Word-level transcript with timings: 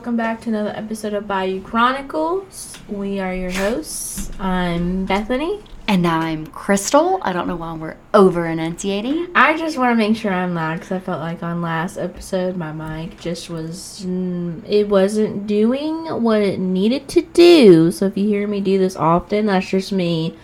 Welcome 0.00 0.16
back 0.16 0.40
to 0.40 0.48
another 0.48 0.72
episode 0.74 1.12
of 1.12 1.28
Bayou 1.28 1.60
Chronicles. 1.60 2.72
We 2.88 3.20
are 3.20 3.34
your 3.34 3.50
hosts. 3.50 4.30
I'm 4.40 5.04
Bethany. 5.04 5.62
And 5.88 6.06
I'm 6.06 6.46
Crystal. 6.46 7.18
I 7.20 7.34
don't 7.34 7.46
know 7.46 7.56
why 7.56 7.74
we're 7.74 7.98
over 8.14 8.46
enunciating. 8.46 9.28
I 9.34 9.58
just 9.58 9.76
want 9.76 9.92
to 9.92 9.96
make 9.96 10.16
sure 10.16 10.32
I'm 10.32 10.54
loud 10.54 10.76
because 10.76 10.90
I 10.90 11.00
felt 11.00 11.20
like 11.20 11.42
on 11.42 11.60
last 11.60 11.98
episode 11.98 12.56
my 12.56 12.72
mic 12.72 13.20
just 13.20 13.50
was 13.50 14.02
mm, 14.06 14.66
it 14.66 14.88
wasn't 14.88 15.46
doing 15.46 16.06
what 16.06 16.40
it 16.40 16.58
needed 16.58 17.06
to 17.08 17.20
do. 17.20 17.90
So 17.90 18.06
if 18.06 18.16
you 18.16 18.26
hear 18.26 18.48
me 18.48 18.62
do 18.62 18.78
this 18.78 18.96
often, 18.96 19.44
that's 19.44 19.68
just 19.68 19.92
me. 19.92 20.34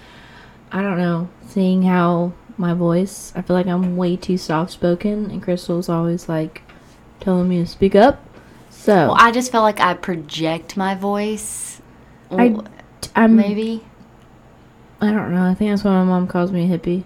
I 0.70 0.82
don't 0.82 0.98
know, 0.98 1.30
seeing 1.48 1.84
how 1.84 2.34
my 2.58 2.74
voice. 2.74 3.32
I 3.34 3.40
feel 3.40 3.56
like 3.56 3.66
I'm 3.66 3.96
way 3.96 4.16
too 4.16 4.36
soft 4.36 4.72
spoken, 4.72 5.30
and 5.30 5.42
Crystal's 5.42 5.88
always 5.88 6.28
like 6.28 6.60
telling 7.20 7.48
me 7.48 7.60
to 7.60 7.66
speak 7.66 7.94
up. 7.94 8.22
So 8.86 8.94
Well, 8.94 9.16
I 9.18 9.32
just 9.32 9.50
feel 9.50 9.62
like 9.62 9.80
I 9.80 9.94
project 9.94 10.76
my 10.76 10.94
voice. 10.94 11.82
I- 12.30 12.54
I'm 13.16 13.34
maybe. 13.34 13.82
I 15.00 15.10
don't 15.10 15.34
know. 15.34 15.42
I 15.44 15.54
think 15.54 15.70
that's 15.72 15.82
why 15.82 15.90
my 15.90 16.04
mom 16.04 16.28
calls 16.28 16.52
me 16.52 16.72
a 16.72 16.78
hippie. 16.78 17.02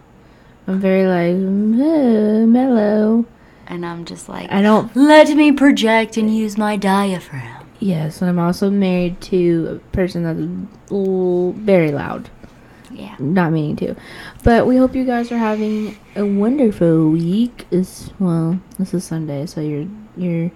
I'm 0.69 0.79
very 0.79 1.07
like 1.07 1.35
"Eh, 1.35 2.45
mellow. 2.45 3.25
And 3.67 3.87
I'm 3.87 4.05
just 4.05 4.29
like, 4.29 4.53
I 4.53 4.61
don't. 4.61 4.95
let 4.95 5.35
me 5.35 5.53
project 5.53 6.17
and 6.19 6.37
use 6.37 6.59
my 6.59 6.77
diaphragm. 6.77 7.65
Yes, 7.79 8.21
and 8.21 8.29
I'm 8.29 8.39
also 8.39 8.69
married 8.69 9.19
to 9.33 9.81
a 9.83 9.97
person 9.97 10.23
that's 10.25 10.93
l- 10.93 11.53
very 11.53 11.93
loud. 11.93 12.29
Yeah. 12.91 13.15
Not 13.19 13.53
meaning 13.53 13.77
to, 13.77 13.95
but 14.45 14.67
we 14.67 14.77
hope 14.77 14.95
you 14.95 15.05
guys 15.07 15.33
are 15.33 15.39
having 15.39 15.97
a 16.15 16.27
wonderful 16.27 17.09
week. 17.09 17.67
Is 17.71 18.11
well, 18.19 18.61
this 18.79 18.93
is 18.93 19.03
Sunday, 19.05 19.47
so 19.47 19.63
you're 19.63 19.87
you're 20.17 20.51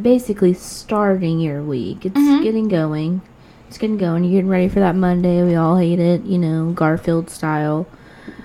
basically 0.00 0.54
starting 0.54 1.40
your 1.40 1.62
week. 1.62 2.04
It's 2.06 2.16
Mhm. 2.18 2.42
getting 2.42 2.68
going. 2.68 3.20
It's 3.68 3.78
getting 3.78 3.98
going. 3.98 4.24
You're 4.24 4.32
getting 4.34 4.50
ready 4.50 4.68
for 4.68 4.80
that 4.80 4.94
Monday. 4.96 5.42
We 5.42 5.54
all 5.56 5.76
hate 5.76 5.98
it, 5.98 6.24
you 6.24 6.38
know, 6.38 6.70
Garfield 6.72 7.30
style. 7.30 7.86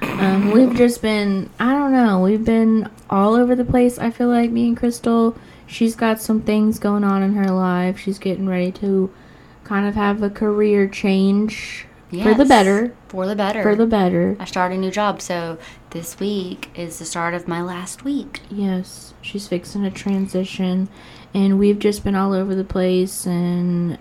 Um, 0.02 0.52
we've 0.54 0.74
just 0.76 1.02
been, 1.02 1.50
I 1.60 1.74
don't 1.74 1.92
know, 1.92 2.20
we've 2.22 2.44
been 2.46 2.90
all 3.10 3.36
over 3.36 3.56
the 3.56 3.66
place. 3.66 4.00
I 4.00 4.10
feel 4.10 4.28
like 4.30 4.50
me 4.52 4.68
and 4.70 4.78
Crystal, 4.78 5.36
she's 5.68 5.96
got 5.96 6.22
some 6.22 6.42
things 6.42 6.80
going 6.80 7.04
on 7.04 7.22
in 7.24 7.34
her 7.36 7.52
life. 7.52 8.00
She's 8.00 8.18
getting 8.20 8.48
ready 8.48 8.72
to 8.74 9.10
kind 9.64 9.88
of 9.88 9.96
have 9.96 10.22
a 10.24 10.30
career 10.30 10.88
change 10.88 11.86
for 12.24 12.34
the 12.34 12.44
better. 12.46 12.94
For 13.08 13.26
the 13.26 13.36
better. 13.38 13.64
For 13.64 13.76
the 13.76 13.86
better. 13.86 14.36
I 14.40 14.46
started 14.46 14.76
a 14.76 14.82
new 14.82 14.92
job, 14.92 15.22
so 15.22 15.58
this 15.92 16.20
week 16.20 16.70
is 16.76 17.00
the 17.00 17.06
start 17.06 17.34
of 17.34 17.48
my 17.48 17.62
last 17.62 18.04
week. 18.04 18.42
Yes, 18.50 19.14
she's 19.22 19.48
fixing 19.48 19.86
a 19.86 19.92
transition, 19.92 20.90
and 21.34 21.58
we've 21.60 21.80
just 21.80 22.04
been 22.04 22.16
all 22.16 22.34
over 22.34 22.54
the 22.56 22.64
place 22.64 23.26
and 23.26 23.98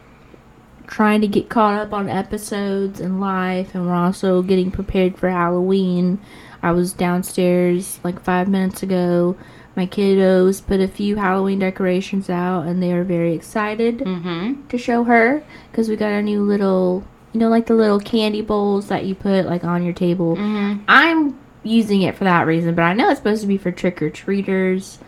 trying 0.87 1.21
to 1.21 1.29
get 1.29 1.49
caught 1.49 1.75
up 1.81 1.93
on 1.93 2.09
episodes 2.09 3.01
and 3.01 3.21
life, 3.21 3.75
and 3.75 3.87
we're 3.87 3.95
also 3.95 4.43
getting 4.43 4.71
prepared 4.71 5.17
for 5.19 5.31
Halloween. 5.31 6.19
I 6.63 6.73
was 6.73 6.93
downstairs 6.93 8.01
like 8.03 8.21
five 8.23 8.49
minutes 8.49 8.83
ago. 8.83 9.37
My 9.77 9.87
kiddos 9.87 10.67
put 10.67 10.81
a 10.81 10.89
few 10.89 11.17
Halloween 11.17 11.61
decorations 11.61 12.29
out, 12.29 12.67
and 12.67 12.83
they 12.83 12.93
are 12.93 13.05
very 13.05 13.33
excited 13.35 13.99
Mm-hmm. 13.99 14.67
to 14.69 14.77
show 14.77 15.05
her 15.05 15.45
because 15.71 15.89
we 15.89 15.95
got 15.97 16.11
a 16.13 16.21
new 16.21 16.43
little, 16.43 17.05
you 17.33 17.39
know, 17.41 17.49
like 17.49 17.67
the 17.67 17.75
little 17.75 18.01
candy 18.01 18.43
bowls 18.43 18.89
that 18.89 19.05
you 19.07 19.15
put 19.15 19.47
like 19.47 19.63
on 19.65 19.85
your 19.85 19.95
table. 19.95 20.37
Mm-hmm. 20.37 20.83
I'm 20.89 21.39
using 21.63 22.03
it 22.03 22.17
for 22.17 22.25
that 22.25 22.47
reason, 22.47 22.75
but 22.75 22.83
I 22.83 22.95
know 22.95 23.11
it's 23.11 23.21
supposed 23.21 23.43
to 23.43 23.47
be 23.47 23.59
for 23.59 23.71
trick 23.71 24.03
or 24.03 24.11
treaters. 24.11 24.99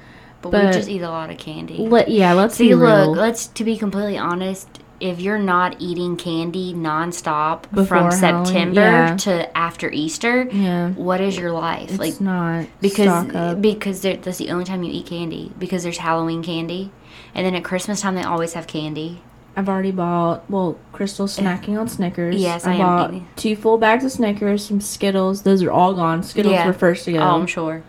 But, 0.42 0.50
But- 0.52 0.64
we 0.66 0.72
just 0.72 0.88
eat 0.88 1.02
a 1.02 1.08
lot 1.10 1.30
of 1.30 1.38
candy. 1.38 1.78
Let 1.78 2.08
yeah, 2.08 2.32
let's 2.34 2.56
See, 2.56 2.74
look, 2.74 3.16
let's 3.16 3.46
to 3.48 3.64
be 3.64 3.76
completely 3.76 4.18
honest. 4.18 4.68
If 5.00 5.20
you're 5.20 5.38
not 5.38 5.76
eating 5.80 6.16
candy 6.16 6.72
nonstop 6.74 7.62
Before 7.72 7.84
from 7.86 8.10
Halloween, 8.12 8.44
September 8.46 8.80
yeah. 8.80 9.16
to 9.16 9.58
after 9.58 9.90
Easter, 9.90 10.44
yeah, 10.52 10.90
what 10.90 11.20
is 11.20 11.36
your 11.36 11.50
life 11.50 11.90
it's 11.90 11.98
like? 11.98 12.20
not 12.20 12.66
Because 12.80 13.06
stock 13.06 13.34
up. 13.34 13.60
because 13.60 14.02
there- 14.02 14.16
that's 14.18 14.38
the 14.38 14.50
only 14.50 14.64
time 14.64 14.84
you 14.84 14.92
eat 14.92 15.06
candy. 15.06 15.50
Because 15.58 15.82
there's 15.82 15.98
Halloween 15.98 16.42
candy, 16.44 16.92
and 17.34 17.44
then 17.44 17.56
at 17.56 17.64
Christmas 17.64 18.00
time 18.00 18.14
they 18.14 18.22
always 18.22 18.52
have 18.52 18.68
candy. 18.68 19.22
I've 19.56 19.68
already 19.68 19.90
bought. 19.90 20.48
Well, 20.48 20.78
Crystal's 20.92 21.36
eh. 21.38 21.42
snacking 21.42 21.78
on 21.78 21.88
Snickers. 21.88 22.36
Yes, 22.36 22.64
I, 22.64 22.70
I 22.70 22.74
am 22.74 22.80
bought 22.80 23.10
eating. 23.10 23.28
two 23.36 23.56
full 23.56 23.78
bags 23.78 24.04
of 24.04 24.12
Snickers, 24.12 24.64
some 24.66 24.80
Skittles. 24.80 25.42
Those 25.42 25.62
are 25.64 25.70
all 25.72 25.94
gone. 25.94 26.22
Skittles 26.22 26.52
Yeah. 26.54 26.66
were 26.66 26.72
first 26.72 27.04
to 27.06 27.12
go. 27.12 27.18
Oh, 27.18 27.40
I'm 27.40 27.46
sure. 27.46 27.82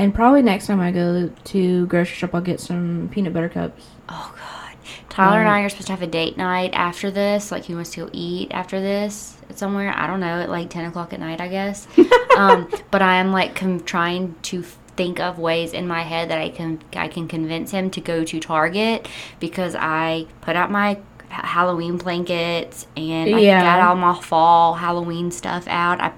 And 0.00 0.14
probably 0.14 0.40
next 0.40 0.66
time 0.66 0.80
I 0.80 0.92
go 0.92 1.28
to 1.28 1.86
grocery 1.86 2.16
shop, 2.16 2.34
I'll 2.34 2.40
get 2.40 2.58
some 2.58 3.10
peanut 3.12 3.34
butter 3.34 3.50
cups. 3.50 3.86
Oh 4.08 4.34
God, 4.34 4.76
Tyler 5.10 5.40
and 5.40 5.48
I 5.48 5.60
are 5.60 5.68
supposed 5.68 5.88
to 5.88 5.92
have 5.92 6.00
a 6.00 6.06
date 6.06 6.38
night 6.38 6.70
after 6.72 7.10
this. 7.10 7.52
Like 7.52 7.64
he 7.64 7.74
wants 7.74 7.90
to 7.90 8.06
go 8.06 8.10
eat 8.14 8.50
after 8.50 8.80
this 8.80 9.36
somewhere. 9.54 9.92
I 9.94 10.06
don't 10.06 10.20
know 10.20 10.40
at 10.40 10.48
like 10.48 10.70
ten 10.70 10.86
o'clock 10.86 11.12
at 11.12 11.20
night, 11.20 11.42
I 11.42 11.48
guess. 11.48 11.86
um, 12.38 12.72
but 12.90 13.02
I 13.02 13.16
am 13.16 13.30
like 13.30 13.54
com- 13.54 13.80
trying 13.80 14.36
to 14.42 14.62
think 14.62 15.20
of 15.20 15.38
ways 15.38 15.74
in 15.74 15.86
my 15.86 16.02
head 16.02 16.30
that 16.30 16.38
I 16.38 16.48
can 16.48 16.80
I 16.94 17.08
can 17.08 17.28
convince 17.28 17.70
him 17.70 17.90
to 17.90 18.00
go 18.00 18.24
to 18.24 18.40
Target 18.40 19.06
because 19.38 19.74
I 19.78 20.26
put 20.40 20.56
out 20.56 20.70
my 20.70 20.98
Halloween 21.28 21.98
blankets 21.98 22.86
and 22.96 23.34
I 23.34 23.44
got 23.44 23.80
all 23.80 23.96
my 23.96 24.18
fall 24.18 24.74
Halloween 24.74 25.30
stuff 25.30 25.68
out. 25.68 26.00
I 26.00 26.12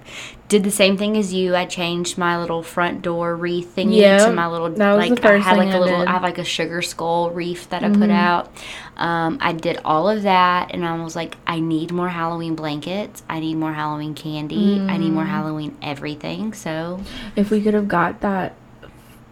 did 0.53 0.65
the 0.65 0.71
same 0.71 0.97
thing 0.99 1.17
as 1.17 1.33
you. 1.33 1.57
I 1.57 1.65
changed 1.65 2.19
my 2.19 2.39
little 2.39 2.63
front 2.63 3.01
door 3.01 3.35
wreath 3.35 3.75
thingy 3.75 3.97
Yeah, 3.97 4.27
to 4.27 4.33
my 4.33 4.47
little 4.47 4.69
like 4.69 5.25
I 5.25 5.39
had 5.39 5.57
like 5.57 5.71
a 5.71 5.77
I 5.77 5.79
little 5.79 5.99
did. 6.01 6.09
I 6.09 6.13
have 6.13 6.23
like 6.23 6.37
a 6.39 6.45
sugar 6.45 6.83
skull 6.83 7.31
wreath 7.31 7.71
that 7.71 7.83
I 7.83 7.89
put 7.91 8.11
out. 8.11 8.53
Um, 8.99 9.39
I 9.41 9.53
did 9.53 9.81
all 9.85 10.09
of 10.11 10.23
that, 10.25 10.71
and 10.75 10.85
I 10.85 11.03
was 11.03 11.17
like, 11.17 11.37
I 11.47 11.59
need 11.61 11.91
more 11.91 12.11
Halloween 12.11 12.55
blankets. 12.55 13.23
I 13.29 13.41
need 13.41 13.55
more 13.57 13.73
Halloween 13.73 14.15
candy. 14.15 14.79
I 14.81 14.99
need 14.99 15.11
Mm. 15.11 15.15
more 15.15 15.25
Halloween 15.25 15.77
everything. 15.83 16.53
So 16.53 17.01
If 17.35 17.51
we 17.51 17.63
could 17.63 17.75
have 17.75 17.89
got 17.89 18.21
that 18.21 18.55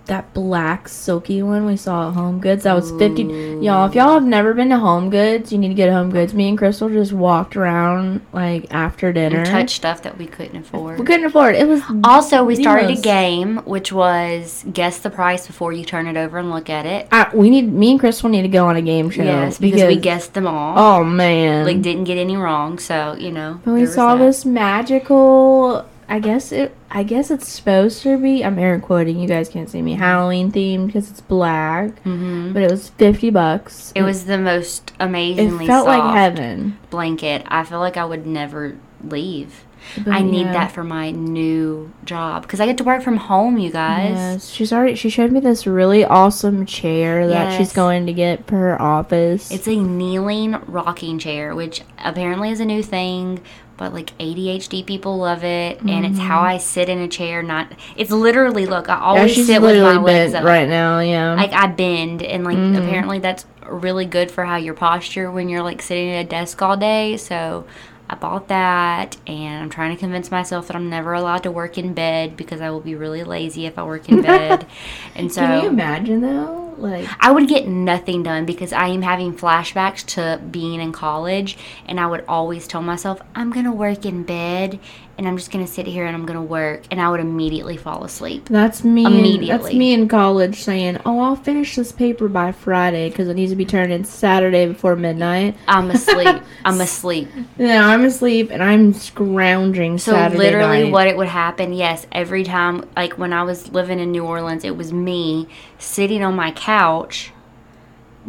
that 0.07 0.35
black 0.35 0.89
silky 0.89 1.43
one 1.43 1.67
we 1.67 1.77
saw 1.77 2.09
at 2.09 2.15
Home 2.15 2.41
Goods, 2.41 2.65
that 2.65 2.75
was 2.75 2.91
fifty. 2.93 3.23
Y'all, 3.23 3.89
if 3.89 3.95
y'all 3.95 4.15
have 4.15 4.25
never 4.25 4.55
been 4.55 4.69
to 4.71 4.79
Home 4.79 5.11
Goods, 5.11 5.53
you 5.53 5.59
need 5.59 5.69
to 5.69 5.75
get 5.75 5.91
Home 5.93 6.11
Goods. 6.11 6.35
Me 6.35 6.49
and 6.49 6.59
Crystal 6.59 6.89
just 6.89 7.13
walked 7.13 7.57
around 7.57 8.21
like 8.33 8.67
after 8.73 9.13
dinner. 9.13 9.39
and 9.39 9.49
touch 9.49 9.71
stuff 9.71 10.03
that 10.03 10.19
we 10.19 10.27
couldn't 10.27 10.57
afford. 10.57 10.99
We 10.99 11.07
couldn't 11.07 11.27
afford 11.27 11.55
it. 11.55 11.63
It 11.63 11.69
was 11.69 11.83
Also, 12.05 12.45
we 12.45 12.57
started 12.57 12.91
a 12.91 13.01
game, 13.01 13.59
which 13.59 13.93
was 13.93 14.65
guess 14.73 14.99
the 14.99 15.11
price 15.11 15.47
before 15.47 15.73
you 15.73 15.85
turn 15.85 16.07
it 16.07 16.17
over 16.17 16.39
and 16.39 16.51
look 16.51 16.69
at 16.69 16.87
it. 16.87 17.07
I, 17.13 17.31
we 17.35 17.51
need 17.51 17.73
me 17.73 17.93
and 17.93 18.01
Crystal 18.01 18.29
need 18.29 18.43
to 18.43 18.49
go 18.49 18.67
on 18.67 18.77
a 18.77 18.83
game 18.83 19.11
show. 19.11 19.23
Yes, 19.23 19.59
because, 19.59 19.83
we 19.85 19.97
guessed 19.97 20.35
them 20.35 20.47
all. 20.47 20.79
Oh 20.79 21.05
man! 21.05 21.65
Like 21.65 21.83
didn't 21.83 22.05
get 22.05 22.19
any 22.19 22.37
wrong, 22.37 22.79
so 22.79 23.15
you 23.15 23.31
know. 23.31 23.61
When 23.65 23.75
we 23.77 23.87
saw 23.87 24.17
that. 24.17 24.25
this 24.25 24.45
magical, 24.45 25.89
I 26.11 26.19
guess 26.19 26.51
it. 26.51 26.75
I 26.91 27.05
guess 27.05 27.31
it's 27.31 27.49
supposed 27.49 28.03
to 28.03 28.19
be. 28.19 28.45
I'm 28.45 28.59
air 28.59 28.79
quoting. 28.81 29.21
You 29.21 29.29
guys 29.29 29.49
can't 29.49 29.71
see 29.71 29.81
me. 29.81 29.95
Halloween 29.95 30.51
themed 30.51 30.89
because 30.89 31.09
it's 31.09 31.21
black, 31.21 32.03
Mhm. 32.05 32.53
but 32.53 32.63
it 32.65 32.71
was 32.71 32.89
fifty 32.91 33.31
bucks. 33.31 33.93
It 33.95 34.03
was 34.03 34.25
the 34.25 34.37
most 34.37 34.91
It 34.99 35.05
amazingly 35.05 35.67
felt 35.69 35.87
like 35.87 36.13
heaven. 36.15 36.77
blanket. 36.91 37.45
I 37.49 37.63
feel 37.63 37.79
like 37.79 37.97
I 37.97 38.05
would 38.05 38.27
never 38.27 38.75
leave. 39.09 39.65
But 40.05 40.13
I 40.15 40.23
need 40.23 40.47
yeah. 40.47 40.53
that 40.53 40.73
for 40.73 40.85
my 40.85 41.11
new 41.11 41.93
job 42.05 42.43
because 42.43 42.61
I 42.61 42.67
get 42.67 42.79
to 42.79 42.85
work 42.85 43.03
from 43.03 43.17
home, 43.17 43.59
you 43.59 43.71
guys. 43.71 44.11
Yes, 44.17 44.49
she's 44.51 44.73
already. 44.73 44.95
She 44.95 45.11
showed 45.11 45.33
me 45.33 45.41
this 45.41 45.67
really 45.67 46.05
awesome 46.05 46.67
chair 46.67 47.27
that 47.29 47.57
she's 47.59 47.73
going 47.73 48.07
to 48.07 48.13
get 48.13 48.47
for 48.47 48.57
her 48.57 48.81
office. 48.81 49.51
It's 49.51 49.67
a 49.69 49.77
kneeling 49.77 50.53
rocking 50.67 51.19
chair, 51.19 51.55
which 51.55 51.83
apparently 51.99 52.51
is 52.51 52.61
a 52.61 52.65
new 52.65 52.83
thing, 52.83 53.41
but 53.77 53.93
like 53.95 54.17
ADHD 54.19 54.87
people 54.87 55.17
love 55.19 55.43
it, 55.43 55.81
and 55.81 56.05
it's 56.05 56.19
how 56.19 56.41
I 56.41 56.59
sit 56.59 56.89
in 56.89 56.99
a 56.99 57.09
chair. 57.09 57.43
Not, 57.43 57.73
it's 57.97 58.11
literally 58.11 58.67
look. 58.67 58.89
I 58.89 58.99
always 59.01 59.33
she's 59.33 59.47
sit 59.47 59.63
with 59.63 59.81
my 59.83 59.97
legs 59.97 60.35
up. 60.35 60.45
right 60.45 60.69
now. 60.69 61.01
Yeah, 61.01 61.35
Like 61.35 61.53
I 61.53 61.67
bend, 61.67 62.23
and 62.23 62.45
like 62.45 62.59
Mhm. 62.59 62.77
apparently 62.77 63.19
that's 63.19 63.47
really 63.67 64.05
good 64.05 64.31
for 64.31 64.45
how 64.45 64.57
your 64.57 64.75
posture 64.75 65.31
when 65.31 65.49
you're 65.49 65.63
like 65.63 65.81
sitting 65.81 66.11
at 66.11 66.27
a 66.27 66.29
desk 66.29 66.61
all 66.61 66.77
day. 66.77 67.17
So 67.17 67.65
I 68.11 68.17
bought 68.17 68.49
that, 68.49 69.17
and 69.29 69.63
I'm 69.63 69.71
trying 69.71 69.95
to 69.95 70.01
convince 70.01 70.33
myself 70.33 70.67
that 70.67 70.75
I'm 70.75 70.91
never 70.91 71.13
allowed 71.13 71.45
to 71.45 71.51
work 71.53 71.79
in 71.79 71.95
bed 71.95 72.37
because 72.37 72.61
I 72.61 72.69
will 72.71 72.81
be 72.81 72.97
really 72.97 73.23
lazy 73.23 73.67
if 73.67 73.79
I 73.79 73.85
work 73.85 74.09
in 74.09 74.21
bed. 74.21 74.67
and 75.15 75.33
so 75.33 75.43
Can 75.43 75.63
you 75.63 75.69
imagine 75.69 76.21
though? 76.21 76.75
Like, 76.77 77.09
I 77.21 77.31
would 77.31 77.47
get 77.47 77.69
nothing 77.69 78.25
done 78.25 78.47
because 78.47 78.73
I 78.73 78.89
am 78.89 79.03
having 79.03 79.37
flashbacks 79.37 80.05
to 80.15 80.43
being 80.51 80.81
in 80.81 80.91
college, 80.91 81.57
and 81.87 82.01
I 82.01 82.09
would 82.09 82.25
always 82.27 82.67
tell 82.67 82.83
myself, 82.83 83.23
I'm 83.37 83.53
gonna 83.53 83.73
work 83.73 84.05
in 84.05 84.25
bed, 84.25 84.81
and 85.21 85.29
I'm 85.29 85.37
just 85.37 85.51
gonna 85.51 85.67
sit 85.67 85.87
here 85.87 86.07
and 86.07 86.17
I'm 86.17 86.25
gonna 86.25 86.43
work, 86.43 86.85
and 86.91 86.99
I 86.99 87.11
would 87.11 87.21
immediately 87.21 87.77
fall 87.77 88.05
asleep. 88.05 88.49
That's 88.49 88.83
me. 88.83 89.35
In, 89.35 89.47
that's 89.49 89.71
me 89.71 89.93
in 89.93 90.09
college 90.09 90.63
saying, 90.63 90.99
"Oh, 91.05 91.21
I'll 91.21 91.37
finish 91.37 91.77
this 91.77 91.93
paper 91.93 92.27
by 92.27 92.53
Friday 92.53 93.11
because 93.11 93.29
it 93.29 93.35
needs 93.35 93.53
to 93.53 93.57
be 93.57 93.67
turned 93.67 93.93
in 93.93 94.05
Saturday 94.05 94.65
before 94.67 94.97
midnight." 94.97 95.59
I'm 95.69 95.91
asleep. 95.91 96.43
I'm 96.65 96.81
asleep. 96.81 97.29
Now 97.59 97.91
I'm 97.91 98.03
asleep 98.05 98.51
and 98.51 98.63
I'm 98.63 98.95
scrounging 98.95 99.99
So 99.99 100.13
Saturday 100.13 100.39
literally, 100.39 100.85
night. 100.85 100.93
what 100.93 101.07
it 101.07 101.19
would 101.19 101.29
happen? 101.29 101.75
Yes, 101.75 102.07
every 102.13 102.43
time, 102.43 102.89
like 102.97 103.19
when 103.19 103.35
I 103.35 103.43
was 103.43 103.71
living 103.73 104.01
in 104.01 104.13
New 104.13 104.25
Orleans, 104.25 104.65
it 104.65 104.75
was 104.75 104.91
me 104.91 105.49
sitting 105.77 106.25
on 106.25 106.35
my 106.35 106.51
couch, 106.53 107.31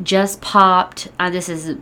just 0.03 0.41
popped. 0.41 1.07
Uh, 1.17 1.29
this 1.29 1.47
is 1.47 1.77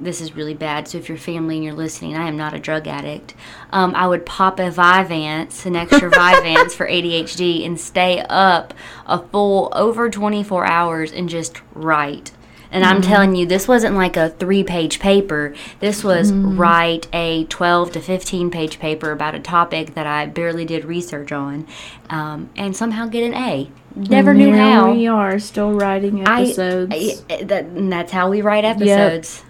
this 0.00 0.20
is 0.20 0.34
really 0.36 0.54
bad. 0.54 0.88
So 0.88 0.98
if 0.98 1.08
you're 1.08 1.18
family 1.18 1.56
and 1.56 1.64
you're 1.64 1.74
listening, 1.74 2.16
I 2.16 2.28
am 2.28 2.36
not 2.36 2.54
a 2.54 2.58
drug 2.58 2.86
addict. 2.86 3.34
Um, 3.72 3.94
I 3.94 4.06
would 4.06 4.24
pop 4.26 4.58
a 4.58 4.70
Vyvanse, 4.70 5.66
an 5.66 5.76
extra 5.76 6.10
Vyvanse 6.10 6.72
for 6.72 6.86
ADHD, 6.86 7.64
and 7.66 7.78
stay 7.80 8.24
up 8.28 8.74
a 9.06 9.18
full 9.20 9.70
over 9.72 10.08
24 10.10 10.66
hours 10.66 11.12
and 11.12 11.28
just 11.28 11.60
write. 11.74 12.32
And 12.70 12.84
I'm 12.84 13.00
telling 13.00 13.34
you, 13.34 13.46
this 13.46 13.66
wasn't 13.66 13.94
like 13.94 14.18
a 14.18 14.28
three 14.28 14.62
page 14.62 15.00
paper. 15.00 15.54
This 15.80 16.04
was 16.04 16.32
write 16.32 17.08
a 17.14 17.44
12 17.44 17.92
to 17.92 18.00
15 18.00 18.50
page 18.50 18.78
paper 18.78 19.10
about 19.10 19.34
a 19.34 19.40
topic 19.40 19.94
that 19.94 20.06
I 20.06 20.26
barely 20.26 20.66
did 20.66 20.84
research 20.84 21.32
on 21.32 21.66
um, 22.10 22.50
and 22.56 22.76
somehow 22.76 23.06
get 23.06 23.22
an 23.24 23.32
A. 23.32 23.70
Never 23.96 24.34
knew 24.34 24.54
how. 24.54 24.92
we 24.92 25.06
are 25.06 25.38
still 25.38 25.72
writing 25.72 26.28
I- 26.28 26.42
episodes. 26.42 26.94
I- 27.30 27.42
that, 27.44 27.64
and 27.64 27.90
that's 27.90 28.12
how 28.12 28.28
we 28.28 28.42
write 28.42 28.66
episodes. 28.66 29.42
yep, 29.42 29.47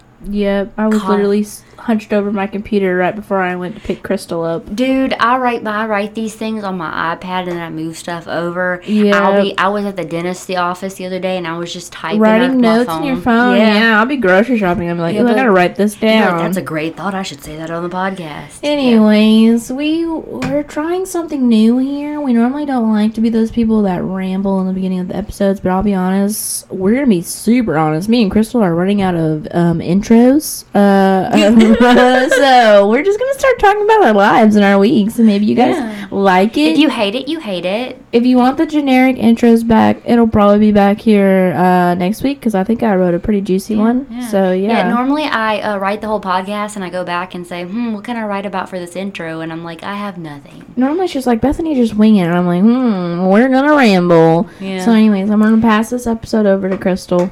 I 0.77 0.87
was 0.87 1.01
God. 1.01 1.09
literally 1.11 1.45
hunched 1.79 2.13
over 2.13 2.31
my 2.31 2.47
computer 2.47 2.95
right 2.97 3.15
before 3.15 3.41
I 3.41 3.55
went 3.55 3.75
to 3.75 3.81
pick 3.81 4.03
Crystal 4.03 4.43
up. 4.43 4.75
Dude, 4.75 5.13
I 5.19 5.37
write 5.37 5.65
I 5.65 5.85
write 5.87 6.15
these 6.15 6.35
things 6.35 6.63
on 6.63 6.77
my 6.77 7.15
iPad 7.15 7.43
and 7.43 7.51
then 7.53 7.61
I 7.61 7.69
move 7.69 7.97
stuff 7.97 8.27
over. 8.27 8.81
Yeah. 8.85 9.17
I'll 9.19 9.41
be 9.41 9.57
I 9.57 9.67
was 9.69 9.85
at 9.85 9.95
the 9.95 10.05
dentist 10.05 10.47
the 10.47 10.57
office 10.57 10.95
the 10.95 11.05
other 11.05 11.19
day 11.19 11.37
and 11.37 11.47
I 11.47 11.57
was 11.57 11.71
just 11.73 11.91
typing 11.91 12.19
Writing 12.19 12.59
notes 12.61 12.89
on 12.89 13.03
your 13.03 13.17
phone. 13.17 13.57
Yeah. 13.57 13.99
I'll 13.99 14.05
be 14.05 14.17
grocery 14.17 14.57
shopping. 14.57 14.89
I'm 14.89 14.99
like, 14.99 15.15
Yeah, 15.15 15.23
"Ooh, 15.23 15.27
I 15.27 15.33
gotta 15.35 15.51
write 15.51 15.75
this 15.75 15.99
Yeah, 16.01 16.29
down. 16.29 16.37
that's 16.39 16.57
a 16.57 16.61
great 16.61 16.95
thought. 16.95 17.13
I 17.15 17.23
should 17.23 17.43
say 17.43 17.55
that 17.57 17.69
on 17.71 17.83
the 17.83 17.89
podcast. 17.89 18.59
Anyways, 18.63 19.71
we 19.71 20.05
we're 20.05 20.63
trying 20.63 21.05
something 21.05 21.47
new 21.47 21.77
here. 21.77 22.19
We 22.21 22.33
normally 22.33 22.65
don't 22.65 22.91
like 22.91 23.13
to 23.15 23.21
be 23.21 23.29
those 23.29 23.51
people 23.51 23.81
that 23.83 24.01
ramble 24.03 24.59
in 24.61 24.67
the 24.67 24.73
beginning 24.73 24.99
of 24.99 25.07
the 25.09 25.15
episodes, 25.15 25.59
but 25.59 25.71
I'll 25.71 25.83
be 25.83 25.93
honest, 25.93 26.69
we're 26.71 26.93
gonna 26.95 27.07
be 27.07 27.21
super 27.21 27.77
honest. 27.77 28.09
Me 28.09 28.21
and 28.21 28.31
Crystal 28.31 28.61
are 28.61 28.75
running 28.75 29.01
out 29.01 29.15
of 29.15 29.47
um, 29.51 29.79
intros, 29.79 30.65
uh, 30.75 31.29
so 32.29 32.87
we're 32.89 33.03
just 33.03 33.19
gonna 33.19 33.33
start 33.39 33.59
talking 33.59 33.83
about 33.83 34.03
our 34.05 34.13
lives 34.13 34.55
and 34.55 34.65
our 34.65 34.79
weeks, 34.79 35.17
and 35.17 35.27
maybe 35.27 35.45
you 35.45 35.55
guys 35.55 35.75
Yeah. 35.75 36.07
like 36.11 36.57
it. 36.57 36.73
If 36.73 36.77
you 36.79 36.89
hate 36.89 37.15
it, 37.15 37.27
you 37.27 37.39
hate 37.39 37.65
it. 37.65 38.01
if 38.11 38.25
you 38.25 38.37
want 38.37 38.57
the 38.57 38.65
generic 38.65 39.17
intros 39.17 39.65
back, 39.67 39.97
it'll 40.05 40.27
probably 40.27 40.59
be 40.59 40.71
back 40.71 40.99
here 40.99 41.53
uh, 41.55 41.93
next 41.95 42.23
week 42.23 42.39
because 42.39 42.55
I 42.55 42.63
think 42.63 42.81
I 42.81 42.95
wrote 42.95 43.13
a 43.13 43.19
pretty 43.19 43.41
juicy 43.41 43.75
one. 43.75 44.21
So 44.29 44.51
yeah, 44.51 44.89
normally 44.89 45.23
I 45.23 45.59
uh, 45.59 45.77
write 45.77 46.01
the 46.01 46.07
whole 46.07 46.21
podcast 46.21 46.75
and 46.75 46.83
I 46.83 46.89
go 46.89 47.03
back 47.03 47.35
and 47.35 47.45
say, 47.45 47.63
hmm, 47.65 47.93
what 47.93 48.03
can 48.03 48.17
I 48.17 48.23
write 48.25 48.45
about 48.45 48.67
for 48.69 48.79
this 48.79 48.95
intro? 48.95 49.41
And 49.41 49.51
I'm 49.51 49.63
like, 49.63 49.83
I 49.83 49.95
have 49.95 50.17
nothing. 50.17 50.65
Normally 50.75 51.07
she's 51.07 51.27
like, 51.27 51.41
Bethany, 51.41 51.75
just 51.75 51.93
wing 51.93 52.15
it. 52.17 52.23
And 52.25 52.33
I'm 52.35 52.47
like, 52.47 52.61
hmm, 52.61 53.27
we're 53.27 53.49
gonna 53.49 53.75
ramble. 53.75 54.49
Yeah. 54.59 54.83
So, 54.83 54.91
anyways, 54.91 55.29
I'm 55.29 55.41
gonna 55.41 55.61
pass 55.61 55.89
this 55.91 56.07
episode 56.07 56.45
over 56.45 56.69
to 56.69 56.77
Crystal. 56.77 57.29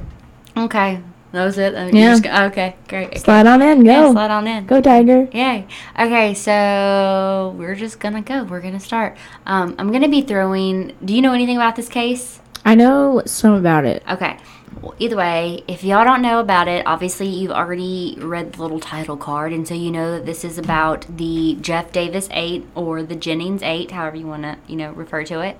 Okay. 0.55 0.99
That 1.33 1.43
was 1.45 1.57
it. 1.57 1.73
Yeah. 1.93 2.11
just 2.11 2.23
go- 2.23 2.45
okay, 2.45 2.75
great. 2.87 3.07
Okay. 3.09 3.19
Slide 3.19 3.45
on 3.45 3.61
in, 3.61 3.85
Yeah, 3.85 4.03
go. 4.03 4.11
slide 4.13 4.31
on 4.31 4.47
in. 4.47 4.65
Go, 4.65 4.79
Tiger. 4.81 5.27
Yay. 5.33 5.67
Okay, 5.99 6.33
so 6.33 7.53
we're 7.57 7.75
just 7.75 7.99
gonna 7.99 8.21
go. 8.21 8.43
We're 8.43 8.61
gonna 8.61 8.79
start. 8.79 9.17
Um, 9.45 9.75
I'm 9.77 9.91
gonna 9.91 10.07
be 10.09 10.21
throwing. 10.21 10.93
Do 11.03 11.13
you 11.13 11.21
know 11.21 11.33
anything 11.33 11.57
about 11.57 11.75
this 11.75 11.89
case? 11.89 12.39
I 12.63 12.75
know 12.75 13.21
some 13.25 13.53
about 13.53 13.85
it. 13.85 14.03
Okay. 14.09 14.37
Well, 14.81 14.93
either 14.99 15.15
way, 15.15 15.63
if 15.67 15.83
y'all 15.83 16.05
don't 16.05 16.21
know 16.21 16.39
about 16.39 16.67
it, 16.67 16.85
obviously 16.85 17.27
you've 17.27 17.51
already 17.51 18.15
read 18.21 18.53
the 18.53 18.61
little 18.61 18.79
title 18.79 19.17
card, 19.17 19.51
and 19.51 19.67
so 19.67 19.73
you 19.73 19.89
know 19.89 20.11
that 20.11 20.25
this 20.27 20.45
is 20.45 20.57
about 20.59 21.05
the 21.17 21.57
Jeff 21.61 21.91
Davis 21.91 22.29
8 22.31 22.67
or 22.75 23.01
the 23.01 23.15
Jennings 23.15 23.63
8, 23.63 23.89
however 23.91 24.17
you 24.17 24.27
want 24.27 24.43
to, 24.43 24.57
you 24.67 24.75
know, 24.75 24.91
refer 24.91 25.23
to 25.23 25.39
it. 25.41 25.57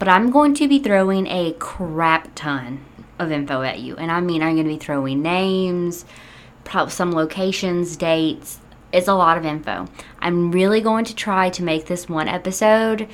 But 0.00 0.08
I'm 0.08 0.30
going 0.30 0.52
to 0.54 0.66
be 0.66 0.80
throwing 0.80 1.28
a 1.28 1.52
crap 1.60 2.30
ton 2.34 2.84
of 3.18 3.32
info 3.32 3.62
at 3.62 3.80
you. 3.80 3.96
And 3.96 4.10
I 4.10 4.20
mean, 4.20 4.42
I'm 4.42 4.54
going 4.54 4.66
to 4.66 4.72
be 4.72 4.78
throwing 4.78 5.22
names, 5.22 6.04
prob- 6.64 6.90
some 6.90 7.12
locations, 7.12 7.96
dates. 7.96 8.60
It's 8.92 9.08
a 9.08 9.14
lot 9.14 9.36
of 9.36 9.44
info. 9.44 9.88
I'm 10.20 10.52
really 10.52 10.80
going 10.80 11.04
to 11.06 11.14
try 11.14 11.50
to 11.50 11.62
make 11.62 11.86
this 11.86 12.08
one 12.08 12.28
episode. 12.28 13.08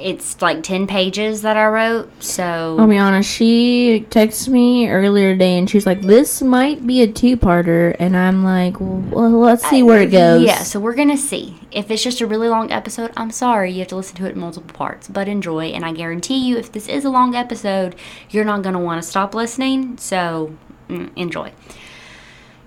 It's 0.00 0.40
like 0.40 0.62
10 0.62 0.86
pages 0.86 1.42
that 1.42 1.56
I 1.56 1.66
wrote, 1.66 2.22
so 2.22 2.76
I'll 2.78 2.86
be 2.86 2.98
honest, 2.98 3.30
she 3.30 4.06
texted 4.10 4.48
me 4.48 4.88
earlier 4.88 5.32
today 5.32 5.58
and 5.58 5.68
she's 5.68 5.86
like, 5.86 6.02
this 6.02 6.42
might 6.42 6.86
be 6.86 7.02
a 7.02 7.06
two 7.06 7.36
parter. 7.36 7.94
And 7.98 8.16
I'm 8.16 8.42
like, 8.44 8.76
well, 8.80 9.30
let's 9.30 9.68
see 9.68 9.82
where 9.82 10.02
it 10.02 10.10
goes. 10.10 10.42
Yeah, 10.42 10.62
so 10.62 10.80
we're 10.80 10.94
gonna 10.94 11.16
see. 11.16 11.56
If 11.70 11.90
it's 11.90 12.02
just 12.02 12.20
a 12.20 12.26
really 12.26 12.48
long 12.48 12.72
episode, 12.72 13.12
I'm 13.16 13.30
sorry, 13.30 13.72
you 13.72 13.80
have 13.80 13.88
to 13.88 13.96
listen 13.96 14.16
to 14.16 14.26
it 14.26 14.32
in 14.34 14.40
multiple 14.40 14.74
parts. 14.74 15.08
But 15.08 15.28
enjoy, 15.28 15.66
and 15.66 15.84
I 15.84 15.92
guarantee 15.92 16.38
you, 16.38 16.56
if 16.56 16.72
this 16.72 16.88
is 16.88 17.04
a 17.04 17.10
long 17.10 17.34
episode, 17.34 17.94
you're 18.30 18.44
not 18.44 18.62
gonna 18.62 18.80
want 18.80 19.02
to 19.02 19.08
stop 19.08 19.34
listening. 19.34 19.98
So 19.98 20.56
mm, 20.88 21.10
enjoy. 21.16 21.52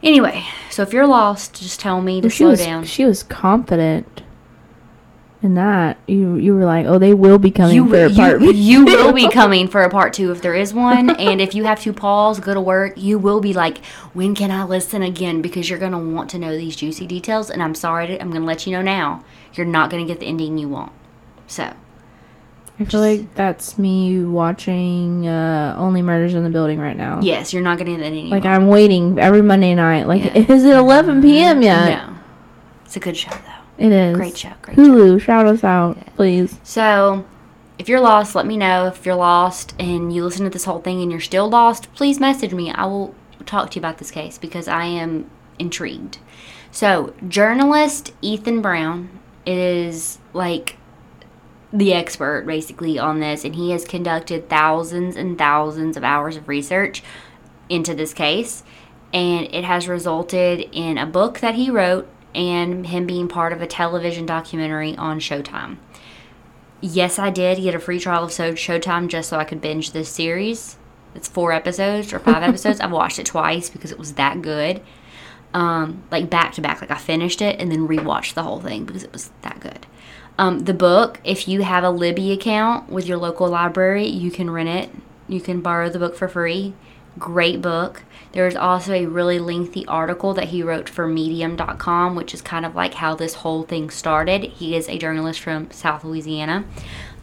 Anyway, 0.03 0.43
so 0.69 0.83
if 0.83 0.91
you're 0.91 1.07
lost, 1.07 1.61
just 1.61 1.79
tell 1.79 2.01
me 2.01 2.19
to 2.19 2.27
Well, 2.27 2.35
slow 2.35 2.49
was, 2.49 2.59
down. 2.59 2.83
She 2.83 3.05
was 3.05 3.23
confident 3.23 4.21
in 5.43 5.55
that. 5.55 5.97
You 6.07 6.35
you 6.35 6.55
were 6.55 6.65
like, 6.65 6.85
oh, 6.85 6.97
they 6.97 7.13
will 7.13 7.37
be 7.37 7.51
coming 7.51 7.75
You, 7.75 7.89
for 7.89 8.05
a 8.05 8.09
part. 8.09 8.41
you, 8.41 8.51
you 8.53 8.85
will 8.85 9.13
be 9.13 9.29
coming 9.29 9.67
for 9.67 9.81
a 9.83 9.89
part 9.89 10.13
two 10.13 10.31
if 10.31 10.41
there 10.41 10.53
is 10.55 10.73
one. 10.73 11.09
And 11.11 11.39
if 11.41 11.53
you 11.53 11.63
have 11.65 11.81
to 11.81 11.93
pause, 11.93 12.39
go 12.39 12.53
to 12.53 12.61
work, 12.61 12.93
you 12.97 13.19
will 13.19 13.41
be 13.41 13.53
like, 13.53 13.83
when 14.13 14.35
can 14.35 14.51
I 14.51 14.63
listen 14.63 15.01
again? 15.01 15.41
Because 15.41 15.69
you're 15.69 15.79
going 15.79 15.91
to 15.91 15.97
want 15.97 16.29
to 16.31 16.39
know 16.39 16.57
these 16.57 16.75
juicy 16.75 17.05
details. 17.07 17.49
And 17.49 17.61
I'm 17.61 17.75
sorry, 17.75 18.07
to, 18.07 18.21
I'm 18.21 18.29
going 18.29 18.41
to 18.41 18.47
let 18.47 18.65
you 18.65 18.71
know 18.73 18.81
now. 18.81 19.23
You're 19.53 19.65
not 19.65 19.89
going 19.89 20.05
to 20.05 20.11
get 20.11 20.19
the 20.19 20.25
ending 20.25 20.57
you 20.57 20.69
want. 20.69 20.91
So, 21.47 21.73
I 22.79 22.85
feel 22.85 23.01
like 23.01 23.35
that's 23.35 23.77
me 23.77 24.23
watching 24.23 25.27
uh, 25.27 25.75
Only 25.77 26.01
Murders 26.01 26.33
in 26.33 26.43
the 26.43 26.49
Building 26.49 26.79
right 26.79 26.97
now. 26.97 27.19
yes, 27.21 27.53
you're 27.53 27.61
not 27.61 27.77
going 27.77 27.95
to 27.97 28.03
get 28.03 28.09
the 28.09 28.29
Like. 28.29 28.45
I'm 28.45 28.67
waiting 28.67 29.19
every 29.19 29.41
Monday 29.43 29.75
night. 29.75 30.07
Like, 30.07 30.23
Yeah. 30.23 30.33
is 30.49 30.63
it 30.63 30.75
11 30.75 31.21
p.m. 31.21 31.61
yet? 31.61 32.07
No. 32.07 32.15
It's 32.85 32.95
a 32.95 32.99
good 32.99 33.15
show, 33.15 33.29
though. 33.29 33.52
It 33.77 33.91
is. 33.91 34.15
Great 34.15 34.37
show. 34.37 34.53
Great 34.61 34.75
show. 34.75 34.83
Hulu, 34.83 35.21
shout 35.21 35.47
us 35.47 35.63
out, 35.63 35.97
please. 36.15 36.59
So, 36.63 37.25
if 37.79 37.89
you're 37.89 37.99
lost, 37.99 38.35
let 38.35 38.45
me 38.45 38.55
know. 38.55 38.87
If 38.87 39.05
you're 39.05 39.15
lost 39.15 39.73
and 39.79 40.13
you 40.13 40.23
listen 40.23 40.43
to 40.43 40.49
this 40.49 40.65
whole 40.65 40.79
thing 40.79 41.01
and 41.01 41.11
you're 41.11 41.19
still 41.19 41.49
lost, 41.49 41.93
please 41.93 42.19
message 42.19 42.53
me. 42.53 42.71
I 42.71 42.85
will 42.85 43.15
talk 43.45 43.71
to 43.71 43.75
you 43.75 43.81
about 43.81 43.97
this 43.97 44.11
case 44.11 44.37
because 44.37 44.67
I 44.67 44.85
am 44.85 45.29
intrigued. 45.59 46.19
So, 46.71 47.13
journalist 47.27 48.13
Ethan 48.21 48.61
Brown 48.61 49.19
is 49.45 50.19
like 50.33 50.77
the 51.71 51.93
expert 51.93 52.45
basically 52.45 52.99
on 52.99 53.19
this, 53.19 53.43
and 53.43 53.55
he 53.55 53.71
has 53.71 53.85
conducted 53.85 54.49
thousands 54.49 55.15
and 55.15 55.37
thousands 55.37 55.97
of 55.97 56.03
hours 56.03 56.37
of 56.37 56.47
research 56.47 57.03
into 57.69 57.95
this 57.95 58.13
case, 58.13 58.63
and 59.11 59.47
it 59.53 59.63
has 59.63 59.87
resulted 59.87 60.69
in 60.71 60.97
a 60.97 61.05
book 61.05 61.39
that 61.39 61.55
he 61.55 61.69
wrote 61.71 62.07
and 62.35 62.87
him 62.87 63.05
being 63.05 63.27
part 63.27 63.53
of 63.53 63.61
a 63.61 63.67
television 63.67 64.25
documentary 64.25 64.95
on 64.97 65.19
Showtime. 65.19 65.77
Yes, 66.81 67.17
I 67.17 67.29
did 67.29 67.61
get 67.61 67.75
a 67.75 67.79
free 67.79 67.99
trial 67.99 68.25
of 68.25 68.31
Showtime 68.31 69.07
just 69.07 69.29
so 69.29 69.37
I 69.37 69.45
could 69.45 69.61
binge 69.61 69.91
this 69.91 70.09
series. 70.09 70.77
It's 71.15 71.27
four 71.27 71.51
episodes 71.51 72.11
or 72.11 72.19
five 72.19 72.43
episodes. 72.49 72.79
I've 72.79 72.91
watched 72.91 73.19
it 73.19 73.25
twice 73.25 73.69
because 73.69 73.91
it 73.91 73.99
was 73.99 74.13
that 74.13 74.41
good. 74.41 74.81
Um, 75.53 76.03
like 76.11 76.29
back 76.29 76.53
to 76.53 76.61
back. 76.61 76.81
Like 76.81 76.91
I 76.91 76.97
finished 76.97 77.41
it 77.41 77.59
and 77.59 77.71
then 77.71 77.87
rewatched 77.87 78.33
the 78.33 78.43
whole 78.43 78.59
thing 78.59 78.85
because 78.85 79.03
it 79.03 79.13
was 79.13 79.31
that 79.43 79.59
good. 79.59 79.85
Um, 80.37 80.59
the 80.59 80.73
book, 80.73 81.21
if 81.23 81.47
you 81.47 81.61
have 81.61 81.83
a 81.83 81.91
Libby 81.91 82.31
account 82.31 82.89
with 82.89 83.07
your 83.07 83.17
local 83.17 83.47
library, 83.47 84.07
you 84.07 84.31
can 84.31 84.49
rent 84.49 84.69
it. 84.69 84.89
You 85.27 85.39
can 85.39 85.61
borrow 85.61 85.89
the 85.89 85.99
book 85.99 86.15
for 86.15 86.27
free. 86.27 86.73
Great 87.19 87.61
book. 87.61 88.03
There's 88.31 88.55
also 88.55 88.93
a 88.93 89.05
really 89.05 89.37
lengthy 89.37 89.85
article 89.85 90.33
that 90.33 90.45
he 90.45 90.63
wrote 90.63 90.89
for 90.89 91.07
Medium.com, 91.07 92.15
which 92.15 92.33
is 92.33 92.41
kind 92.41 92.65
of 92.65 92.73
like 92.73 92.95
how 92.95 93.15
this 93.15 93.35
whole 93.35 93.63
thing 93.63 93.91
started. 93.91 94.43
He 94.43 94.75
is 94.75 94.89
a 94.89 94.97
journalist 94.97 95.39
from 95.39 95.69
South 95.69 96.03
Louisiana. 96.03 96.65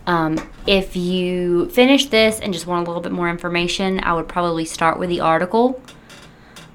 Um, 0.07 0.39
if 0.67 0.97
you 0.97 1.69
finish 1.71 2.07
this 2.07 2.41
and 2.41 2.53
just 2.53 2.67
want 2.67 2.87
a 2.87 2.91
little 2.91 3.03
bit 3.03 3.13
more 3.13 3.29
information, 3.29 4.01
I 4.03 4.15
would 4.15 4.29
probably 4.29 4.65
start 4.65 4.99
with 4.99 5.09
the 5.09 5.21
article 5.21 5.83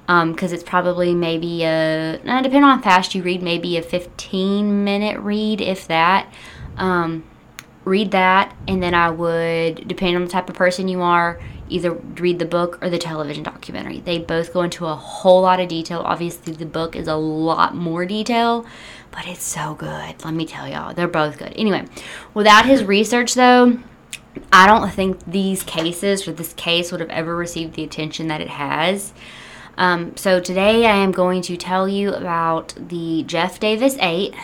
because 0.06 0.52
it's 0.52 0.62
probably 0.62 1.14
maybe 1.14 1.64
a 1.64 2.18
depending 2.18 2.62
on 2.62 2.78
how 2.78 2.82
fast 2.82 3.14
you 3.14 3.22
read, 3.22 3.42
maybe 3.42 3.76
a 3.76 3.82
15 3.82 4.84
minute 4.84 5.18
read, 5.18 5.60
if 5.60 5.88
that. 5.88 6.32
Um, 6.76 7.24
read 7.84 8.10
that, 8.10 8.54
and 8.68 8.82
then 8.82 8.94
I 8.94 9.10
would, 9.10 9.88
depending 9.88 10.16
on 10.16 10.24
the 10.24 10.30
type 10.30 10.50
of 10.50 10.56
person 10.56 10.88
you 10.88 11.02
are, 11.02 11.40
either 11.68 11.92
read 11.92 12.38
the 12.38 12.46
book 12.46 12.78
or 12.82 12.90
the 12.90 12.98
television 12.98 13.42
documentary. 13.42 14.00
They 14.00 14.18
both 14.18 14.52
go 14.52 14.62
into 14.62 14.86
a 14.86 14.94
whole 14.94 15.42
lot 15.42 15.60
of 15.60 15.68
detail. 15.68 16.00
Obviously, 16.04 16.52
the 16.52 16.66
book 16.66 16.96
is 16.96 17.08
a 17.08 17.16
lot 17.16 17.74
more 17.74 18.06
detail, 18.06 18.66
but 19.10 19.26
it's 19.26 19.42
so 19.42 19.74
good. 19.74 20.24
Let 20.24 20.34
me 20.34 20.46
tell 20.46 20.68
y'all, 20.68 20.94
they're 20.94 21.08
both 21.08 21.38
good. 21.38 21.52
Anyway, 21.56 21.86
without 22.34 22.66
his 22.66 22.84
research, 22.84 23.34
though, 23.34 23.78
I 24.52 24.66
don't 24.66 24.90
think 24.90 25.24
these 25.26 25.62
cases 25.62 26.26
or 26.28 26.32
this 26.32 26.52
case 26.54 26.92
would 26.92 27.00
have 27.00 27.10
ever 27.10 27.34
received 27.34 27.74
the 27.74 27.84
attention 27.84 28.28
that 28.28 28.40
it 28.40 28.48
has. 28.48 29.12
Um, 29.78 30.16
so 30.16 30.40
today 30.40 30.86
I 30.86 30.96
am 30.96 31.12
going 31.12 31.42
to 31.42 31.56
tell 31.56 31.86
you 31.86 32.14
about 32.14 32.74
the 32.76 33.24
Jeff 33.24 33.60
Davis 33.60 33.96
8 34.00 34.34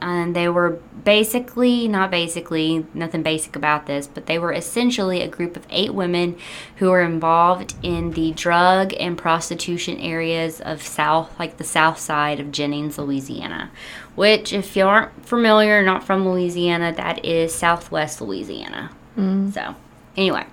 and 0.00 0.34
they 0.34 0.48
were 0.48 0.78
basically 1.04 1.88
not 1.88 2.10
basically 2.10 2.86
nothing 2.94 3.22
basic 3.22 3.56
about 3.56 3.86
this 3.86 4.06
but 4.06 4.26
they 4.26 4.38
were 4.38 4.52
essentially 4.52 5.22
a 5.22 5.28
group 5.28 5.56
of 5.56 5.66
eight 5.70 5.94
women 5.94 6.36
who 6.76 6.90
were 6.90 7.00
involved 7.00 7.74
in 7.82 8.10
the 8.12 8.32
drug 8.32 8.92
and 9.00 9.16
prostitution 9.16 9.98
areas 9.98 10.60
of 10.60 10.82
south 10.82 11.38
like 11.38 11.56
the 11.56 11.64
south 11.64 11.98
side 11.98 12.38
of 12.38 12.52
jennings 12.52 12.98
louisiana 12.98 13.70
which 14.14 14.52
if 14.52 14.76
you 14.76 14.84
aren't 14.84 15.24
familiar 15.24 15.82
not 15.82 16.04
from 16.04 16.28
louisiana 16.28 16.92
that 16.92 17.24
is 17.24 17.54
southwest 17.54 18.20
louisiana. 18.20 18.90
Mm. 19.16 19.52
So 19.52 19.74
anyway. 20.16 20.46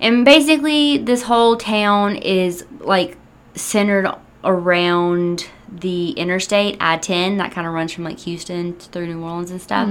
And 0.00 0.24
basically 0.24 0.98
this 0.98 1.22
whole 1.22 1.56
town 1.56 2.16
is 2.16 2.64
like 2.80 3.16
centered 3.54 4.12
around 4.44 5.48
the 5.80 6.10
interstate 6.10 6.76
I-10 6.80 7.38
that 7.38 7.52
kind 7.52 7.66
of 7.66 7.72
runs 7.72 7.92
from 7.92 8.04
like 8.04 8.18
Houston 8.20 8.74
through 8.74 9.06
New 9.06 9.22
Orleans 9.22 9.50
and 9.50 9.60
stuff. 9.60 9.88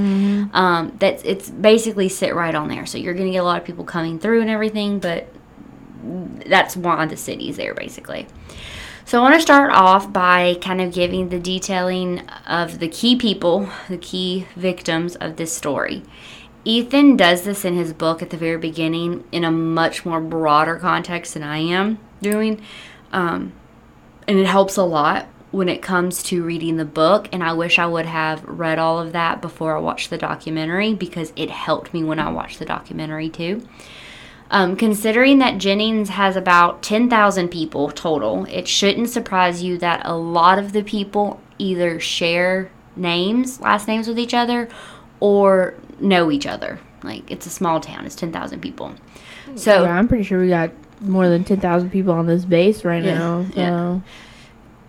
Um, 0.54 0.96
that's 1.00 1.24
it's 1.24 1.50
basically 1.50 2.10
sit 2.10 2.36
right 2.36 2.54
on 2.54 2.68
there, 2.70 2.86
so 2.86 2.98
you're 2.98 3.14
gonna 3.14 3.32
get 3.32 3.38
a 3.38 3.44
lot 3.44 3.60
of 3.60 3.66
people 3.66 3.84
coming 3.84 4.20
through 4.20 4.42
and 4.42 4.50
everything. 4.50 5.00
But 5.00 5.28
that's 6.46 6.76
why 6.78 7.06
the 7.06 7.18
city's 7.18 7.58
there 7.58 7.74
basically. 7.74 8.28
So 9.06 9.20
I 9.20 9.22
want 9.24 9.36
to 9.36 9.42
start 9.42 9.72
off 9.72 10.14
by 10.14 10.56
kind 10.62 10.80
of 10.80 10.94
giving 10.94 11.30
the 11.30 11.40
detailing 11.40 12.20
of 12.48 12.80
the 12.80 12.88
key 12.88 13.16
people, 13.16 13.70
the 13.90 13.98
key 13.98 14.48
victims 14.56 15.16
of 15.16 15.36
this 15.36 15.52
story. 15.56 16.04
Ethan 16.64 17.18
does 17.18 17.42
this 17.42 17.66
in 17.66 17.76
his 17.76 17.92
book 17.92 18.22
at 18.22 18.30
the 18.30 18.38
very 18.38 18.58
beginning 18.58 19.26
in 19.32 19.44
a 19.44 19.52
much 19.52 20.06
more 20.06 20.22
broader 20.22 20.76
context 20.76 21.34
than 21.34 21.44
I 21.44 21.58
am 21.58 22.00
doing. 22.22 22.62
Um, 23.12 23.54
and 24.28 24.38
it 24.38 24.46
helps 24.46 24.78
a 24.78 24.84
lot 24.84 25.28
when 25.51 25.67
it 25.70 25.81
comes 25.81 26.24
to 26.24 26.43
reading 26.43 26.77
the 26.77 26.86
book 26.86 27.27
and 27.31 27.43
i 27.43 27.51
wish 27.53 27.77
i 27.77 27.86
would 27.86 28.05
have 28.05 28.43
read 28.46 28.79
all 28.79 29.00
of 29.00 29.12
that 29.12 29.41
before 29.41 29.75
i 29.75 29.79
watched 29.79 30.10
the 30.10 30.17
documentary 30.17 30.93
because 30.93 31.34
it 31.36 31.50
helped 31.50 31.93
me 31.93 32.03
when 32.03 32.20
i 32.20 32.29
watched 32.29 32.60
the 32.60 32.65
documentary 32.65 33.29
too 33.29 33.65
um, 34.50 34.75
considering 34.75 35.39
that 35.39 35.58
jennings 35.58 36.10
has 36.10 36.36
about 36.36 36.81
10000 36.84 37.50
people 37.50 37.89
total 37.91 38.46
it 38.46 38.67
shouldn't 38.67 39.10
surprise 39.10 39.62
you 39.63 39.77
that 39.77 40.01
a 40.05 40.15
lot 40.15 40.60
of 40.60 40.74
the 40.74 40.84
people 40.84 41.39
either 41.58 42.00
share 42.00 42.70
names 42.96 43.60
last 43.62 43.88
names 43.88 44.08
with 44.08 44.20
each 44.20 44.34
other 44.34 44.67
or 45.20 45.74
know 46.00 46.31
each 46.31 46.46
other 46.46 46.79
like 47.03 47.29
it's 47.31 47.46
a 47.46 47.50
small 47.50 47.79
town 47.79 48.05
it's 48.05 48.15
10000 48.15 48.60
people 48.60 48.93
so 49.55 49.84
yeah, 49.84 49.91
I'm 49.98 50.08
pretty 50.08 50.24
sure 50.24 50.39
we 50.39 50.50
got 50.50 50.72
more 51.01 51.27
than 51.27 51.43
10,000 51.43 51.89
people 51.89 52.13
on 52.13 52.25
this 52.27 52.46
base 52.46 52.86
right 52.86 53.03
Yeah, 53.03 53.17
now. 53.17 53.46
So. 53.53 53.60
yeah. 53.60 54.00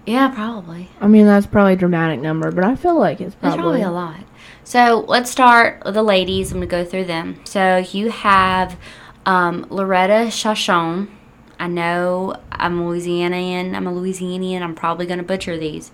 Yeah 0.06 0.28
probably 0.28 0.88
I 1.00 1.08
mean, 1.08 1.26
that's 1.26 1.46
probably 1.46 1.72
a 1.72 1.76
dramatic 1.76 2.20
number, 2.20 2.50
but 2.52 2.64
I 2.64 2.76
feel 2.76 2.98
like 2.98 3.20
it's 3.20 3.34
probably, 3.34 3.58
probably 3.58 3.82
a 3.82 3.90
lot. 3.90 4.20
So 4.64 5.04
let's 5.08 5.30
start 5.30 5.82
with 5.84 5.94
the 5.94 6.02
ladies. 6.02 6.52
I'm 6.52 6.58
gonna 6.58 6.66
go 6.66 6.84
through 6.84 7.04
them. 7.06 7.40
So 7.44 7.78
you 7.78 8.10
have 8.10 8.78
um, 9.26 9.66
Loretta 9.68 10.30
Chachon. 10.30 11.08
I 11.58 11.66
know 11.66 12.36
I'm 12.50 12.80
Louisianian. 12.80 13.74
I'm 13.74 13.86
a 13.86 13.92
Louisianian. 13.92 14.62
I'm 14.62 14.74
probably 14.74 15.06
gonna 15.06 15.22
butcher 15.24 15.58
these, 15.58 15.90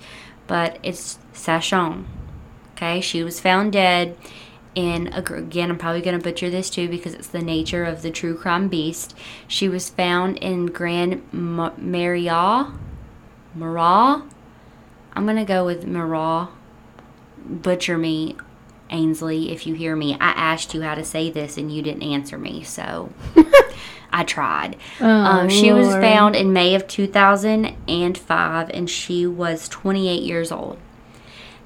but 0.46 0.78
it's 0.82 1.18
Sachon. 1.32 2.04
Okay, 2.74 3.00
she 3.00 3.24
was 3.24 3.40
found 3.40 3.72
dead 3.72 4.16
in 4.74 5.08
a, 5.12 5.22
again. 5.32 5.70
I'm 5.70 5.78
probably 5.78 6.02
gonna 6.02 6.18
butcher 6.18 6.50
this 6.50 6.68
too 6.70 6.88
because 6.88 7.14
it's 7.14 7.28
the 7.28 7.42
nature 7.42 7.84
of 7.84 8.02
the 8.02 8.10
true 8.10 8.36
crime 8.36 8.68
beast. 8.68 9.16
She 9.46 9.68
was 9.68 9.88
found 9.88 10.36
in 10.36 10.66
Grand 10.66 11.22
M- 11.32 11.72
Maria, 11.78 12.70
Marat. 13.54 14.22
I'm 15.14 15.26
gonna 15.26 15.44
go 15.44 15.64
with 15.64 15.86
Marat 15.86 16.48
butcher 17.48 17.98
me, 17.98 18.36
Ainsley, 18.90 19.50
if 19.52 19.66
you 19.66 19.74
hear 19.74 19.96
me. 19.96 20.14
I 20.14 20.30
asked 20.30 20.74
you 20.74 20.82
how 20.82 20.94
to 20.94 21.04
say 21.04 21.30
this 21.30 21.56
and 21.56 21.74
you 21.74 21.82
didn't 21.82 22.02
answer 22.02 22.38
me, 22.38 22.62
so 22.62 23.10
I 24.12 24.24
tried. 24.24 24.76
Oh, 25.00 25.06
um, 25.08 25.48
she 25.48 25.72
was 25.72 25.88
found 25.88 26.36
in 26.36 26.52
May 26.52 26.74
of 26.74 26.86
2005 26.86 28.70
and 28.70 28.90
she 28.90 29.26
was 29.26 29.68
28 29.68 30.22
years 30.22 30.52
old. 30.52 30.78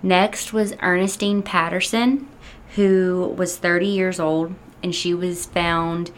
Next 0.03 0.53
was 0.53 0.75
Ernestine 0.83 1.43
Patterson, 1.43 2.29
who 2.75 3.35
was 3.37 3.57
30 3.57 3.87
years 3.87 4.19
old, 4.19 4.55
and 4.83 4.93
she 4.93 5.15
was 5.15 5.47
found 5.47 6.11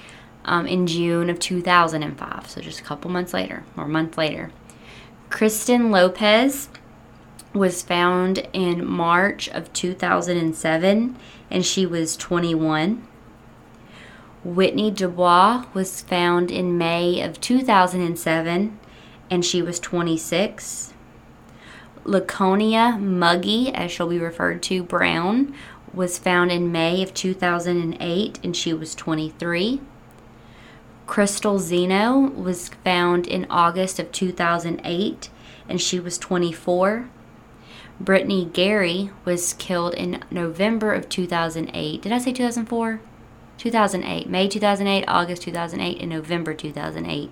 um, 0.47 0.67
in 0.67 0.87
June 0.87 1.29
of 1.29 1.39
2005, 1.39 2.49
so 2.49 2.61
just 2.63 2.81
a 2.81 2.83
couple 2.83 3.11
months 3.11 3.35
later, 3.35 3.65
or 3.77 3.85
a 3.85 3.89
month 3.89 4.17
later. 4.17 4.51
Kristen 5.35 5.91
Lopez 5.91 6.69
was 7.53 7.83
found 7.83 8.47
in 8.53 8.87
March 8.87 9.49
of 9.49 9.73
2007 9.73 11.17
and 11.51 11.67
she 11.67 11.85
was 11.85 12.17
21. 12.17 13.05
Whitney 14.45 14.93
Dubois 14.93 15.65
was 15.75 16.03
found 16.03 16.53
in 16.53 16.79
May 16.79 17.21
of 17.21 17.41
2007 17.41 18.79
and 19.29 19.45
she 19.45 19.61
was 19.61 19.81
26. 19.81 20.95
Laconia 22.05 22.97
Muggy, 23.01 23.75
as 23.75 23.91
she'll 23.91 24.07
be 24.07 24.21
referred 24.21 24.63
to, 24.63 24.85
Brown, 24.85 25.53
was 25.93 26.17
found 26.17 26.53
in 26.53 26.71
May 26.71 27.03
of 27.03 27.13
2008 27.13 28.39
and 28.45 28.57
she 28.57 28.73
was 28.73 28.95
23. 28.95 29.81
Crystal 31.07 31.59
Zeno 31.59 32.19
was 32.19 32.71
found 32.83 33.27
in 33.27 33.47
August 33.51 33.99
of 33.99 34.11
2008 34.13 35.31
and 35.69 35.81
she 35.81 36.01
was 36.01 36.19
24. 36.19 37.09
Brittany 38.01 38.45
Gary 38.53 39.11
was 39.25 39.53
killed 39.55 39.95
in 39.95 40.23
November 40.31 40.93
of 40.93 41.09
2008. 41.09 42.03
Did 42.03 42.13
I 42.13 42.19
say 42.19 42.33
2004? 42.33 43.01
2008. 43.57 44.29
May 44.29 44.49
2008, 44.49 45.05
August 45.07 45.43
2008, 45.43 46.01
and 46.01 46.11
November 46.11 46.55
2008. 46.55 47.31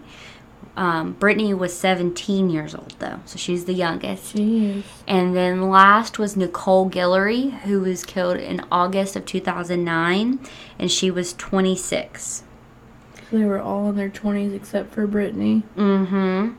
Um, 0.77 1.13
Brittany 1.13 1.53
was 1.53 1.77
17 1.77 2.49
years 2.49 2.75
old, 2.75 2.95
though, 2.99 3.21
so 3.27 3.37
she's 3.37 3.65
the 3.65 3.75
youngest. 3.75 4.37
Jeez. 4.37 4.85
And 5.07 5.37
then 5.37 5.69
last 5.69 6.19
was 6.19 6.37
Nicole 6.37 6.89
Guillory, 6.89 7.51
who 7.63 7.81
was 7.81 8.05
killed 8.05 8.39
in 8.39 8.65
August 8.71 9.17
of 9.17 9.27
2009, 9.27 10.39
and 10.79 10.91
she 10.91 11.11
was 11.11 11.35
26. 11.35 12.45
They 13.33 13.45
were 13.45 13.61
all 13.61 13.89
in 13.89 13.97
their 13.97 14.11
20s 14.11 14.55
except 14.55 14.93
for 14.93 15.07
Brittany. 15.07 15.63
Mm 15.75 16.09
hmm. 16.09 16.51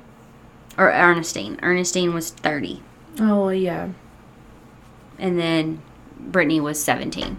Or 0.76 0.92
Ernestine. 0.92 1.60
Ernestine 1.62 2.16
was 2.16 2.32
30. 2.32 2.82
Oh, 3.20 3.42
well, 3.42 3.54
yeah. 3.54 3.90
and 5.20 5.38
then 5.38 5.84
Brittany 6.20 6.60
was 6.60 6.84
17. 6.84 7.38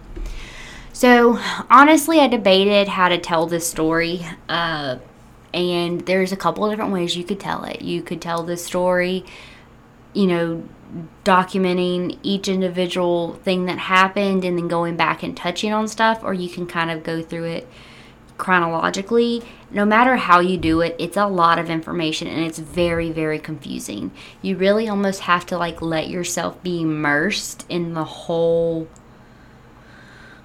So 0.92 1.40
honestly, 1.68 2.20
I 2.20 2.28
debated 2.28 2.86
how 2.86 3.08
to 3.08 3.18
tell 3.18 3.46
this 3.46 3.68
story, 3.68 4.24
uh, 4.48 4.98
and 5.52 6.00
there's 6.02 6.30
a 6.30 6.36
couple 6.36 6.64
of 6.64 6.70
different 6.70 6.92
ways 6.92 7.16
you 7.16 7.24
could 7.24 7.40
tell 7.40 7.64
it. 7.64 7.82
You 7.82 8.02
could 8.02 8.22
tell 8.22 8.44
this 8.44 8.64
story, 8.64 9.24
you 10.12 10.28
know, 10.28 10.68
documenting 11.24 12.20
each 12.22 12.46
individual 12.46 13.34
thing 13.42 13.66
that 13.66 13.78
happened 13.78 14.44
and 14.44 14.56
then 14.56 14.68
going 14.68 14.96
back 14.96 15.24
and 15.24 15.36
touching 15.36 15.72
on 15.72 15.88
stuff, 15.88 16.22
or 16.22 16.32
you 16.32 16.48
can 16.48 16.68
kind 16.68 16.92
of 16.92 17.02
go 17.02 17.20
through 17.20 17.46
it 17.46 17.68
chronologically. 18.38 19.42
No 19.70 19.84
matter 19.84 20.16
how 20.16 20.40
you 20.40 20.56
do 20.56 20.80
it, 20.80 20.94
it's 20.98 21.16
a 21.16 21.26
lot 21.26 21.58
of 21.58 21.70
information 21.70 22.28
and 22.28 22.44
it's 22.44 22.58
very, 22.58 23.10
very 23.10 23.38
confusing. 23.38 24.10
You 24.42 24.56
really 24.56 24.88
almost 24.88 25.20
have 25.20 25.46
to 25.46 25.58
like 25.58 25.82
let 25.82 26.08
yourself 26.08 26.62
be 26.62 26.82
immersed 26.82 27.66
in 27.68 27.94
the 27.94 28.04
whole 28.04 28.88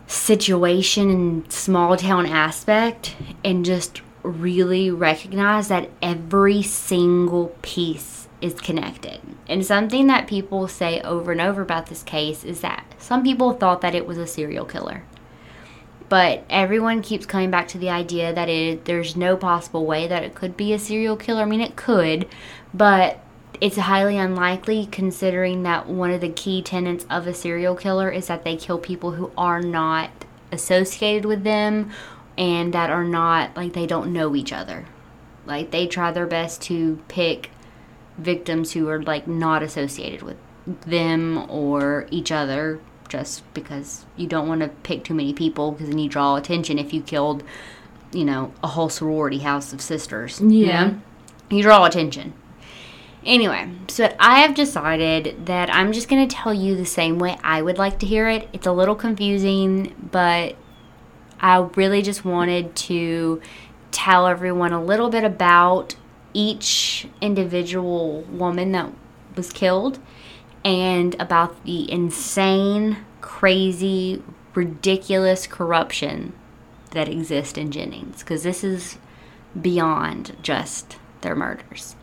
situation 0.07 1.09
and 1.09 1.51
small 1.51 1.95
town 1.95 2.25
aspect 2.25 3.15
and 3.43 3.63
just 3.63 4.01
really 4.23 4.89
recognize 4.89 5.67
that 5.67 5.89
every 6.01 6.61
single 6.63 7.55
piece 7.61 8.27
is 8.41 8.53
connected. 8.55 9.19
And 9.47 9.65
something 9.65 10.07
that 10.07 10.27
people 10.27 10.67
say 10.67 11.01
over 11.01 11.31
and 11.31 11.41
over 11.41 11.61
about 11.61 11.87
this 11.87 12.03
case 12.03 12.43
is 12.43 12.61
that 12.61 12.85
some 12.97 13.23
people 13.23 13.53
thought 13.53 13.81
that 13.81 13.95
it 13.95 14.07
was 14.07 14.17
a 14.17 14.27
serial 14.27 14.65
killer 14.65 15.03
but 16.09 16.43
everyone 16.49 17.01
keeps 17.01 17.25
coming 17.25 17.51
back 17.51 17.67
to 17.69 17.77
the 17.77 17.89
idea 17.89 18.33
that 18.33 18.49
it 18.49 18.85
there's 18.85 19.15
no 19.15 19.37
possible 19.37 19.85
way 19.85 20.07
that 20.07 20.23
it 20.23 20.35
could 20.35 20.57
be 20.57 20.73
a 20.73 20.79
serial 20.79 21.15
killer. 21.15 21.43
I 21.43 21.45
mean, 21.45 21.61
it 21.61 21.75
could, 21.75 22.27
but 22.73 23.19
it's 23.61 23.77
highly 23.77 24.17
unlikely 24.17 24.87
considering 24.87 25.63
that 25.63 25.87
one 25.87 26.11
of 26.11 26.21
the 26.21 26.29
key 26.29 26.61
tenets 26.61 27.05
of 27.09 27.27
a 27.27 27.33
serial 27.33 27.75
killer 27.75 28.09
is 28.09 28.27
that 28.27 28.43
they 28.43 28.55
kill 28.55 28.79
people 28.79 29.11
who 29.11 29.31
are 29.37 29.61
not 29.61 30.09
associated 30.51 31.25
with 31.25 31.43
them 31.43 31.91
and 32.37 32.73
that 32.73 32.89
are 32.89 33.03
not 33.03 33.55
like 33.55 33.73
they 33.73 33.85
don't 33.85 34.11
know 34.11 34.35
each 34.35 34.53
other. 34.53 34.85
Like 35.45 35.71
they 35.71 35.87
try 35.87 36.11
their 36.11 36.27
best 36.27 36.61
to 36.63 37.01
pick 37.07 37.51
victims 38.17 38.71
who 38.71 38.87
are 38.89 39.01
like 39.01 39.27
not 39.27 39.61
associated 39.61 40.21
with 40.21 40.37
them 40.81 41.49
or 41.49 42.07
each 42.11 42.31
other 42.31 42.79
just 43.09 43.43
because 43.53 44.05
you 44.15 44.27
don't 44.27 44.47
want 44.47 44.61
to 44.61 44.69
pick 44.69 45.03
too 45.03 45.13
many 45.13 45.33
people 45.33 45.71
because 45.71 45.89
then 45.89 45.97
you 45.99 46.07
draw 46.07 46.35
attention 46.35 46.79
if 46.79 46.93
you 46.93 47.01
killed, 47.01 47.43
you 48.13 48.23
know, 48.23 48.53
a 48.63 48.67
whole 48.67 48.89
sorority 48.89 49.39
house 49.39 49.73
of 49.73 49.81
sisters. 49.81 50.39
you 50.39 50.65
Yeah. 50.67 50.83
know? 50.85 51.01
You 51.49 51.63
draw 51.63 51.85
attention. 51.85 52.33
Anyway, 53.25 53.69
so 53.89 54.15
I 54.19 54.39
have 54.39 54.55
decided 54.55 55.47
that 55.47 55.73
I'm 55.73 55.91
just 55.91 56.07
going 56.07 56.25
to 56.25 56.33
tell 56.33 56.53
you 56.53 56.75
the 56.75 56.85
same 56.85 57.19
way 57.19 57.37
I 57.43 57.61
would 57.61 57.77
like 57.77 57.99
to 57.99 58.05
hear 58.05 58.29
it. 58.29 58.47
It's 58.53 58.67
a 58.67 58.71
little 58.71 58.95
confusing, 58.95 59.93
but 60.11 60.55
I 61.41 61.57
really 61.75 62.01
just 62.01 62.23
wanted 62.23 62.75
to 62.77 63.41
tell 63.91 64.27
everyone 64.27 64.71
a 64.71 64.81
little 64.81 65.09
bit 65.09 65.23
about 65.25 65.95
each 66.33 67.07
individual 67.21 68.21
woman 68.29 68.71
that 68.71 68.89
was 69.35 69.51
killed 69.51 69.99
and 70.63 71.15
about 71.19 71.63
the 71.65 71.91
insane, 71.91 72.97
crazy, 73.21 74.21
ridiculous 74.53 75.47
corruption 75.47 76.33
that 76.91 77.07
exists 77.07 77.57
in 77.57 77.71
Jennings 77.71 78.19
because 78.19 78.43
this 78.43 78.63
is 78.63 78.97
beyond 79.59 80.35
just 80.41 80.97
their 81.21 81.35
murders. 81.35 81.95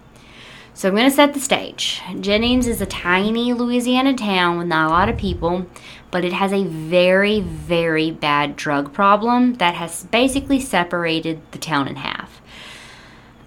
So 0.74 0.88
I'm 0.88 0.94
going 0.94 1.08
to 1.08 1.14
set 1.14 1.32
the 1.32 1.40
stage. 1.40 2.02
Jennings 2.20 2.66
is 2.66 2.82
a 2.82 2.86
tiny 2.86 3.54
Louisiana 3.54 4.14
town 4.14 4.58
with 4.58 4.66
not 4.66 4.88
a 4.88 4.90
lot 4.90 5.08
of 5.08 5.16
people, 5.16 5.66
but 6.10 6.22
it 6.22 6.34
has 6.34 6.52
a 6.52 6.64
very, 6.64 7.40
very 7.40 8.10
bad 8.10 8.56
drug 8.56 8.92
problem 8.92 9.54
that 9.54 9.74
has 9.74 10.04
basically 10.04 10.60
separated 10.60 11.40
the 11.52 11.58
town 11.58 11.88
in 11.88 11.96
half. 11.96 12.42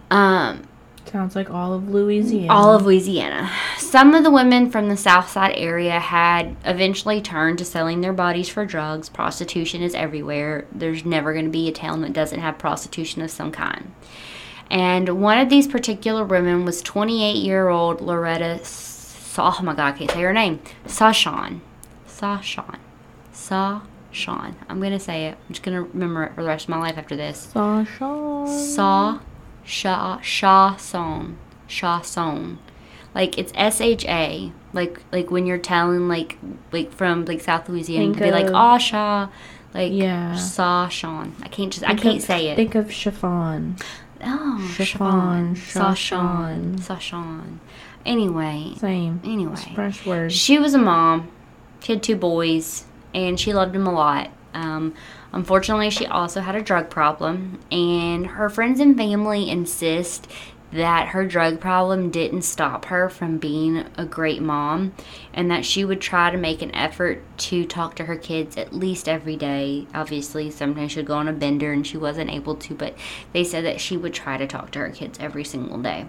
Um, 0.10 0.68
Sounds 1.12 1.36
like 1.36 1.50
all 1.50 1.74
of 1.74 1.90
Louisiana. 1.90 2.54
all 2.54 2.76
of 2.76 2.86
Louisiana. 2.86 3.52
Some 3.78 4.14
of 4.14 4.24
the 4.24 4.30
women 4.30 4.70
from 4.70 4.90
the 4.90 4.98
South 4.98 5.28
Side 5.30 5.54
area 5.56 6.00
had 6.00 6.56
eventually 6.66 7.20
turned 7.20 7.58
to 7.58 7.66
selling 7.66 8.02
their 8.02 8.14
bodies 8.14 8.48
for 8.48 8.64
drugs. 8.64 9.10
Prostitution 9.10 9.82
is 9.82 9.96
everywhere. 9.96 10.68
There's 10.72 11.06
never 11.06 11.34
going 11.34 11.46
to 11.46 11.52
be 11.52 11.68
a 11.68 11.72
town 11.72 12.02
that 12.02 12.14
doesn't 12.14 12.40
have 12.42 12.60
prostitution 12.60 13.24
of 13.24 13.32
some 13.32 13.52
kind. 13.52 13.92
And 14.70 15.20
one 15.22 15.40
of 15.40 15.50
these 15.50 15.68
particular 15.68 16.24
women 16.24 16.64
was 16.64 16.82
28 16.84 17.38
year 17.38 17.70
old 17.70 18.02
Loretta. 18.02 18.64
Sa- 18.64 19.56
oh 19.60 19.64
my 19.64 19.74
God, 19.74 19.96
I 19.96 19.98
can't 19.98 20.12
say 20.12 20.22
her 20.22 20.34
name. 20.34 20.60
Sashawn. 20.86 21.62
Sashawn. 22.08 22.78
Sashawn. 23.34 24.54
I'm 24.68 24.80
going 24.80 24.92
to 24.92 25.00
say 25.00 25.26
it. 25.26 25.38
I'm 25.48 25.54
just 25.54 25.64
going 25.64 25.76
to 25.76 25.90
remember 25.92 26.24
it 26.26 26.36
for 26.36 26.44
the 26.44 26.48
rest 26.48 26.66
of 26.66 26.70
my 26.70 26.78
life 26.78 27.00
after 27.00 27.16
this. 27.16 27.50
Sasha. 27.52 28.46
Saw 28.48 29.20
Sha 29.70 30.20
Sha 30.22 30.76
Song. 30.78 31.38
Sha 31.68 32.02
Song. 32.02 32.58
Like 33.14 33.38
it's 33.38 33.52
S 33.56 33.80
H 33.82 34.04
A. 34.06 34.52
Like 34.74 35.02
like 35.12 35.30
when 35.32 35.46
you're 35.46 35.58
telling 35.60 36.08
like 36.08 36.38
like 36.72 36.92
from 36.92 37.26
like 37.26 37.42
South 37.42 37.70
Louisiana 37.70 38.06
Think 38.06 38.18
to 38.18 38.24
be 38.24 38.32
like 38.32 38.52
Aw 38.54 38.78
Sha 38.80 39.30
like 39.74 39.92
Yeah. 39.94 40.36
Saw 40.36 40.88
Sean. 40.90 41.36
I 41.44 41.48
can't 41.48 41.72
just 41.72 41.86
I 41.88 41.94
can't 41.94 42.18
of- 42.18 42.24
say 42.24 42.48
it. 42.50 42.56
Think 42.56 42.74
of 42.76 42.92
chiffon. 42.92 43.78
oh 44.24 44.74
chiffon, 44.76 45.56
Saw 45.56 45.94
Sean. 45.94 46.76
Shashawn. 46.76 46.80
Saw 46.82 46.98
Sean. 46.98 47.60
Anyway. 48.06 48.74
Same. 48.78 49.22
Anyway. 49.24 49.54
It's 49.54 49.66
fresh 49.66 50.06
words. 50.06 50.34
She 50.34 50.58
was 50.58 50.74
a 50.74 50.78
mom. 50.80 51.30
She 51.82 51.94
had 51.94 52.02
two 52.04 52.16
boys, 52.16 52.86
and 53.14 53.40
she 53.40 53.54
loved 53.54 53.74
them 53.74 53.86
a 53.88 53.92
lot. 53.94 54.30
Um, 54.54 54.94
unfortunately, 55.32 55.90
she 55.90 56.06
also 56.06 56.42
had 56.42 56.56
a 56.56 56.62
drug 56.62 56.90
problem, 56.90 57.60
and 57.72 58.28
her 58.28 58.50
friends 58.50 58.80
and 58.80 58.96
family 58.96 59.50
insist 59.50 60.28
that 60.72 61.08
her 61.10 61.26
drug 61.26 61.60
problem 61.60 62.12
didn't 62.12 62.44
stop 62.44 62.86
her 62.86 63.10
from 63.10 63.38
being 63.38 63.86
a 63.98 64.06
great 64.06 64.42
mom, 64.42 64.94
and 65.34 65.50
that 65.50 65.66
she 65.66 65.84
would 65.84 66.00
try 66.00 66.30
to 66.30 66.38
make 66.38 66.62
an 66.62 66.74
effort 66.76 67.24
to 67.38 67.66
talk 67.66 67.96
to 67.96 68.06
her 68.06 68.16
kids 68.16 68.56
at 68.56 68.74
least 68.74 69.10
every 69.10 69.36
day. 69.36 69.88
Obviously, 69.96 70.52
sometimes 70.52 70.92
she'd 70.92 71.06
go 71.06 71.16
on 71.16 71.28
a 71.28 71.34
bender 71.34 71.72
and 71.72 71.88
she 71.88 71.98
wasn't 71.98 72.30
able 72.30 72.56
to, 72.56 72.76
but 72.76 72.96
they 73.34 73.44
said 73.44 73.66
that 73.66 73.82
she 73.82 73.98
would 73.98 74.14
try 74.14 74.38
to 74.38 74.46
talk 74.46 74.70
to 74.72 74.80
her 74.80 74.92
kids 74.92 75.18
every 75.20 75.44
single 75.44 75.82
day. 75.82 76.06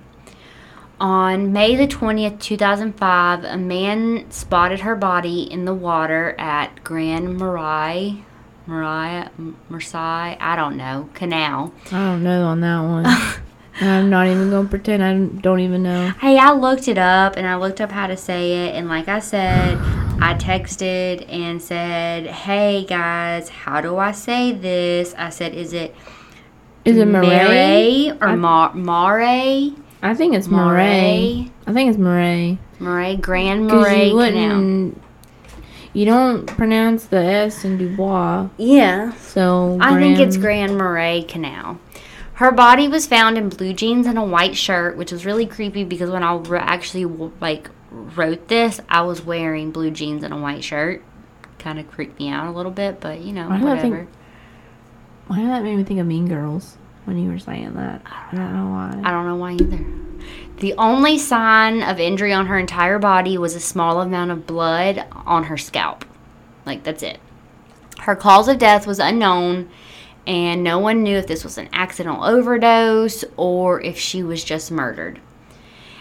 On 1.00 1.50
May 1.50 1.76
the 1.76 1.88
20th, 1.88 2.38
2005, 2.40 3.44
a 3.44 3.56
man 3.56 4.30
spotted 4.30 4.80
her 4.80 4.94
body 4.94 5.50
in 5.50 5.64
the 5.64 5.72
water 5.72 6.34
at 6.38 6.84
Grand 6.84 7.38
Marais, 7.38 8.22
Marais, 8.70 9.28
Marseille, 9.68 10.36
I 10.40 10.54
don't 10.54 10.76
know, 10.76 11.10
canal. 11.14 11.74
I 11.86 11.90
don't 12.12 12.22
know 12.22 12.44
on 12.44 12.60
that 12.60 12.80
one. 12.80 13.04
I'm 13.82 14.08
not 14.10 14.28
even 14.28 14.48
going 14.50 14.66
to 14.66 14.70
pretend 14.70 15.02
I 15.02 15.40
don't 15.40 15.58
even 15.60 15.82
know. 15.82 16.10
Hey, 16.20 16.38
I 16.38 16.52
looked 16.52 16.86
it 16.86 16.98
up 16.98 17.36
and 17.36 17.46
I 17.48 17.56
looked 17.56 17.80
up 17.80 17.90
how 17.90 18.06
to 18.06 18.16
say 18.16 18.68
it, 18.68 18.76
and 18.76 18.88
like 18.88 19.08
I 19.08 19.18
said, 19.18 19.76
I 20.22 20.34
texted 20.34 21.26
and 21.32 21.60
said, 21.60 22.26
"Hey 22.26 22.84
guys, 22.84 23.48
how 23.48 23.80
do 23.80 23.96
I 23.96 24.12
say 24.12 24.52
this?" 24.52 25.14
I 25.18 25.30
said, 25.30 25.54
"Is 25.54 25.72
it 25.72 25.94
Is 26.84 26.96
it 26.98 27.06
Murray? 27.08 28.10
or 28.20 28.28
I- 28.28 28.36
Mar- 28.36 28.74
Mare? 28.74 29.72
I 30.02 30.14
think 30.14 30.34
it's 30.34 30.46
Murray. 30.48 31.50
I 31.66 31.72
think 31.72 31.88
it's 31.90 31.98
Murray. 31.98 32.58
Murray, 32.78 33.16
Grand 33.16 33.66
Murray 33.66 34.10
you 34.10 34.16
Canal." 34.16 34.16
wouldn't. 34.16 34.99
You 35.92 36.04
don't 36.04 36.46
pronounce 36.46 37.06
the 37.06 37.16
S 37.18 37.64
in 37.64 37.76
Dubois, 37.78 38.48
Yeah, 38.56 39.12
so 39.14 39.76
I 39.80 39.98
think 39.98 40.18
it's 40.20 40.36
Grand- 40.36 40.78
Marais 40.78 41.24
Canal. 41.26 41.78
Her 42.34 42.52
body 42.52 42.86
was 42.88 43.06
found 43.06 43.36
in 43.36 43.48
blue 43.48 43.72
jeans 43.74 44.06
and 44.06 44.16
a 44.18 44.22
white 44.22 44.56
shirt, 44.56 44.96
which 44.96 45.10
was 45.12 45.26
really 45.26 45.46
creepy 45.46 45.84
because 45.84 46.08
when 46.10 46.22
I 46.22 46.36
wr- 46.36 46.56
actually 46.56 47.04
like 47.40 47.68
wrote 47.90 48.48
this, 48.48 48.80
I 48.88 49.02
was 49.02 49.22
wearing 49.24 49.72
blue 49.72 49.90
jeans 49.90 50.22
and 50.22 50.32
a 50.32 50.36
white 50.38 50.62
shirt. 50.64 51.02
Kind 51.58 51.78
of 51.78 51.90
creeped 51.90 52.18
me 52.18 52.28
out 52.30 52.46
a 52.46 52.50
little 52.52 52.72
bit, 52.72 53.00
but 53.00 53.20
you 53.20 53.32
know, 53.32 53.48
Why 53.48 53.56
I 53.56 53.58
think- 53.80 53.94
whatever. 53.94 54.06
Why 55.26 55.38
did 55.40 55.48
that 55.48 55.62
make 55.64 55.76
me 55.76 55.84
think 55.84 56.00
of 56.00 56.06
Mean 56.06 56.28
Girls 56.28 56.76
when 57.04 57.18
you 57.18 57.30
were 57.30 57.38
saying 57.38 57.74
that? 57.74 58.02
I 58.04 58.34
don't 58.34 58.54
know 58.54 58.70
why. 58.70 59.00
I 59.04 59.10
don't 59.10 59.26
know 59.26 59.36
why 59.36 59.52
either. 59.52 59.84
The 60.58 60.74
only 60.74 61.18
sign 61.18 61.82
of 61.82 61.98
injury 61.98 62.32
on 62.32 62.46
her 62.46 62.58
entire 62.58 62.98
body 62.98 63.38
was 63.38 63.54
a 63.54 63.60
small 63.60 64.00
amount 64.00 64.30
of 64.30 64.46
blood 64.46 65.06
on 65.26 65.44
her 65.44 65.56
scalp. 65.56 66.04
Like, 66.66 66.82
that's 66.82 67.02
it. 67.02 67.18
Her 68.00 68.14
cause 68.14 68.48
of 68.48 68.58
death 68.58 68.86
was 68.86 68.98
unknown, 68.98 69.70
and 70.26 70.62
no 70.62 70.78
one 70.78 71.02
knew 71.02 71.16
if 71.16 71.26
this 71.26 71.44
was 71.44 71.58
an 71.58 71.68
accidental 71.72 72.24
overdose 72.24 73.24
or 73.36 73.80
if 73.80 73.98
she 73.98 74.22
was 74.22 74.44
just 74.44 74.70
murdered. 74.70 75.20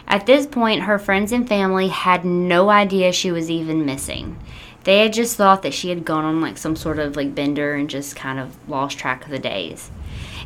At 0.08 0.26
this 0.26 0.48
point, 0.48 0.84
her 0.84 1.00
friends 1.00 1.32
and 1.32 1.48
family 1.48 1.88
had 1.88 2.26
no 2.26 2.70
idea 2.70 3.12
she 3.12 3.32
was 3.32 3.50
even 3.50 3.86
missing. 3.86 4.38
They 4.84 5.00
had 5.00 5.14
just 5.14 5.38
thought 5.38 5.62
that 5.62 5.74
she 5.74 5.90
had 5.90 6.04
gone 6.04 6.26
on 6.26 6.42
like 6.42 6.58
some 6.58 6.76
sort 6.76 7.00
of 7.00 7.16
like 7.16 7.36
bender 7.36 7.76
and 7.76 7.90
just 7.90 8.16
kind 8.16 8.40
of 8.40 8.58
lost 8.68 8.98
track 8.98 9.26
of 9.26 9.32
the 9.32 9.40
days. 9.40 9.92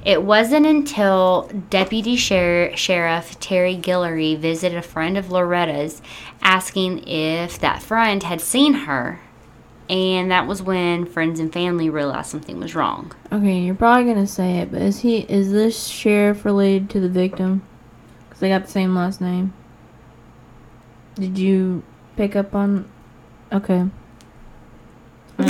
It 0.06 0.24
wasn't 0.24 0.66
until 0.66 1.50
Deputy 1.70 2.18
Sher- 2.18 2.76
Sheriff 2.76 3.40
Terry 3.40 3.78
Guillory 3.78 4.38
visited 4.38 4.78
a 4.78 4.82
friend 4.82 5.18
of 5.18 5.32
Loretta's 5.32 6.02
asking 6.42 7.08
if 7.08 7.58
that 7.60 7.82
friend 7.82 8.22
had 8.24 8.42
seen 8.42 8.74
her. 8.74 9.22
And 9.90 10.32
that 10.32 10.48
was 10.48 10.62
when 10.62 11.06
friends 11.06 11.40
and 11.40 11.52
family 11.52 11.90
realized 11.90 12.30
something 12.30 12.60
was 12.60 12.76
wrong. 12.76 13.14
Okay, 13.32 13.60
you're 13.60 13.76
probably 13.76 14.06
gonna 14.06 14.28
say 14.28 14.58
it, 14.60 14.72
but 14.72 14.82
is 14.82 15.02
he 15.02 15.20
is 15.20 15.52
this 15.52 15.88
sheriff 15.88 16.46
related 16.46 16.90
to 16.92 17.00
the 17.00 17.10
victim? 17.10 17.62
Because 18.28 18.40
they 18.40 18.50
got 18.50 18.66
the 18.66 18.72
same 18.72 18.96
last 18.96 19.22
name. 19.22 19.54
Did 21.16 21.38
you 21.38 21.84
pick 22.16 22.36
up 22.36 22.56
on? 22.56 22.90
Okay. 23.52 23.86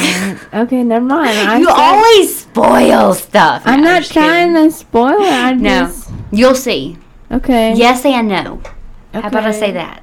Alright. 0.01 0.53
okay, 0.53 0.83
never 0.83 1.05
mind. 1.05 1.29
I 1.29 1.57
you 1.59 1.65
said- 1.65 1.73
always 1.75 2.35
spoil 2.39 3.13
stuff. 3.13 3.63
I'm 3.65 3.81
No, 3.81 3.91
not 3.91 4.01
just 4.01 4.13
trying 4.13 4.53
kidding. 4.53 4.69
to 4.69 4.75
spoil 4.75 5.21
it. 5.21 5.31
I 5.33 5.53
No. 5.53 5.85
just. 5.87 6.09
You'll 6.31 6.55
see. 6.55 6.97
Okay. 7.31 7.73
Yes 7.75 8.05
and 8.05 8.27
no. 8.27 8.61
How 9.13 9.19
about 9.27 9.43
I 9.45 9.49
Okay. 9.49 9.59
say 9.59 9.71
that? 9.71 10.01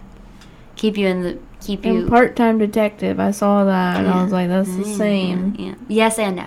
Keep 0.76 0.96
you 0.98 1.06
in 1.08 1.22
the 1.22 1.38
keep 1.60 1.84
you 1.84 2.06
part-time 2.08 2.58
detective. 2.58 3.20
I 3.20 3.32
saw 3.32 3.64
that, 3.64 3.98
and 3.98 4.08
I 4.08 4.22
was 4.22 4.32
like, 4.32 4.48
"That's 4.48 4.74
the 4.74 4.82
Mm, 4.84 4.96
same." 4.96 5.54
yeah. 5.58 5.72
Yes 5.88 6.18
and 6.18 6.36
no. 6.36 6.44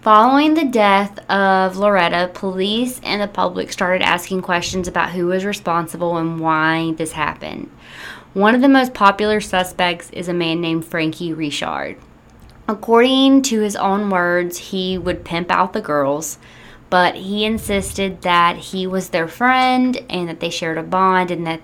Following 0.00 0.54
the 0.54 0.64
death 0.64 1.18
of 1.30 1.76
Loretta, 1.76 2.30
police 2.34 3.00
and 3.04 3.20
the 3.22 3.28
public 3.28 3.70
started 3.72 4.02
asking 4.02 4.40
questions 4.42 4.88
about 4.88 5.10
who 5.10 5.26
was 5.26 5.44
responsible 5.44 6.16
and 6.16 6.40
why 6.40 6.94
this 6.96 7.12
happened. 7.12 7.68
One 8.34 8.54
of 8.54 8.62
the 8.62 8.68
most 8.68 8.94
popular 8.94 9.40
suspects 9.40 10.08
is 10.10 10.28
a 10.28 10.32
man 10.34 10.60
named 10.60 10.84
Frankie 10.86 11.32
Richard. 11.32 11.96
According 12.68 13.42
to 13.42 13.60
his 13.60 13.76
own 13.76 14.08
words, 14.08 14.58
he 14.58 14.96
would 14.96 15.24
pimp 15.24 15.50
out 15.50 15.72
the 15.72 15.80
girls, 15.80 16.38
but 16.90 17.16
he 17.16 17.44
insisted 17.44 18.22
that 18.22 18.56
he 18.56 18.86
was 18.86 19.08
their 19.08 19.26
friend 19.26 19.96
and 20.08 20.28
that 20.28 20.40
they 20.40 20.50
shared 20.50 20.78
a 20.78 20.82
bond, 20.82 21.30
and 21.30 21.46
that 21.46 21.60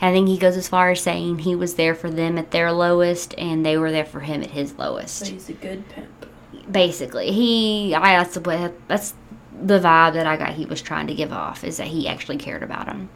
I 0.00 0.12
think 0.12 0.28
he 0.28 0.36
goes 0.36 0.56
as 0.56 0.68
far 0.68 0.90
as 0.90 1.00
saying 1.00 1.38
he 1.38 1.54
was 1.54 1.74
there 1.74 1.94
for 1.94 2.10
them 2.10 2.36
at 2.36 2.50
their 2.50 2.72
lowest 2.72 3.34
and 3.38 3.64
they 3.64 3.78
were 3.78 3.92
there 3.92 4.04
for 4.04 4.20
him 4.20 4.42
at 4.42 4.50
his 4.50 4.76
lowest 4.78 5.28
he's 5.28 5.48
a 5.48 5.52
good 5.52 5.88
pimp. 5.88 6.26
basically 6.70 7.30
he 7.30 7.94
I 7.94 8.18
that's 8.18 8.34
the 8.34 8.72
that's 8.88 9.14
the 9.62 9.78
vibe 9.78 10.14
that 10.14 10.26
I 10.26 10.36
got 10.36 10.54
he 10.54 10.66
was 10.66 10.82
trying 10.82 11.06
to 11.06 11.14
give 11.14 11.32
off 11.32 11.62
is 11.62 11.76
that 11.76 11.86
he 11.86 12.08
actually 12.08 12.38
cared 12.38 12.62
about 12.62 12.88
him. 12.88 13.10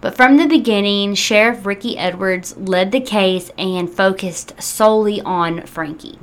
But 0.00 0.14
from 0.14 0.36
the 0.36 0.46
beginning, 0.46 1.14
Sheriff 1.14 1.66
Ricky 1.66 1.98
Edwards 1.98 2.56
led 2.56 2.92
the 2.92 3.00
case 3.00 3.50
and 3.58 3.90
focused 3.90 4.62
solely 4.62 5.20
on 5.22 5.66
Frankie. 5.66 6.18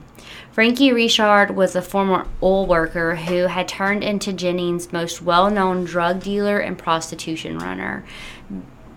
Frankie 0.55 0.93
Richard 0.93 1.51
was 1.53 1.75
a 1.75 1.81
former 1.81 2.25
oil 2.41 2.65
worker 2.65 3.17
who 3.17 3.47
had 3.47 3.67
turned 3.67 4.05
into 4.05 4.31
Jennings' 4.31 4.93
most 4.93 5.21
well 5.21 5.49
known 5.49 5.83
drug 5.83 6.23
dealer 6.23 6.59
and 6.59 6.77
prostitution 6.77 7.59
runner. 7.59 8.05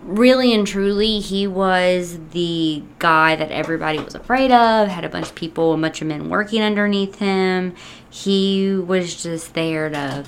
really 0.04 0.54
and 0.54 0.64
truly, 0.64 1.18
he 1.18 1.48
was 1.48 2.20
the 2.30 2.84
guy 3.00 3.34
that 3.34 3.50
everybody 3.50 3.98
was 3.98 4.14
afraid 4.14 4.52
of, 4.52 4.86
had 4.86 5.04
a 5.04 5.08
bunch 5.08 5.30
of 5.30 5.34
people, 5.34 5.74
a 5.74 5.76
bunch 5.76 6.00
of 6.00 6.06
men 6.06 6.28
working 6.28 6.62
underneath 6.62 7.18
him. 7.18 7.74
He 8.08 8.76
was 8.76 9.20
just 9.20 9.54
there 9.54 9.90
to, 9.90 10.26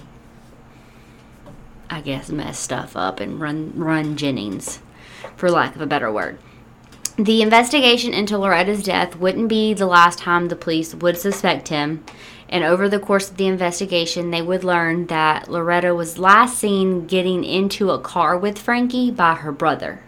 I 1.88 2.00
guess, 2.00 2.30
mess 2.30 2.58
stuff 2.58 2.96
up 2.96 3.20
and 3.20 3.40
run, 3.40 3.72
run 3.76 4.16
Jennings, 4.16 4.80
for 5.36 5.48
lack 5.48 5.76
of 5.76 5.80
a 5.80 5.86
better 5.86 6.10
word. 6.10 6.40
The 7.16 7.42
investigation 7.42 8.14
into 8.14 8.38
Loretta's 8.38 8.82
death 8.82 9.16
wouldn't 9.16 9.48
be 9.48 9.74
the 9.74 9.86
last 9.86 10.18
time 10.18 10.48
the 10.48 10.56
police 10.56 10.94
would 10.94 11.18
suspect 11.18 11.68
him. 11.68 12.04
And 12.48 12.64
over 12.64 12.88
the 12.88 12.98
course 12.98 13.30
of 13.30 13.36
the 13.36 13.46
investigation, 13.46 14.30
they 14.30 14.42
would 14.42 14.64
learn 14.64 15.06
that 15.06 15.48
Loretta 15.48 15.94
was 15.94 16.18
last 16.18 16.58
seen 16.58 17.06
getting 17.06 17.44
into 17.44 17.90
a 17.90 18.00
car 18.00 18.36
with 18.36 18.58
Frankie 18.58 19.10
by 19.10 19.34
her 19.34 19.52
brother. 19.52 20.02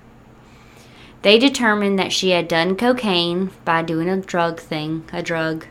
They 1.22 1.38
determined 1.38 1.98
that 1.98 2.12
she 2.12 2.30
had 2.30 2.48
done 2.48 2.76
cocaine 2.76 3.50
by 3.64 3.82
doing 3.82 4.08
a 4.08 4.20
drug 4.20 4.58
thing, 4.58 5.04
a 5.12 5.22
drug 5.22 5.66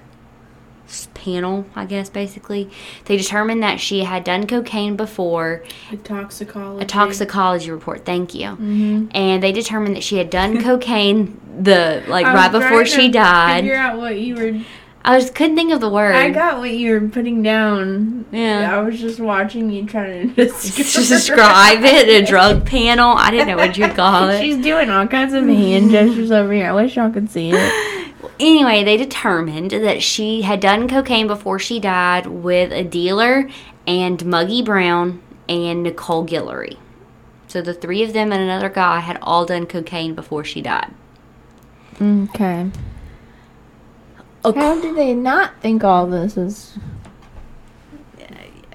panel, 1.13 1.65
I 1.75 1.85
guess, 1.85 2.09
basically. 2.09 2.69
They 3.05 3.17
determined 3.17 3.63
that 3.63 3.79
she 3.79 4.03
had 4.03 4.23
done 4.23 4.47
cocaine 4.47 4.95
before. 4.95 5.63
A 5.91 5.97
toxicology. 5.97 6.83
A 6.83 6.87
toxicology 6.87 7.71
report, 7.71 8.05
thank 8.05 8.33
you. 8.33 8.49
Mm-hmm. 8.49 9.07
And 9.11 9.43
they 9.43 9.51
determined 9.51 9.95
that 9.95 10.03
she 10.03 10.17
had 10.17 10.29
done 10.29 10.61
cocaine 10.63 11.39
the 11.59 12.03
like 12.07 12.25
right 12.25 12.51
before 12.51 12.85
she 12.85 13.09
died. 13.09 13.63
Figure 13.63 13.75
out 13.75 13.97
what 13.97 14.19
you 14.19 14.35
were 14.35 14.61
I 15.03 15.19
just 15.19 15.33
couldn't 15.33 15.55
think 15.55 15.71
of 15.71 15.81
the 15.81 15.89
word. 15.89 16.13
I 16.13 16.29
got 16.29 16.59
what 16.59 16.71
you 16.71 16.91
were 16.93 17.07
putting 17.07 17.41
down. 17.41 18.25
Yeah. 18.31 18.77
I 18.77 18.81
was 18.81 18.99
just 18.99 19.19
watching 19.19 19.71
you 19.71 19.85
trying 19.85 20.35
to 20.35 20.45
describe, 20.45 21.07
describe 21.07 21.83
it. 21.83 22.23
A 22.23 22.25
drug 22.25 22.65
panel. 22.67 23.09
I 23.17 23.31
didn't 23.31 23.47
know 23.47 23.57
what 23.57 23.77
you'd 23.77 23.95
call 23.95 24.29
it. 24.29 24.41
She's 24.41 24.57
doing 24.57 24.89
all 24.91 25.07
kinds 25.07 25.33
of 25.33 25.45
hand 25.45 25.89
gestures 25.89 26.31
over 26.31 26.53
here. 26.53 26.67
I 26.67 26.73
wish 26.73 26.95
y'all 26.95 27.09
could 27.09 27.31
see 27.31 27.51
it. 27.51 28.00
Anyway, 28.39 28.83
they 28.83 28.97
determined 28.97 29.71
that 29.71 30.01
she 30.01 30.41
had 30.41 30.59
done 30.59 30.87
cocaine 30.87 31.27
before 31.27 31.59
she 31.59 31.79
died 31.79 32.25
with 32.27 32.71
a 32.71 32.83
dealer 32.83 33.49
and 33.87 34.25
Muggy 34.25 34.61
Brown 34.61 35.21
and 35.47 35.83
Nicole 35.83 36.25
Guillory. 36.25 36.77
So 37.47 37.61
the 37.61 37.73
three 37.73 38.03
of 38.03 38.13
them 38.13 38.31
and 38.31 38.41
another 38.41 38.69
guy 38.69 38.99
had 38.99 39.17
all 39.21 39.45
done 39.45 39.65
cocaine 39.65 40.15
before 40.15 40.43
she 40.43 40.61
died. 40.61 40.93
Okay. 42.01 42.69
Okay. 44.43 44.59
How 44.59 44.81
do 44.81 44.95
they 44.95 45.13
not 45.13 45.59
think 45.61 45.83
all 45.83 46.07
this 46.07 46.37
is? 46.37 46.77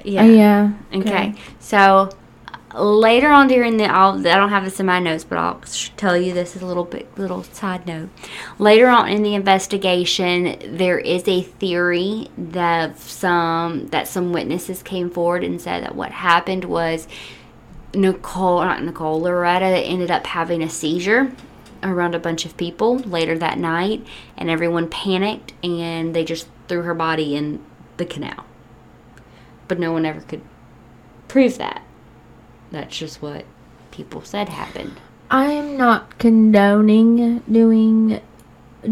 Yeah. 0.05 0.23
Uh, 0.23 0.27
yeah. 0.27 0.73
Okay. 0.93 0.99
okay. 1.01 1.35
So 1.59 2.11
later 2.79 3.31
on 3.31 3.49
during 3.49 3.77
the 3.77 3.85
I'll, 3.85 4.19
I 4.19 4.37
don't 4.37 4.51
have 4.51 4.65
this 4.65 4.81
in 4.81 4.87
my 4.87 4.99
notes, 4.99 5.25
but 5.25 5.39
I'll 5.39 5.61
tell 5.97 6.17
you 6.17 6.33
this 6.33 6.57
is 6.57 6.63
a 6.63 6.67
little 6.67 6.85
bit 6.85 7.17
little 7.19 7.43
side 7.43 7.87
note. 7.87 8.11
Later 8.59 8.89
on 8.89 9.09
in 9.09 9.23
the 9.23 9.35
investigation, 9.35 10.77
there 10.77 10.99
is 10.99 11.27
a 11.27 11.43
theory 11.43 12.29
that 12.37 12.99
some 12.99 13.89
that 13.89 14.09
some 14.09 14.33
witnesses 14.33 14.83
came 14.83 15.11
forward 15.11 15.45
and 15.45 15.61
said 15.61 15.83
that 15.83 15.95
what 15.95 16.13
happened 16.13 16.65
was 16.65 17.09
Nicole, 17.95 18.61
not 18.61 18.83
Nicole, 18.83 19.21
Loretta 19.21 19.65
ended 19.65 20.11
up 20.11 20.27
having 20.27 20.63
a 20.63 20.69
seizure 20.69 21.33
around 21.83 22.15
a 22.15 22.19
bunch 22.19 22.45
of 22.45 22.57
people 22.57 22.99
later 22.99 23.39
that 23.39 23.59
night, 23.59 24.07
and 24.37 24.51
everyone 24.51 24.89
panicked 24.89 25.53
and 25.63 26.15
they 26.15 26.25
just 26.25 26.49
threw 26.69 26.83
her 26.83 26.95
body 26.95 27.37
in 27.37 27.65
the 27.97 28.05
canal. 28.05 28.45
But 29.69 29.79
no 29.79 29.93
one 29.93 30.05
ever 30.05 30.21
could 30.21 30.43
prove 31.29 31.59
that. 31.59 31.86
That's 32.71 32.97
just 32.97 33.23
what 33.23 33.45
people 33.91 34.23
said 34.23 34.49
happened. 34.49 35.01
I 35.31 35.47
am 35.47 35.77
not 35.77 36.19
condoning 36.19 37.41
doing 37.51 38.21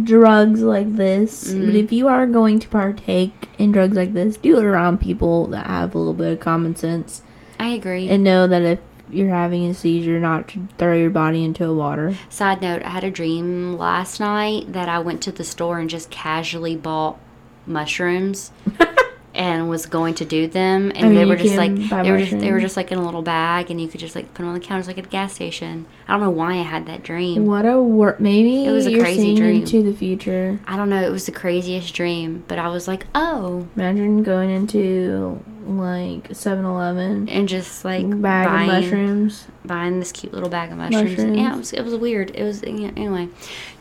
drugs 0.03 0.63
like 0.63 0.97
this, 0.97 1.53
mm. 1.53 1.67
but 1.67 1.75
if 1.75 1.93
you 1.93 2.09
are 2.09 2.27
going 2.27 2.59
to 2.61 2.69
partake 2.69 3.49
in 3.59 3.73
drugs 3.73 3.97
like 3.97 4.13
this, 4.13 4.37
do 4.37 4.59
it 4.59 4.65
around 4.65 5.01
people 5.01 5.47
that 5.49 5.67
have 5.67 5.95
a 5.95 5.99
little 5.99 6.15
bit 6.15 6.33
of 6.33 6.41
common 6.41 6.75
sense. 6.75 7.23
I 7.59 7.69
agree. 7.69 8.09
And 8.09 8.25
know 8.25 8.47
that 8.47 8.63
if 8.63 8.81
you're 9.11 9.29
having 9.29 9.67
a 9.67 9.75
seizure 9.75 10.19
not 10.19 10.49
to 10.49 10.67
throw 10.79 10.97
your 10.97 11.11
body 11.11 11.45
into 11.45 11.65
a 11.67 11.75
water. 11.75 12.17
Side 12.29 12.61
note, 12.61 12.83
I 12.83 12.91
had 12.91 13.05
a 13.05 13.11
dream 13.11 13.79
last 13.79 14.19
night 14.19 14.73
that 14.73 14.89
I 14.89 14.99
went 14.99 15.23
to 15.23 15.33
the 15.33 15.45
store 15.45 15.79
and 15.79 15.89
just 15.89 16.11
casually 16.11 16.77
bought 16.77 17.19
mushrooms. 17.67 18.51
and 19.35 19.69
was 19.69 19.87
going 19.87 20.15
to 20.15 20.25
do 20.25 20.47
them, 20.47 20.93
and 20.95 21.07
I 21.07 21.09
mean, 21.09 21.15
they 21.15 21.25
were 21.25 21.37
just 21.37 21.57
like 21.57 21.75
they 21.75 22.11
were 22.11 22.19
just 22.19 22.39
they 22.39 22.53
were 22.53 22.61
just 22.61 22.77
like 22.77 22.93
in 22.93 22.99
a 22.99 23.05
little 23.05 23.23
bag, 23.23 23.71
and 23.71 23.81
you 23.81 23.89
could 23.89 24.01
just 24.01 24.15
like 24.15 24.33
put 24.33 24.39
them 24.39 24.49
on 24.49 24.55
the 24.55 24.61
counters 24.61 24.87
like 24.87 24.99
at 24.99 25.07
a 25.07 25.09
gas 25.09 25.35
station. 25.35 25.87
I 26.07 26.13
don't 26.13 26.21
know 26.21 26.31
why 26.31 26.53
I 26.53 26.63
had 26.63 26.87
that 26.87 27.03
dream. 27.03 27.47
What 27.47 27.67
a 27.67 27.81
work! 27.81 28.21
Maybe 28.21 28.65
it 28.65 28.71
was 28.71 28.87
a 28.87 28.99
crazy 28.99 29.35
dream 29.35 29.63
into 29.63 29.83
the 29.83 29.93
future. 29.93 30.61
I 30.67 30.77
don't 30.77 30.89
know. 30.89 31.03
It 31.03 31.11
was 31.11 31.27
the 31.27 31.33
craziest 31.33 31.93
dream, 31.95 32.45
but 32.47 32.59
I 32.59 32.69
was 32.69 32.87
like, 32.87 33.07
oh. 33.15 33.67
Imagine 33.77 34.23
going 34.23 34.51
into 34.51 35.43
like 35.67 36.29
7-Eleven 36.29 37.29
and 37.29 37.49
just 37.49 37.85
like 37.85 38.09
bag 38.21 38.47
buying, 38.47 38.71
of 38.71 38.83
mushrooms, 38.83 39.47
buying 39.65 39.99
this 39.99 40.13
cute 40.13 40.33
little 40.33 40.49
bag 40.51 40.71
of 40.71 40.79
mushrooms. 40.79 41.11
mushrooms. 41.13 41.39
Yeah, 41.39 41.55
it 41.55 41.57
was 41.57 41.73
it 41.73 41.83
was 41.83 41.95
weird. 41.95 42.31
It 42.35 42.43
was 42.43 42.63
anyway. 42.63 43.29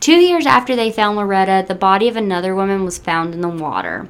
Two 0.00 0.16
years 0.16 0.46
after 0.46 0.74
they 0.74 0.90
found 0.90 1.16
Loretta, 1.16 1.64
the 1.68 1.74
body 1.74 2.08
of 2.08 2.16
another 2.16 2.54
woman 2.54 2.84
was 2.84 2.98
found 2.98 3.34
in 3.34 3.40
the 3.40 3.48
water. 3.48 4.08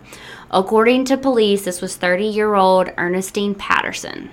According 0.55 1.07
to 1.07 1.17
police, 1.17 1.65
this 1.65 1.81
was 1.81 1.97
30 1.97 2.27
year 2.27 2.55
old 2.55 2.89
Ernestine 2.97 3.57
Patterson. 3.57 4.31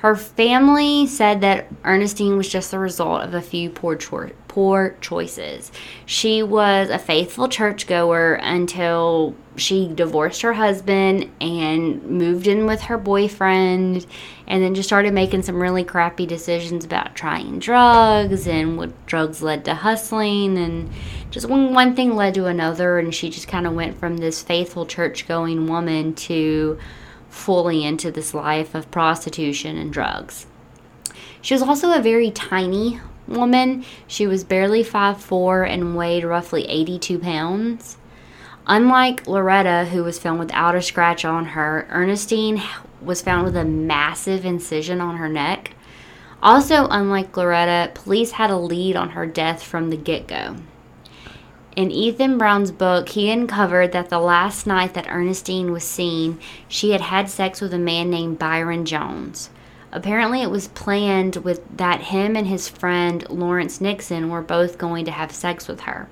Her 0.00 0.14
family 0.14 1.06
said 1.06 1.40
that 1.40 1.68
Ernestine 1.86 2.36
was 2.36 2.50
just 2.50 2.70
the 2.70 2.78
result 2.78 3.22
of 3.22 3.32
a 3.32 3.40
few 3.40 3.70
poor, 3.70 3.96
cho- 3.96 4.30
poor 4.46 4.94
choices. 5.00 5.72
She 6.04 6.42
was 6.42 6.90
a 6.90 6.98
faithful 6.98 7.48
churchgoer 7.48 8.34
until 8.34 9.34
she 9.58 9.88
divorced 9.88 10.42
her 10.42 10.52
husband 10.52 11.30
and 11.40 12.02
moved 12.02 12.46
in 12.46 12.66
with 12.66 12.82
her 12.82 12.98
boyfriend 12.98 14.06
and 14.46 14.62
then 14.62 14.74
just 14.74 14.88
started 14.88 15.12
making 15.12 15.42
some 15.42 15.60
really 15.60 15.84
crappy 15.84 16.26
decisions 16.26 16.84
about 16.84 17.14
trying 17.14 17.58
drugs 17.58 18.46
and 18.46 18.76
what 18.76 19.06
drugs 19.06 19.42
led 19.42 19.64
to 19.64 19.74
hustling 19.74 20.56
and 20.58 20.90
just 21.30 21.48
one, 21.48 21.74
one 21.74 21.94
thing 21.94 22.16
led 22.16 22.34
to 22.34 22.46
another 22.46 22.98
and 22.98 23.14
she 23.14 23.28
just 23.28 23.48
kind 23.48 23.66
of 23.66 23.74
went 23.74 23.98
from 23.98 24.16
this 24.16 24.42
faithful 24.42 24.86
church 24.86 25.28
going 25.28 25.66
woman 25.66 26.14
to 26.14 26.78
fully 27.28 27.84
into 27.84 28.10
this 28.10 28.32
life 28.34 28.74
of 28.74 28.90
prostitution 28.90 29.76
and 29.76 29.92
drugs. 29.92 30.46
She 31.40 31.54
was 31.54 31.62
also 31.62 31.92
a 31.92 32.00
very 32.00 32.30
tiny 32.30 33.00
woman. 33.26 33.84
She 34.06 34.26
was 34.26 34.42
barely 34.44 34.82
5'4 34.82 35.68
and 35.68 35.96
weighed 35.96 36.24
roughly 36.24 36.64
82 36.64 37.18
pounds 37.18 37.98
Unlike 38.70 39.26
Loretta, 39.26 39.86
who 39.90 40.04
was 40.04 40.18
found 40.18 40.38
without 40.38 40.74
a 40.74 40.82
scratch 40.82 41.24
on 41.24 41.46
her, 41.46 41.86
Ernestine 41.90 42.62
was 43.00 43.22
found 43.22 43.46
with 43.46 43.56
a 43.56 43.64
massive 43.64 44.44
incision 44.44 45.00
on 45.00 45.16
her 45.16 45.28
neck. 45.28 45.72
Also, 46.42 46.86
unlike 46.90 47.34
Loretta, 47.34 47.90
police 47.94 48.32
had 48.32 48.50
a 48.50 48.58
lead 48.58 48.94
on 48.94 49.10
her 49.10 49.24
death 49.24 49.62
from 49.62 49.88
the 49.88 49.96
get 49.96 50.28
go. 50.28 50.56
In 51.76 51.90
Ethan 51.90 52.36
Brown's 52.36 52.70
book, 52.70 53.08
he 53.08 53.30
uncovered 53.30 53.92
that 53.92 54.10
the 54.10 54.18
last 54.18 54.66
night 54.66 54.92
that 54.92 55.08
Ernestine 55.08 55.72
was 55.72 55.84
seen, 55.84 56.38
she 56.68 56.90
had 56.90 57.00
had 57.00 57.30
sex 57.30 57.62
with 57.62 57.72
a 57.72 57.78
man 57.78 58.10
named 58.10 58.38
Byron 58.38 58.84
Jones. 58.84 59.48
Apparently, 59.92 60.42
it 60.42 60.50
was 60.50 60.68
planned 60.68 61.36
with 61.36 61.62
that 61.74 62.02
him 62.02 62.36
and 62.36 62.46
his 62.46 62.68
friend 62.68 63.24
Lawrence 63.30 63.80
Nixon 63.80 64.28
were 64.28 64.42
both 64.42 64.76
going 64.76 65.06
to 65.06 65.10
have 65.10 65.32
sex 65.32 65.66
with 65.66 65.80
her. 65.80 66.10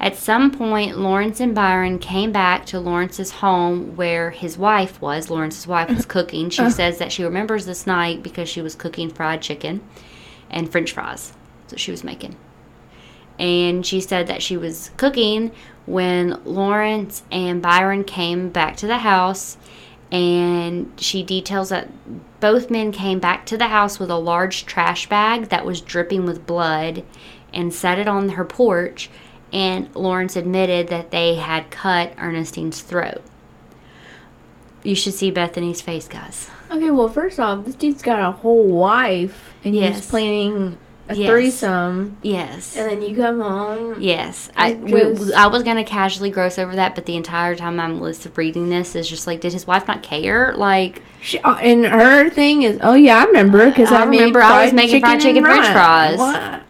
At 0.00 0.16
some 0.16 0.52
point, 0.52 0.98
Lawrence 0.98 1.40
and 1.40 1.54
Byron 1.54 1.98
came 1.98 2.30
back 2.30 2.66
to 2.66 2.78
Lawrence's 2.78 3.32
home 3.32 3.96
where 3.96 4.30
his 4.30 4.56
wife 4.56 5.00
was. 5.02 5.28
Lawrence's 5.28 5.66
wife 5.66 5.88
was 5.88 6.06
cooking. 6.06 6.50
She 6.50 6.62
uh. 6.62 6.70
says 6.70 6.98
that 6.98 7.10
she 7.10 7.24
remembers 7.24 7.66
this 7.66 7.86
night 7.86 8.22
because 8.22 8.48
she 8.48 8.62
was 8.62 8.76
cooking 8.76 9.10
fried 9.10 9.42
chicken 9.42 9.80
and 10.50 10.70
french 10.70 10.92
fries 10.92 11.32
that 11.68 11.80
she 11.80 11.90
was 11.90 12.04
making. 12.04 12.36
And 13.40 13.84
she 13.84 14.00
said 14.00 14.28
that 14.28 14.42
she 14.42 14.56
was 14.56 14.90
cooking 14.96 15.52
when 15.86 16.40
Lawrence 16.44 17.22
and 17.30 17.62
Byron 17.62 18.04
came 18.04 18.50
back 18.50 18.76
to 18.78 18.86
the 18.86 18.98
house. 18.98 19.56
And 20.10 20.92
she 20.96 21.22
details 21.22 21.68
that 21.68 21.90
both 22.40 22.70
men 22.70 22.92
came 22.92 23.18
back 23.18 23.46
to 23.46 23.58
the 23.58 23.68
house 23.68 23.98
with 23.98 24.10
a 24.10 24.16
large 24.16 24.64
trash 24.64 25.08
bag 25.08 25.48
that 25.48 25.66
was 25.66 25.80
dripping 25.80 26.24
with 26.24 26.46
blood 26.46 27.04
and 27.52 27.74
set 27.74 27.98
it 27.98 28.08
on 28.08 28.30
her 28.30 28.44
porch 28.44 29.10
and 29.52 29.94
Lawrence 29.94 30.36
admitted 30.36 30.88
that 30.88 31.10
they 31.10 31.36
had 31.36 31.70
cut 31.70 32.12
Ernestine's 32.18 32.80
throat. 32.80 33.22
You 34.82 34.94
should 34.94 35.14
see 35.14 35.30
Bethany's 35.30 35.80
face, 35.80 36.06
guys. 36.08 36.48
Okay, 36.70 36.90
well, 36.90 37.08
first 37.08 37.40
off, 37.40 37.64
this 37.64 37.74
dude's 37.74 38.02
got 38.02 38.20
a 38.20 38.30
whole 38.32 38.64
wife, 38.64 39.54
and 39.64 39.74
yes. 39.74 39.96
he's 39.96 40.06
planning 40.10 40.78
a 41.08 41.14
Yes. 41.14 41.28
threesome, 41.30 42.16
Yes. 42.22 42.76
and 42.76 42.90
then 42.90 43.02
you 43.02 43.16
come 43.16 43.40
home. 43.40 43.96
Yes, 43.98 44.50
I 44.54 44.74
we, 44.74 45.02
I 45.34 45.46
was 45.46 45.62
gonna 45.62 45.84
casually 45.84 46.30
gross 46.30 46.58
over 46.58 46.76
that, 46.76 46.94
but 46.94 47.06
the 47.06 47.16
entire 47.16 47.56
time 47.56 47.80
I'm 47.80 47.98
reading 48.36 48.68
this 48.68 48.94
is 48.94 49.08
just 49.08 49.26
like, 49.26 49.40
did 49.40 49.54
his 49.54 49.66
wife 49.66 49.88
not 49.88 50.02
care? 50.02 50.52
Like, 50.54 51.02
She, 51.22 51.38
uh, 51.40 51.54
and 51.56 51.86
her 51.86 52.28
thing 52.28 52.62
is, 52.62 52.78
oh 52.82 52.92
yeah, 52.94 53.22
I 53.22 53.24
remember 53.24 53.66
because 53.70 53.90
I 53.90 54.02
I, 54.02 54.04
remember 54.04 54.42
I 54.42 54.64
was 54.64 54.74
making 54.74 55.00
fried 55.00 55.20
chicken 55.20 55.44
french 55.44 55.66
fries. 55.68 56.18
What? 56.18 56.62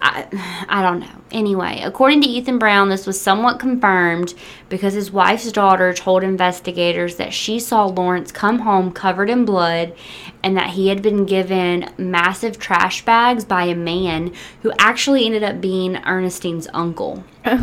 I, 0.00 0.64
I 0.68 0.82
don't 0.82 1.00
know. 1.00 1.22
Anyway, 1.30 1.80
according 1.82 2.20
to 2.22 2.28
Ethan 2.28 2.58
Brown, 2.58 2.88
this 2.88 3.06
was 3.06 3.20
somewhat 3.20 3.58
confirmed 3.58 4.34
because 4.68 4.94
his 4.94 5.10
wife's 5.10 5.50
daughter 5.52 5.92
told 5.92 6.22
investigators 6.22 7.16
that 7.16 7.32
she 7.32 7.58
saw 7.58 7.86
Lawrence 7.86 8.30
come 8.30 8.60
home 8.60 8.92
covered 8.92 9.30
in 9.30 9.44
blood 9.44 9.94
and 10.42 10.56
that 10.56 10.70
he 10.70 10.88
had 10.88 11.02
been 11.02 11.24
given 11.24 11.92
massive 11.96 12.58
trash 12.58 13.04
bags 13.04 13.44
by 13.44 13.64
a 13.64 13.74
man 13.74 14.32
who 14.62 14.72
actually 14.78 15.24
ended 15.24 15.42
up 15.42 15.60
being 15.60 15.96
Ernestine's 15.96 16.68
uncle. 16.72 17.24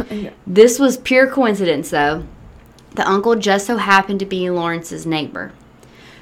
This 0.48 0.80
was 0.80 0.98
pure 0.98 1.30
coincidence, 1.30 1.90
though. 1.90 2.26
The 2.96 3.08
uncle 3.08 3.36
just 3.36 3.66
so 3.66 3.78
happened 3.78 4.20
to 4.20 4.26
be 4.26 4.50
Lawrence's 4.50 5.06
neighbor. 5.06 5.52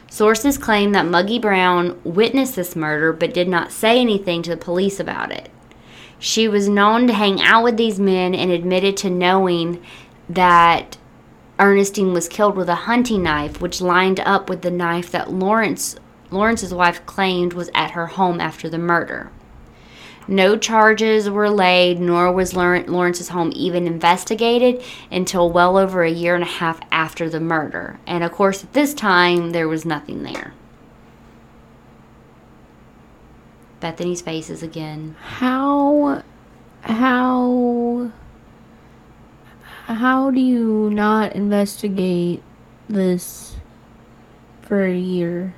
Sources 0.10 0.58
claim 0.58 0.92
that 0.94 1.06
Muggy 1.06 1.40
Brown 1.40 2.00
witnessed 2.04 2.56
this 2.56 2.76
murder 2.76 3.14
but 3.14 3.34
did 3.34 3.48
not 3.48 3.72
say 3.72 4.00
anything 4.00 4.42
to 4.44 4.50
the 4.50 4.58
police 4.58 5.00
about 5.00 5.32
it. 5.32 5.51
She 6.24 6.48
was 6.48 6.70
known 6.70 7.08
to 7.08 7.14
hang 7.14 7.42
out 7.42 7.64
with 7.64 7.78
these 7.78 8.00
men 8.00 8.36
and 8.36 8.52
admitted 8.52 8.96
to 8.98 9.10
knowing 9.10 9.82
that 10.30 10.98
Ernestine 11.58 12.14
was 12.14 12.30
killed 12.30 12.56
with 12.56 12.70
a 12.70 12.86
hunting 12.86 13.24
knife, 13.24 13.60
which 13.60 13.82
lined 13.82 14.20
up 14.20 14.48
with 14.48 14.62
the 14.62 14.70
knife 14.70 15.10
that 15.12 15.34
Lawrence 15.34 15.96
Lawrence's 16.30 16.76
wife 16.76 17.04
claimed 17.08 17.54
was 17.54 17.72
at 17.74 17.92
her 17.92 18.06
home 18.06 18.40
after 18.40 18.70
the 18.70 18.78
murder. 18.78 19.32
No 20.28 20.56
charges 20.56 21.28
were 21.28 21.50
laid, 21.50 22.00
nor 22.00 22.32
was 22.32 22.54
Lawren- 22.54 22.88
Lawrence's 22.88 23.30
home 23.30 23.52
even 23.56 23.88
investigated 23.88 24.82
until 25.12 25.50
well 25.50 25.76
over 25.76 26.04
a 26.04 26.12
year 26.12 26.36
and 26.36 26.44
a 26.44 26.48
half 26.48 26.80
after 26.92 27.30
the 27.30 27.40
murder. 27.40 28.00
And 28.06 28.24
of 28.24 28.32
course, 28.32 28.64
at 28.64 28.74
this 28.74 28.94
time, 28.94 29.50
there 29.50 29.68
was 29.68 29.86
nothing 29.86 30.22
there. 30.22 30.54
Bethany's 33.82 34.22
faces 34.22 34.64
again. 34.64 35.16
How, 35.22 36.24
how, 36.82 38.12
how 39.86 40.32
do 40.32 40.40
you 40.40 40.90
not 40.92 41.34
investigate 41.34 42.42
this 42.88 43.56
for 44.62 44.86
a 44.86 44.98
year? 44.98 45.54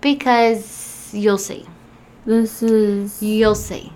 Because 0.00 1.10
you'll 1.12 1.38
see. 1.38 1.66
This 2.24 2.62
is 2.62 3.22
You'll 3.22 3.54
see. 3.54 3.92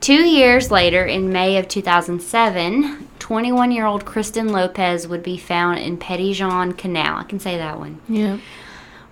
Two 0.00 0.24
years 0.24 0.70
later, 0.70 1.04
in 1.04 1.32
May 1.32 1.56
of 1.58 1.68
2007, 1.68 3.08
21 3.18 3.72
year 3.72 3.86
old 3.86 4.04
Kristen 4.04 4.48
Lopez 4.52 5.08
would 5.08 5.22
be 5.22 5.36
found 5.36 5.78
in 5.78 5.96
Petit 5.96 6.32
Jean 6.34 6.72
Canal. 6.72 7.18
I 7.18 7.24
can 7.24 7.40
say 7.40 7.56
that 7.58 7.78
one. 7.78 8.00
yeah. 8.08 8.38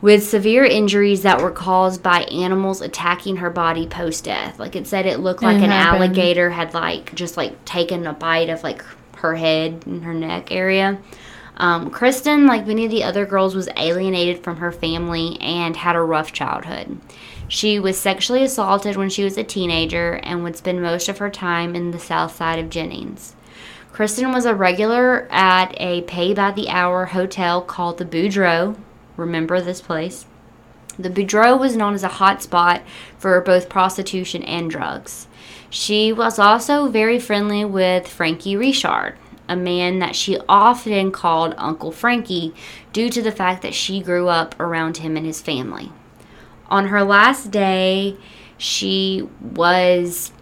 With 0.05 0.23
severe 0.23 0.67
injuries 0.67 1.23
that 1.23 1.40
were 1.40 1.51
caused 1.51 2.03
by 2.03 2.21
animals 2.25 2.83
attacking 2.83 3.37
her 3.37 3.49
body 3.49 3.87
post 3.87 4.25
death. 4.25 4.59
Like 4.59 4.77
it 4.77 4.87
said, 4.87 5.07
it 5.07 5.21
looked 5.21 5.43
like 5.43 5.57
It 5.57 5.62
an 5.62 5.71
happened. 5.71 6.05
alligator 6.05 6.51
had 6.51 6.75
like 6.75 7.14
just 7.14 7.38
like 7.38 7.64
taken 7.64 8.07
a 8.07 8.12
bite 8.12 8.51
of 8.51 8.62
like 8.62 8.85
her 9.17 9.35
head 9.35 9.83
and 9.87 10.05
her 10.05 10.12
neck 10.12 10.53
area. 10.53 10.99
Um, 11.57 11.88
Kristen, 11.88 12.47
like 12.47 12.67
many 12.67 12.85
of 12.85 12.90
the 12.90 13.03
other 13.03 13.25
girls, 13.25 13.55
was 13.55 13.71
alienated 13.79 14.45
from 14.45 14.59
her 14.59 14.71
family 14.71 15.38
and 15.40 15.75
had 15.75 15.97
a 15.97 16.03
rough 16.03 16.35
childhood. 16.35 17.01
She 17.49 17.79
was 17.79 17.99
sexually 17.99 18.43
assaulted 18.43 18.97
when 18.97 19.09
she 19.09 19.25
was 19.25 19.38
a 19.38 19.43
teenager 19.43 20.21
and 20.23 20.45
would 20.45 20.59
spend 20.59 20.83
most 20.83 21.09
of 21.09 21.17
her 21.17 21.31
time 21.31 21.75
in 21.75 21.93
the 21.93 21.99
south 21.99 22.37
side 22.37 22.59
of 22.59 22.69
Jennings. 22.69 23.35
Kristen 23.90 24.33
was 24.33 24.45
a 24.45 24.55
regular 24.55 25.27
at 25.31 25.75
a 25.81 26.03
pay 26.03 26.35
by 26.35 26.51
the 26.51 26.69
hour 26.69 27.07
hotel 27.07 27.62
called 27.62 27.97
the 27.97 28.05
Boudreaux. 28.05 28.77
Remember 29.16 29.61
this 29.61 29.81
place? 29.81 30.27
The 30.98 31.11
Boudreaux 31.11 31.59
was 31.59 31.77
known 31.77 31.94
as 31.94 32.05
a 32.05 32.09
hot 32.09 32.42
spot 32.42 32.83
for 33.18 33.40
both 33.40 33.68
prostitution 33.68 34.42
and 34.44 34.70
drugs. 34.70 35.27
She 35.70 36.12
was 36.12 36.38
also 36.38 36.88
very 36.88 37.18
friendly 37.18 37.64
with 37.64 38.07
Frankie 38.07 38.57
Richard, 38.57 39.16
a 39.48 39.57
man 39.57 39.98
that 39.98 40.14
she 40.14 40.38
often 40.48 41.11
called 41.11 41.55
Uncle 41.59 41.90
Frankie 41.90 42.55
due 42.92 43.11
to 43.11 43.20
the 43.20 43.33
fact 43.33 43.62
that 43.62 43.74
she 43.74 44.00
grew 44.00 44.29
up 44.29 44.59
around 44.61 44.98
him 44.98 45.16
and 45.16 45.27
his 45.27 45.40
family. 45.40 45.90
On 46.68 46.87
her 46.88 47.03
last 47.03 47.50
day, 47.50 48.16
she 48.57 49.29
was 49.40 50.33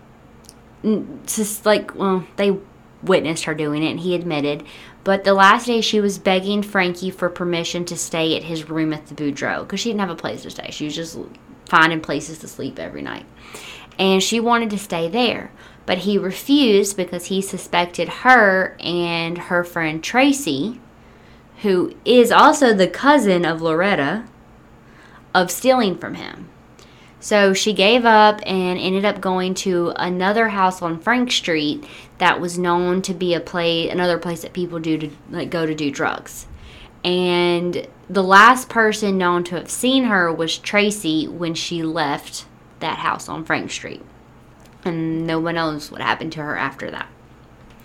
just 1.27 1.65
like, 1.65 1.95
well, 1.95 2.27
they 2.37 2.59
witnessed 3.03 3.45
her 3.45 3.55
doing 3.55 3.83
it 3.83 3.91
and 3.91 4.01
he 4.01 4.15
admitted. 4.15 4.65
But 5.05 5.25
the 5.25 5.35
last 5.35 5.67
day, 5.67 5.81
she 5.81 6.01
was 6.01 6.19
begging 6.19 6.63
Frankie 6.63 7.11
for 7.11 7.29
permission 7.29 7.85
to 7.87 7.97
stay 7.97 8.37
at 8.37 8.45
his 8.45 8.71
room 8.71 8.93
at 8.93 9.07
the 9.07 9.15
Boudreaux 9.15 9.63
because 9.63 9.81
she 9.81 9.89
didn't 9.89 10.01
have 10.01 10.11
a 10.11 10.15
place 10.15 10.43
to 10.43 10.51
stay. 10.51 10.71
She 10.71 10.85
was 10.85 10.95
just 10.95 11.19
finding 11.67 12.01
places 12.01 12.39
to 12.39 12.49
sleep 12.49 12.79
every 12.79 13.03
night. 13.03 13.27
And 13.99 14.23
she 14.23 14.39
wanted 14.39 14.71
to 14.71 14.79
stay 14.79 15.09
there. 15.09 15.51
But 15.87 15.99
he 15.99 16.19
refused 16.19 16.97
because 16.97 17.27
he 17.27 17.43
suspected 17.43 18.09
her 18.09 18.77
and 18.79 19.37
her 19.37 19.65
friend 19.65 20.03
Tracy, 20.03 20.81
who 21.63 21.95
is 22.05 22.31
also 22.31 22.73
the 22.73 22.87
cousin 22.87 23.45
of 23.45 23.61
Loretta, 23.61 24.25
of 25.35 25.51
stealing 25.51 25.99
from 25.99 26.15
him. 26.15 26.49
So 27.19 27.55
she 27.55 27.73
gave 27.73 28.05
up 28.05 28.41
and 28.45 28.79
ended 28.79 29.05
up 29.05 29.21
going 29.21 29.55
to 29.55 29.93
another 29.97 30.49
house 30.49 30.83
on 30.83 31.01
Frank 31.01 31.31
Street 31.31 31.85
that 32.23 32.41
was 32.41 32.57
known 32.57 33.03
to 33.03 33.13
be 33.13 33.35
a 33.35 33.41
place, 33.41 33.91
another 33.91 34.17
place 34.17 34.43
that 34.43 34.53
people 34.53 34.79
do 34.79 34.97
to 34.97 35.11
like 35.31 35.51
go 35.51 35.67
to 35.67 35.75
do 35.75 35.91
drugs. 35.91 36.47
And 37.03 37.89
the 38.09 38.23
last 38.23 38.69
person 38.69 39.19
known 39.19 39.43
to 39.43 39.57
have 39.57 39.69
seen 39.69 40.05
her 40.05 40.33
was 40.33 40.57
Tracy 40.57 41.27
when 41.27 41.55
she 41.55 41.83
left 41.83 42.47
that 42.79 42.99
house 42.99 43.29
on 43.29 43.45
Frank 43.45 43.73
Street. 43.73 44.03
And 44.85 45.27
no 45.27 45.41
one 45.41 45.57
knows 45.57 45.91
what 45.91 46.01
happened 46.01 46.31
to 46.35 46.43
her 46.43 46.57
after 46.57 46.93
that. 46.93 47.09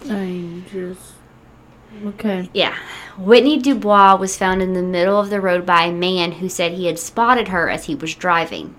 I 0.07 0.61
just 0.71 1.13
okay. 2.05 2.47
Yeah. 2.53 2.77
Whitney 3.17 3.57
Dubois 3.57 4.17
was 4.17 4.37
found 4.37 4.61
in 4.61 4.73
the 4.73 4.83
middle 4.83 5.19
of 5.19 5.31
the 5.31 5.41
road 5.41 5.65
by 5.65 5.85
a 5.85 5.91
man 5.91 6.33
who 6.33 6.47
said 6.47 6.73
he 6.73 6.85
had 6.85 6.99
spotted 6.99 7.47
her 7.47 7.71
as 7.71 7.85
he 7.85 7.95
was 7.95 8.13
driving. 8.13 8.75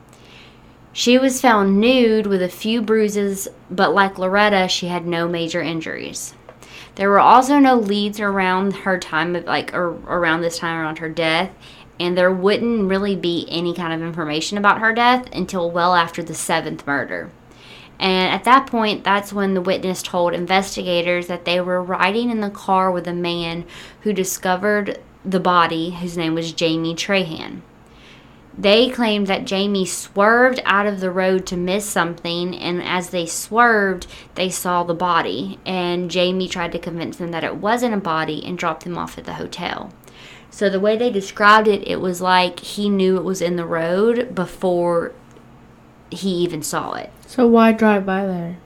She 0.98 1.16
was 1.16 1.40
found 1.40 1.80
nude 1.80 2.26
with 2.26 2.42
a 2.42 2.48
few 2.48 2.82
bruises, 2.82 3.46
but 3.70 3.94
like 3.94 4.18
Loretta, 4.18 4.66
she 4.66 4.88
had 4.88 5.06
no 5.06 5.28
major 5.28 5.62
injuries. 5.62 6.34
There 6.96 7.08
were 7.08 7.20
also 7.20 7.60
no 7.60 7.76
leads 7.76 8.18
around 8.18 8.78
her 8.78 8.98
time 8.98 9.36
of 9.36 9.44
like 9.44 9.72
or 9.72 9.90
around 10.08 10.40
this 10.40 10.58
time 10.58 10.76
around 10.76 10.98
her 10.98 11.08
death, 11.08 11.54
and 12.00 12.18
there 12.18 12.32
wouldn't 12.32 12.88
really 12.88 13.14
be 13.14 13.46
any 13.48 13.74
kind 13.74 13.92
of 13.92 14.02
information 14.04 14.58
about 14.58 14.80
her 14.80 14.92
death 14.92 15.28
until 15.32 15.70
well 15.70 15.94
after 15.94 16.20
the 16.20 16.34
seventh 16.34 16.84
murder. 16.84 17.30
And 18.00 18.34
at 18.34 18.42
that 18.42 18.66
point, 18.66 19.04
that's 19.04 19.32
when 19.32 19.54
the 19.54 19.62
witness 19.62 20.02
told 20.02 20.34
investigators 20.34 21.28
that 21.28 21.44
they 21.44 21.60
were 21.60 21.80
riding 21.80 22.28
in 22.28 22.40
the 22.40 22.50
car 22.50 22.90
with 22.90 23.06
a 23.06 23.14
man 23.14 23.66
who 24.00 24.12
discovered 24.12 24.98
the 25.24 25.38
body, 25.38 25.90
whose 25.90 26.16
name 26.16 26.34
was 26.34 26.50
Jamie 26.50 26.96
Trahan. 26.96 27.60
They 28.58 28.90
claimed 28.90 29.28
that 29.28 29.44
Jamie 29.44 29.86
swerved 29.86 30.60
out 30.64 30.86
of 30.86 30.98
the 30.98 31.12
road 31.12 31.46
to 31.46 31.56
miss 31.56 31.88
something, 31.88 32.56
and 32.56 32.82
as 32.82 33.10
they 33.10 33.24
swerved, 33.24 34.08
they 34.34 34.50
saw 34.50 34.82
the 34.82 34.94
body. 34.94 35.60
And 35.64 36.10
Jamie 36.10 36.48
tried 36.48 36.72
to 36.72 36.78
convince 36.78 37.16
them 37.16 37.30
that 37.30 37.44
it 37.44 37.56
wasn't 37.56 37.94
a 37.94 37.98
body 37.98 38.44
and 38.44 38.58
dropped 38.58 38.82
them 38.82 38.98
off 38.98 39.16
at 39.16 39.24
the 39.24 39.34
hotel. 39.34 39.92
So, 40.50 40.68
the 40.68 40.80
way 40.80 40.96
they 40.96 41.10
described 41.10 41.68
it, 41.68 41.86
it 41.86 42.00
was 42.00 42.20
like 42.20 42.58
he 42.60 42.88
knew 42.88 43.16
it 43.16 43.22
was 43.22 43.40
in 43.40 43.56
the 43.56 43.66
road 43.66 44.34
before 44.34 45.12
he 46.10 46.30
even 46.30 46.62
saw 46.62 46.94
it. 46.94 47.12
So 47.26 47.46
why 47.46 47.72
drive 47.72 48.06
by 48.06 48.26
there? 48.26 48.56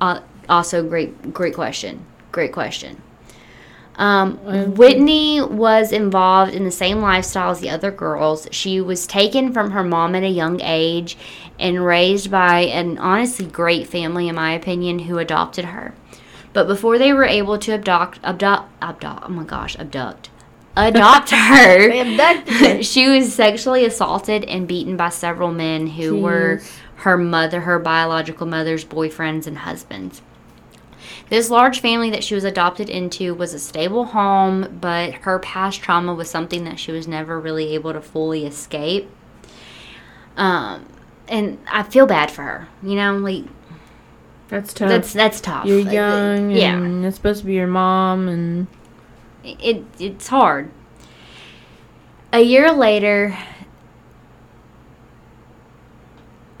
Uh, 0.00 0.20
also, 0.48 0.82
great, 0.82 1.32
great 1.32 1.54
question. 1.54 2.06
Great 2.32 2.52
question. 2.52 3.02
Um. 4.00 4.38
Whitney 4.76 5.42
was 5.42 5.92
involved 5.92 6.54
in 6.54 6.64
the 6.64 6.70
same 6.70 7.02
lifestyle 7.02 7.50
as 7.50 7.60
the 7.60 7.68
other 7.68 7.90
girls. 7.90 8.48
She 8.50 8.80
was 8.80 9.06
taken 9.06 9.52
from 9.52 9.72
her 9.72 9.84
mom 9.84 10.14
at 10.14 10.22
a 10.22 10.28
young 10.28 10.58
age 10.62 11.18
and 11.58 11.84
raised 11.84 12.30
by 12.30 12.60
an 12.60 12.96
honestly 12.96 13.44
great 13.44 13.86
family, 13.86 14.26
in 14.26 14.34
my 14.34 14.52
opinion, 14.52 15.00
who 15.00 15.18
adopted 15.18 15.66
her. 15.66 15.94
But 16.54 16.66
before 16.66 16.96
they 16.96 17.12
were 17.12 17.24
able 17.24 17.58
to 17.58 17.72
abduct, 17.72 18.20
abduct, 18.24 18.70
abduct, 18.80 19.24
oh 19.26 19.28
my 19.28 19.44
gosh, 19.44 19.78
abduct, 19.78 20.30
adopt 20.78 21.30
her, 21.32 22.82
she 22.82 23.06
was 23.06 23.34
sexually 23.34 23.84
assaulted 23.84 24.44
and 24.44 24.66
beaten 24.66 24.96
by 24.96 25.10
several 25.10 25.52
men 25.52 25.86
who 25.86 26.18
were 26.18 26.62
her 26.96 27.18
mother, 27.18 27.60
her 27.60 27.78
biological 27.78 28.46
mother's 28.46 28.84
boyfriends 28.84 29.46
and 29.46 29.58
husbands. 29.58 30.22
This 31.30 31.48
large 31.48 31.80
family 31.80 32.10
that 32.10 32.24
she 32.24 32.34
was 32.34 32.42
adopted 32.44 32.90
into 32.90 33.34
was 33.34 33.54
a 33.54 33.58
stable 33.60 34.06
home, 34.06 34.78
but 34.80 35.12
her 35.14 35.38
past 35.38 35.80
trauma 35.80 36.12
was 36.12 36.28
something 36.28 36.64
that 36.64 36.78
she 36.80 36.90
was 36.92 37.06
never 37.06 37.38
really 37.40 37.72
able 37.74 37.92
to 37.92 38.00
fully 38.00 38.44
escape. 38.44 39.08
Um, 40.36 40.86
and 41.28 41.58
I 41.70 41.84
feel 41.84 42.06
bad 42.06 42.30
for 42.32 42.42
her. 42.42 42.68
You 42.82 42.96
know, 42.96 43.16
like 43.18 43.44
That's 44.48 44.74
tough. 44.74 44.88
that's 44.88 45.12
that's 45.12 45.40
tough. 45.40 45.66
You're 45.66 45.84
Like, 45.84 45.92
young, 45.92 46.50
yeah. 46.50 46.74
and 46.76 47.04
it's 47.06 47.14
supposed 47.16 47.40
to 47.40 47.46
be 47.46 47.54
your 47.54 47.68
mom, 47.68 48.26
and 48.28 48.66
it 49.44 49.84
it's 50.00 50.26
hard. 50.26 50.70
A 52.32 52.40
year 52.40 52.72
later, 52.72 53.36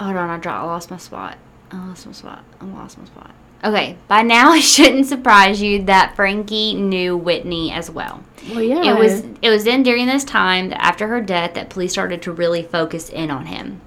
hold 0.00 0.16
on, 0.16 0.30
I 0.30 0.38
dropped, 0.38 0.62
I 0.62 0.64
lost 0.64 0.90
my 0.92 0.96
spot. 0.96 1.38
I 1.72 1.86
lost 1.88 2.06
my 2.06 2.12
spot. 2.12 2.44
I 2.60 2.64
lost 2.66 2.98
my 2.98 3.04
spot. 3.04 3.30
Okay, 3.62 3.96
by 4.08 4.22
now 4.22 4.52
it 4.54 4.62
shouldn't 4.62 5.06
surprise 5.06 5.60
you 5.60 5.82
that 5.84 6.16
Frankie 6.16 6.74
knew 6.74 7.16
Whitney 7.16 7.72
as 7.72 7.90
well. 7.90 8.22
well, 8.50 8.62
yeah, 8.62 8.94
It 8.94 8.98
was 8.98 9.24
it 9.42 9.50
was 9.50 9.64
then 9.64 9.82
during 9.82 10.06
this 10.06 10.24
time 10.24 10.70
that 10.70 10.82
after 10.82 11.08
her 11.08 11.20
death 11.20 11.54
that 11.54 11.70
police 11.70 11.92
started 11.92 12.22
to 12.22 12.32
really 12.32 12.62
focus 12.62 13.08
in 13.08 13.30
on 13.30 13.46
him. 13.46 13.80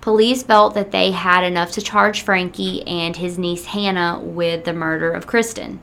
Police 0.00 0.42
felt 0.42 0.74
that 0.74 0.92
they 0.92 1.10
had 1.10 1.44
enough 1.44 1.72
to 1.72 1.82
charge 1.82 2.22
Frankie 2.22 2.86
and 2.86 3.16
his 3.16 3.36
niece 3.36 3.66
Hannah 3.66 4.20
with 4.20 4.64
the 4.64 4.72
murder 4.72 5.12
of 5.12 5.26
Kristen. 5.26 5.80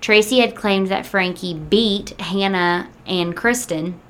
Tracy 0.00 0.40
had 0.40 0.54
claimed 0.54 0.88
that 0.88 1.06
Frankie 1.06 1.54
beat 1.54 2.18
Hannah 2.20 2.88
and 3.06 3.36
Kristen 3.36 4.00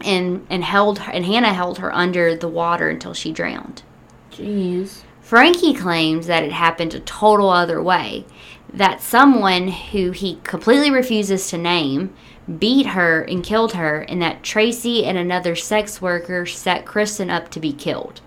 and 0.00 0.46
and 0.50 0.62
held 0.64 1.00
and 1.12 1.24
Hannah 1.24 1.54
held 1.54 1.78
her 1.78 1.94
under 1.94 2.36
the 2.36 2.48
water 2.48 2.88
until 2.88 3.14
she 3.14 3.32
drowned. 3.32 3.82
Jeez. 4.30 5.02
Frankie 5.26 5.74
claims 5.74 6.28
that 6.28 6.44
it 6.44 6.52
happened 6.52 6.94
a 6.94 7.00
total 7.00 7.50
other 7.50 7.82
way. 7.82 8.24
That 8.72 9.02
someone 9.02 9.66
who 9.66 10.12
he 10.12 10.38
completely 10.44 10.88
refuses 10.88 11.48
to 11.50 11.58
name 11.58 12.14
beat 12.60 12.86
her 12.86 13.22
and 13.22 13.42
killed 13.42 13.72
her, 13.72 14.02
and 14.02 14.22
that 14.22 14.44
Tracy 14.44 15.04
and 15.04 15.18
another 15.18 15.56
sex 15.56 16.00
worker 16.00 16.46
set 16.46 16.86
Kristen 16.86 17.28
up 17.28 17.48
to 17.50 17.58
be 17.58 17.72
killed. 17.72 18.20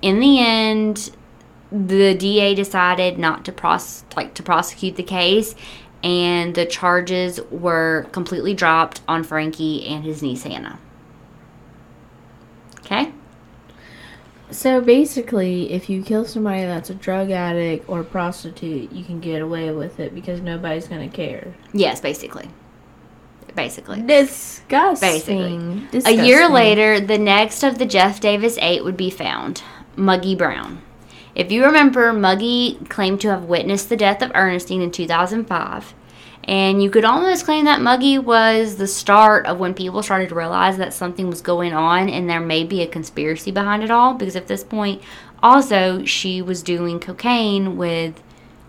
In 0.00 0.20
the 0.20 0.40
end, 0.40 1.14
the 1.70 2.14
DA 2.14 2.54
decided 2.54 3.18
not 3.18 3.44
to 3.44 3.52
pros- 3.52 4.04
like 4.16 4.32
to 4.36 4.42
prosecute 4.42 4.96
the 4.96 5.02
case, 5.02 5.54
and 6.02 6.54
the 6.54 6.64
charges 6.64 7.42
were 7.50 8.06
completely 8.12 8.54
dropped 8.54 9.02
on 9.06 9.22
Frankie 9.22 9.86
and 9.86 10.02
his 10.02 10.22
niece 10.22 10.44
Hannah. 10.44 10.78
Okay. 12.78 13.12
So 14.50 14.80
basically, 14.80 15.72
if 15.72 15.90
you 15.90 16.02
kill 16.02 16.24
somebody 16.24 16.62
that's 16.62 16.90
a 16.90 16.94
drug 16.94 17.30
addict 17.30 17.88
or 17.88 18.04
prostitute, 18.04 18.92
you 18.92 19.04
can 19.04 19.20
get 19.20 19.42
away 19.42 19.72
with 19.72 19.98
it 19.98 20.14
because 20.14 20.40
nobody's 20.40 20.86
gonna 20.86 21.08
care. 21.08 21.54
Yes, 21.72 22.00
basically. 22.00 22.48
Basically. 23.54 24.02
Disgusting. 24.02 25.88
A 26.04 26.26
year 26.26 26.48
later, 26.48 27.00
the 27.00 27.18
next 27.18 27.62
of 27.62 27.78
the 27.78 27.86
Jeff 27.86 28.20
Davis 28.20 28.58
eight 28.60 28.84
would 28.84 28.96
be 28.96 29.10
found 29.10 29.62
Muggy 29.96 30.34
Brown. 30.34 30.82
If 31.34 31.50
you 31.50 31.64
remember, 31.64 32.12
Muggy 32.12 32.78
claimed 32.88 33.20
to 33.22 33.28
have 33.28 33.44
witnessed 33.44 33.88
the 33.88 33.96
death 33.96 34.22
of 34.22 34.30
Ernestine 34.34 34.80
in 34.80 34.90
2005. 34.90 35.94
And 36.46 36.80
you 36.80 36.90
could 36.90 37.04
almost 37.04 37.44
claim 37.44 37.64
that 37.64 37.80
Muggy 37.80 38.18
was 38.18 38.76
the 38.76 38.86
start 38.86 39.46
of 39.46 39.58
when 39.58 39.74
people 39.74 40.00
started 40.02 40.28
to 40.28 40.36
realize 40.36 40.76
that 40.76 40.94
something 40.94 41.28
was 41.28 41.40
going 41.40 41.72
on 41.72 42.08
and 42.08 42.30
there 42.30 42.40
may 42.40 42.62
be 42.62 42.82
a 42.82 42.86
conspiracy 42.86 43.50
behind 43.50 43.82
it 43.82 43.90
all. 43.90 44.14
Because 44.14 44.36
at 44.36 44.46
this 44.46 44.62
point, 44.62 45.02
also, 45.42 46.04
she 46.04 46.40
was 46.40 46.62
doing 46.62 47.00
cocaine 47.00 47.76
with 47.76 48.22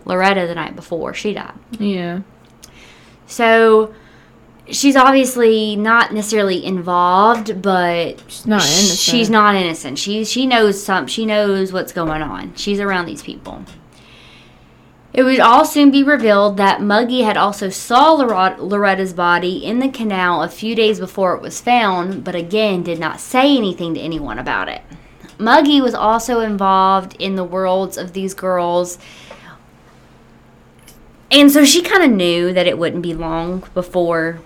Loretta 0.04 0.46
the 0.48 0.56
night 0.56 0.74
before 0.74 1.14
she 1.14 1.32
died. 1.34 1.54
Yeah. 1.78 2.22
So 3.28 3.94
she's 4.70 4.96
obviously 4.96 5.76
not 5.76 6.12
necessarily 6.12 6.64
involved, 6.64 7.62
but 7.62 8.22
She's 8.26 8.46
not 8.46 8.62
innocent. 8.62 8.98
she's 8.98 9.30
not 9.30 9.54
innocent. 9.54 9.98
She 9.98 10.24
she 10.24 10.46
knows 10.46 10.82
some. 10.82 11.06
She 11.06 11.24
knows 11.26 11.72
what's 11.72 11.92
going 11.92 12.22
on. 12.22 12.54
She's 12.56 12.80
around 12.80 13.06
these 13.06 13.22
people. 13.22 13.64
It 15.12 15.22
would 15.22 15.40
all 15.40 15.64
soon 15.64 15.90
be 15.90 16.02
revealed 16.02 16.56
that 16.58 16.82
Muggy 16.82 17.22
had 17.22 17.36
also 17.36 17.70
saw 17.70 18.12
Loretta's 18.12 19.12
body 19.14 19.64
in 19.64 19.78
the 19.78 19.88
canal 19.88 20.42
a 20.42 20.48
few 20.48 20.74
days 20.74 21.00
before 21.00 21.34
it 21.34 21.42
was 21.42 21.60
found, 21.60 22.22
but 22.24 22.34
again 22.34 22.82
did 22.82 22.98
not 23.00 23.18
say 23.20 23.56
anything 23.56 23.94
to 23.94 24.00
anyone 24.00 24.38
about 24.38 24.68
it. 24.68 24.82
Muggy 25.38 25.80
was 25.80 25.94
also 25.94 26.40
involved 26.40 27.16
in 27.18 27.36
the 27.36 27.44
worlds 27.44 27.96
of 27.96 28.12
these 28.12 28.34
girls 28.34 28.98
and 31.30 31.50
so 31.50 31.64
she 31.64 31.82
kind 31.82 32.02
of 32.02 32.10
knew 32.10 32.52
that 32.54 32.66
it 32.66 32.78
wouldn't 32.78 33.02
be 33.02 33.12
long 33.12 33.62
before 33.74 34.40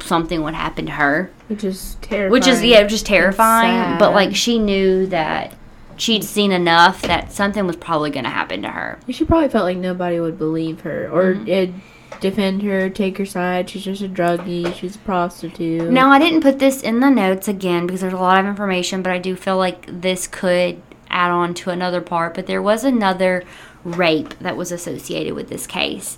something 0.00 0.42
would 0.42 0.54
happen 0.54 0.86
to 0.86 0.92
her, 0.92 1.30
Which 1.48 1.62
is 1.64 1.96
terrifying. 2.00 2.32
which 2.32 2.46
is 2.46 2.62
yeah, 2.64 2.84
just 2.84 3.04
terrifying. 3.06 3.98
But 3.98 4.12
like 4.14 4.34
she 4.34 4.58
knew 4.58 5.06
that 5.08 5.52
she'd 5.96 6.24
seen 6.24 6.52
enough 6.52 7.02
that 7.02 7.32
something 7.32 7.66
was 7.66 7.76
probably 7.76 8.10
going 8.10 8.24
to 8.24 8.30
happen 8.30 8.62
to 8.62 8.68
her. 8.68 8.98
She 9.08 9.24
probably 9.24 9.48
felt 9.48 9.64
like 9.64 9.76
nobody 9.78 10.20
would 10.20 10.38
believe 10.38 10.80
her 10.82 11.08
or 11.10 11.34
Mm-hmm. 11.34 11.78
defend 12.20 12.62
her, 12.62 12.88
take 12.90 13.18
her 13.18 13.26
side. 13.26 13.68
She's 13.70 13.84
just 13.84 14.02
a 14.02 14.08
druggie. 14.08 14.72
She's 14.74 14.96
a 14.96 15.00
prostitute. 15.00 15.90
Now 15.90 16.10
I 16.10 16.18
didn't 16.18 16.40
put 16.42 16.58
this 16.58 16.82
in 16.82 17.00
the 17.00 17.10
notes 17.10 17.48
again 17.48 17.86
because 17.86 18.00
there's 18.00 18.12
a 18.12 18.16
lot 18.18 18.38
of 18.40 18.46
information, 18.46 19.02
but 19.02 19.12
I 19.12 19.18
do 19.18 19.36
feel 19.36 19.56
like 19.58 19.86
this 20.00 20.26
could 20.26 20.80
add 21.10 21.30
on 21.30 21.54
to 21.54 21.70
another 21.70 22.00
part. 22.00 22.34
But 22.34 22.46
there 22.46 22.62
was 22.62 22.84
another 22.84 23.44
rape 23.84 24.38
that 24.38 24.56
was 24.56 24.72
associated 24.72 25.34
with 25.34 25.48
this 25.48 25.66
case. 25.66 26.16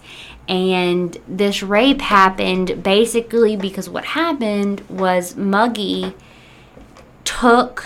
And 0.49 1.17
this 1.27 1.61
rape 1.63 2.01
happened 2.01 2.83
basically 2.85 3.57
because 3.57 3.89
what 3.89 4.05
happened 4.05 4.83
was 4.89 5.35
Muggy 5.35 6.15
took 7.25 7.85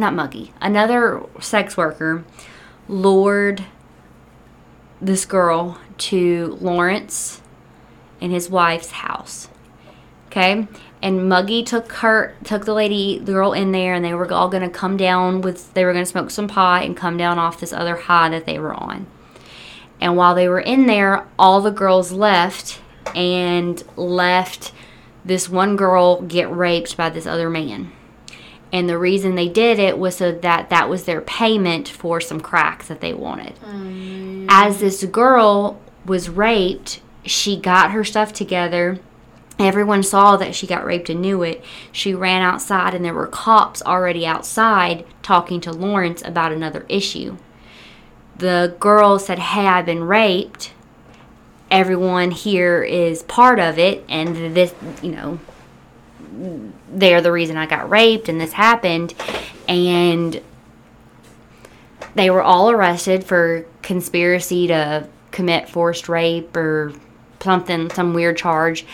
not 0.00 0.14
Muggy, 0.14 0.52
another 0.60 1.22
sex 1.40 1.76
worker 1.76 2.24
lured 2.88 3.64
this 5.00 5.24
girl 5.24 5.78
to 5.96 6.58
Lawrence 6.60 7.40
and 8.20 8.32
his 8.32 8.50
wife's 8.50 8.90
house. 8.90 9.48
Okay? 10.26 10.66
And 11.02 11.28
Muggy 11.28 11.62
took 11.62 11.92
her 11.92 12.36
took 12.44 12.64
the 12.64 12.74
lady 12.74 13.18
the 13.18 13.32
girl 13.32 13.52
in 13.52 13.72
there 13.72 13.94
and 13.94 14.04
they 14.04 14.14
were 14.14 14.30
all 14.32 14.48
gonna 14.48 14.68
come 14.68 14.96
down 14.96 15.40
with 15.40 15.72
they 15.74 15.84
were 15.84 15.92
gonna 15.92 16.06
smoke 16.06 16.30
some 16.30 16.48
pot 16.48 16.84
and 16.84 16.96
come 16.96 17.16
down 17.16 17.38
off 17.38 17.60
this 17.60 17.72
other 17.72 17.96
high 17.96 18.28
that 18.28 18.44
they 18.46 18.58
were 18.58 18.74
on. 18.74 19.06
And 20.00 20.16
while 20.16 20.34
they 20.34 20.48
were 20.48 20.60
in 20.60 20.86
there, 20.86 21.26
all 21.38 21.60
the 21.60 21.70
girls 21.70 22.12
left 22.12 22.80
and 23.14 23.82
left 23.96 24.72
this 25.24 25.48
one 25.48 25.76
girl 25.76 26.22
get 26.22 26.50
raped 26.50 26.96
by 26.96 27.10
this 27.10 27.26
other 27.26 27.50
man. 27.50 27.92
And 28.72 28.88
the 28.88 28.98
reason 28.98 29.34
they 29.34 29.48
did 29.48 29.78
it 29.78 29.98
was 29.98 30.16
so 30.16 30.32
that 30.32 30.70
that 30.70 30.88
was 30.88 31.04
their 31.04 31.20
payment 31.20 31.88
for 31.88 32.20
some 32.20 32.40
cracks 32.40 32.88
that 32.88 33.00
they 33.00 33.12
wanted. 33.12 33.56
Mm. 33.56 34.46
As 34.48 34.80
this 34.80 35.04
girl 35.04 35.80
was 36.04 36.28
raped, 36.28 37.00
she 37.24 37.58
got 37.58 37.90
her 37.90 38.04
stuff 38.04 38.32
together. 38.32 38.98
Everyone 39.58 40.02
saw 40.02 40.36
that 40.36 40.54
she 40.54 40.66
got 40.66 40.84
raped 40.84 41.10
and 41.10 41.20
knew 41.20 41.42
it. 41.42 41.62
She 41.92 42.14
ran 42.14 42.42
outside, 42.42 42.94
and 42.94 43.04
there 43.04 43.12
were 43.12 43.26
cops 43.26 43.82
already 43.82 44.24
outside 44.24 45.04
talking 45.22 45.60
to 45.62 45.72
Lawrence 45.72 46.22
about 46.24 46.52
another 46.52 46.86
issue. 46.88 47.36
The 48.38 48.74
girl 48.80 49.18
said, 49.18 49.38
Hey, 49.38 49.66
I've 49.66 49.84
been 49.84 50.04
raped. 50.04 50.72
Everyone 51.70 52.30
here 52.30 52.82
is 52.82 53.22
part 53.24 53.60
of 53.60 53.78
it, 53.78 54.02
and 54.08 54.56
this, 54.56 54.74
you 55.02 55.12
know, 55.12 55.38
they're 56.92 57.20
the 57.20 57.32
reason 57.32 57.56
I 57.56 57.66
got 57.66 57.90
raped 57.90 58.28
and 58.28 58.40
this 58.40 58.52
happened. 58.52 59.14
And 59.68 60.40
they 62.14 62.30
were 62.30 62.42
all 62.42 62.70
arrested 62.70 63.24
for 63.24 63.66
conspiracy 63.82 64.66
to 64.68 65.08
commit 65.30 65.68
forced 65.68 66.08
rape 66.08 66.56
or 66.56 66.92
something, 67.40 67.90
some 67.90 68.14
weird 68.14 68.36
charge. 68.36 68.84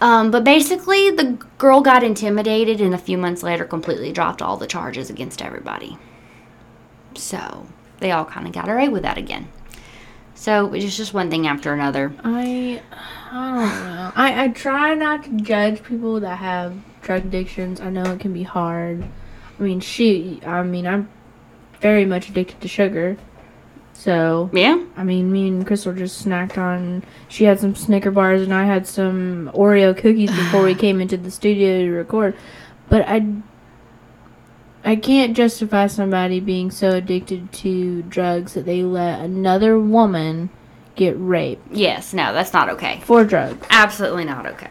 Um, 0.00 0.30
but 0.30 0.44
basically, 0.44 1.10
the 1.10 1.38
girl 1.56 1.80
got 1.80 2.02
intimidated 2.02 2.80
and 2.80 2.94
a 2.94 2.98
few 2.98 3.16
months 3.16 3.42
later 3.42 3.64
completely 3.64 4.12
dropped 4.12 4.42
all 4.42 4.56
the 4.56 4.66
charges 4.66 5.08
against 5.08 5.40
everybody. 5.40 5.96
So 7.14 7.66
they 8.00 8.10
all 8.10 8.24
kind 8.24 8.46
of 8.46 8.52
got 8.52 8.68
away 8.68 8.88
with 8.88 9.02
that 9.02 9.18
again. 9.18 9.48
So 10.34 10.72
it's 10.74 10.96
just 10.96 11.14
one 11.14 11.30
thing 11.30 11.46
after 11.46 11.72
another. 11.72 12.12
I, 12.22 12.82
I 13.30 13.50
don't 13.50 13.84
know. 13.86 14.12
I, 14.16 14.44
I 14.44 14.48
try 14.48 14.94
not 14.94 15.24
to 15.24 15.30
judge 15.38 15.82
people 15.82 16.20
that 16.20 16.38
have 16.38 16.74
drug 17.02 17.24
addictions. 17.26 17.80
I 17.80 17.90
know 17.90 18.02
it 18.12 18.20
can 18.20 18.32
be 18.32 18.42
hard. 18.42 19.04
I 19.58 19.62
mean, 19.62 19.80
she. 19.80 20.40
I 20.44 20.62
mean, 20.62 20.86
I'm 20.86 21.08
very 21.80 22.04
much 22.04 22.28
addicted 22.28 22.60
to 22.60 22.68
sugar. 22.68 23.16
So, 23.92 24.50
Yeah? 24.52 24.84
I 24.96 25.04
mean, 25.04 25.30
me 25.30 25.46
and 25.48 25.66
Crystal 25.66 25.92
just 25.92 26.26
snacked 26.26 26.58
on. 26.58 27.04
She 27.28 27.44
had 27.44 27.60
some 27.60 27.76
Snicker 27.76 28.10
bars, 28.10 28.42
and 28.42 28.52
I 28.52 28.64
had 28.64 28.86
some 28.86 29.50
Oreo 29.54 29.96
cookies 29.96 30.30
before 30.30 30.64
we 30.64 30.74
came 30.84 31.00
into 31.00 31.16
the 31.16 31.30
studio 31.30 31.78
to 31.78 31.90
record. 31.90 32.36
But 32.88 33.08
I, 33.08 33.24
I 34.84 34.96
can't 34.96 35.36
justify 35.36 35.86
somebody 35.86 36.40
being 36.40 36.70
so 36.70 36.90
addicted 36.90 37.52
to 37.54 38.02
drugs 38.02 38.52
that 38.54 38.66
they 38.66 38.82
let 38.82 39.20
another 39.20 39.78
woman 39.78 40.50
get 40.94 41.16
raped 41.18 41.72
Yes, 41.72 42.12
no, 42.12 42.32
that's 42.32 42.52
not 42.52 42.68
okay. 42.70 43.00
for 43.04 43.24
drugs. 43.24 43.66
Absolutely 43.70 44.24
not 44.24 44.46
okay. 44.46 44.70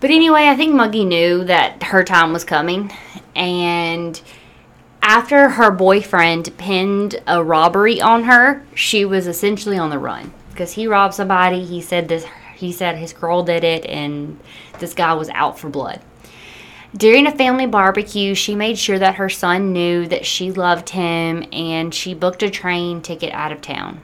But 0.00 0.10
anyway, 0.10 0.48
I 0.48 0.56
think 0.56 0.74
Muggy 0.74 1.04
knew 1.04 1.44
that 1.44 1.82
her 1.84 2.04
time 2.04 2.32
was 2.32 2.44
coming. 2.44 2.92
And 3.34 4.20
after 5.00 5.50
her 5.50 5.70
boyfriend 5.70 6.56
pinned 6.58 7.20
a 7.26 7.42
robbery 7.42 8.00
on 8.00 8.24
her, 8.24 8.64
she 8.74 9.04
was 9.04 9.26
essentially 9.26 9.78
on 9.78 9.90
the 9.90 9.98
run. 9.98 10.32
Because 10.50 10.72
he 10.72 10.86
robbed 10.86 11.14
somebody, 11.14 11.64
he 11.64 11.80
said 11.80 12.08
this 12.08 12.26
he 12.56 12.70
said 12.70 12.96
his 12.96 13.12
girl 13.12 13.42
did 13.42 13.64
it 13.64 13.84
and 13.86 14.38
this 14.78 14.94
guy 14.94 15.14
was 15.14 15.28
out 15.30 15.58
for 15.58 15.68
blood. 15.68 16.00
During 16.94 17.26
a 17.26 17.32
family 17.32 17.66
barbecue, 17.66 18.34
she 18.34 18.54
made 18.54 18.78
sure 18.78 18.98
that 18.98 19.14
her 19.14 19.30
son 19.30 19.72
knew 19.72 20.06
that 20.08 20.26
she 20.26 20.52
loved 20.52 20.90
him 20.90 21.44
and 21.52 21.94
she 21.94 22.12
booked 22.12 22.42
a 22.42 22.50
train 22.50 23.00
ticket 23.00 23.32
out 23.32 23.50
of 23.50 23.62
town. 23.62 24.00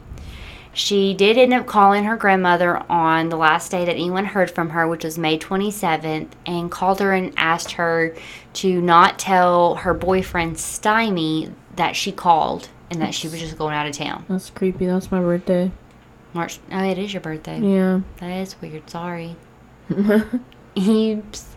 She 0.73 1.13
did 1.13 1.37
end 1.37 1.53
up 1.53 1.67
calling 1.67 2.05
her 2.05 2.17
grandmother 2.17 2.79
on 2.91 3.31
the 3.31 3.37
last 3.37 3.71
day 3.71 3.85
that 3.85 3.93
anyone 3.93 4.25
heard 4.25 4.51
from 4.51 4.71
her, 4.71 4.87
which 4.87 5.05
was 5.05 5.19
May 5.19 5.39
27th, 5.39 6.29
and 6.47 6.71
called 6.71 7.01
her 7.01 7.13
and 7.13 7.35
asked 7.37 7.73
her 7.73 8.15
to 8.55 8.81
not 8.81 9.19
tell 9.19 9.75
her 9.77 9.93
boyfriend 9.93 10.59
Stymie 10.59 11.51
that 11.77 11.97
she 11.97 12.13
called 12.13 12.69
and 12.91 13.03
that 13.03 13.13
she 13.13 13.29
was 13.29 13.41
just 13.41 13.59
going 13.59 13.75
out 13.75 13.87
of 13.87 13.93
town. 13.93 14.25
That's 14.29 14.51
creepy. 14.51 14.87
That's 14.87 15.11
my 15.11 15.21
birthday. 15.21 15.73
March. 16.33 16.59
Oh, 16.71 16.85
it 16.85 16.97
is 16.97 17.13
your 17.13 17.23
birthday. 17.23 17.61
Yeah. 17.61 18.01
That 18.19 18.37
is 18.39 18.61
weird. 18.61 18.89
Sorry. 18.89 19.37
Heaps. 20.75 21.48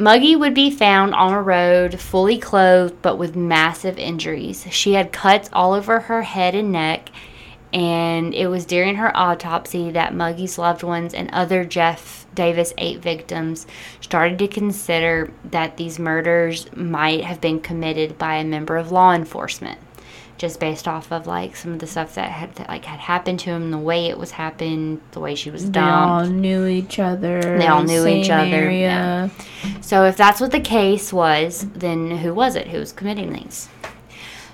Muggy 0.00 0.36
would 0.36 0.54
be 0.54 0.70
found 0.70 1.12
on 1.12 1.32
a 1.32 1.42
road, 1.42 1.98
fully 1.98 2.38
clothed, 2.38 3.02
but 3.02 3.18
with 3.18 3.34
massive 3.34 3.98
injuries. 3.98 4.64
She 4.70 4.92
had 4.92 5.12
cuts 5.12 5.50
all 5.52 5.72
over 5.72 5.98
her 5.98 6.22
head 6.22 6.54
and 6.54 6.70
neck, 6.70 7.08
and 7.72 8.32
it 8.32 8.46
was 8.46 8.64
during 8.64 8.94
her 8.94 9.14
autopsy 9.16 9.90
that 9.90 10.14
Muggy's 10.14 10.56
loved 10.56 10.84
ones 10.84 11.14
and 11.14 11.28
other 11.32 11.64
Jeff 11.64 12.26
Davis 12.32 12.72
8 12.78 13.00
victims 13.00 13.66
started 14.00 14.38
to 14.38 14.46
consider 14.46 15.32
that 15.44 15.76
these 15.76 15.98
murders 15.98 16.72
might 16.76 17.24
have 17.24 17.40
been 17.40 17.58
committed 17.58 18.16
by 18.16 18.36
a 18.36 18.44
member 18.44 18.76
of 18.76 18.92
law 18.92 19.12
enforcement 19.12 19.80
just 20.38 20.60
based 20.60 20.88
off 20.88 21.12
of 21.12 21.26
like 21.26 21.56
some 21.56 21.72
of 21.72 21.80
the 21.80 21.86
stuff 21.86 22.14
that 22.14 22.30
had 22.30 22.54
that, 22.54 22.68
like 22.68 22.84
had 22.84 23.00
happened 23.00 23.40
to 23.40 23.50
him, 23.50 23.70
the 23.70 23.78
way 23.78 24.06
it 24.06 24.16
was 24.16 24.30
happened, 24.30 25.00
the 25.10 25.20
way 25.20 25.34
she 25.34 25.50
was 25.50 25.64
dumped. 25.64 25.74
They 25.74 25.80
all 25.80 26.26
knew 26.26 26.66
each 26.66 26.98
other. 26.98 27.40
They 27.58 27.66
all 27.66 27.82
knew 27.82 28.06
each 28.06 28.30
other, 28.30 28.54
Area. 28.54 29.30
So 29.80 30.04
if 30.04 30.16
that's 30.16 30.40
what 30.40 30.52
the 30.52 30.60
case 30.60 31.12
was, 31.12 31.66
then 31.74 32.10
who 32.10 32.32
was 32.32 32.54
it? 32.54 32.68
Who 32.68 32.78
was 32.78 32.92
committing 32.92 33.32
these? 33.32 33.68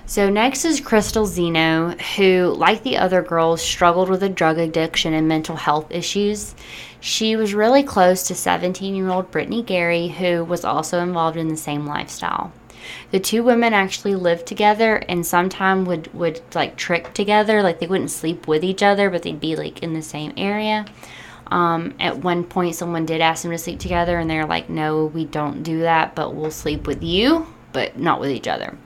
So 0.07 0.29
next 0.29 0.65
is 0.65 0.81
Crystal 0.81 1.25
Zeno, 1.25 1.89
who, 2.15 2.53
like 2.55 2.83
the 2.83 2.97
other 2.97 3.23
girls, 3.23 3.61
struggled 3.61 4.09
with 4.09 4.21
a 4.21 4.29
drug 4.29 4.59
addiction 4.59 5.13
and 5.13 5.27
mental 5.27 5.55
health 5.55 5.91
issues. 5.91 6.53
She 6.99 7.35
was 7.35 7.55
really 7.55 7.81
close 7.81 8.23
to 8.23 8.33
17-year-old 8.33 9.31
Brittany 9.31 9.63
Gary, 9.63 10.07
who 10.07 10.43
was 10.43 10.63
also 10.63 10.99
involved 11.01 11.37
in 11.37 11.47
the 11.47 11.57
same 11.57 11.87
lifestyle. 11.87 12.51
The 13.11 13.19
two 13.19 13.43
women 13.43 13.73
actually 13.73 14.15
lived 14.15 14.45
together 14.45 14.97
and 15.09 15.25
sometime 15.25 15.85
would 15.85 16.13
would 16.13 16.41
like 16.53 16.75
trick 16.75 17.13
together, 17.13 17.61
like 17.61 17.79
they 17.79 17.87
wouldn't 17.87 18.11
sleep 18.11 18.47
with 18.47 18.63
each 18.63 18.83
other, 18.83 19.09
but 19.09 19.23
they'd 19.23 19.39
be 19.39 19.55
like 19.55 19.81
in 19.83 19.93
the 19.93 20.01
same 20.01 20.33
area. 20.37 20.85
Um, 21.47 21.93
at 21.99 22.17
one 22.17 22.43
point, 22.43 22.75
someone 22.75 23.05
did 23.05 23.21
ask 23.21 23.43
them 23.43 23.51
to 23.51 23.57
sleep 23.57 23.79
together, 23.79 24.17
and 24.17 24.29
they're 24.29 24.47
like, 24.47 24.69
"No, 24.69 25.05
we 25.05 25.25
don't 25.25 25.61
do 25.61 25.81
that, 25.81 26.15
but 26.15 26.33
we'll 26.33 26.51
sleep 26.51 26.87
with 26.87 27.03
you, 27.03 27.47
but 27.71 27.99
not 27.99 28.19
with 28.19 28.31
each 28.31 28.47
other." 28.47 28.77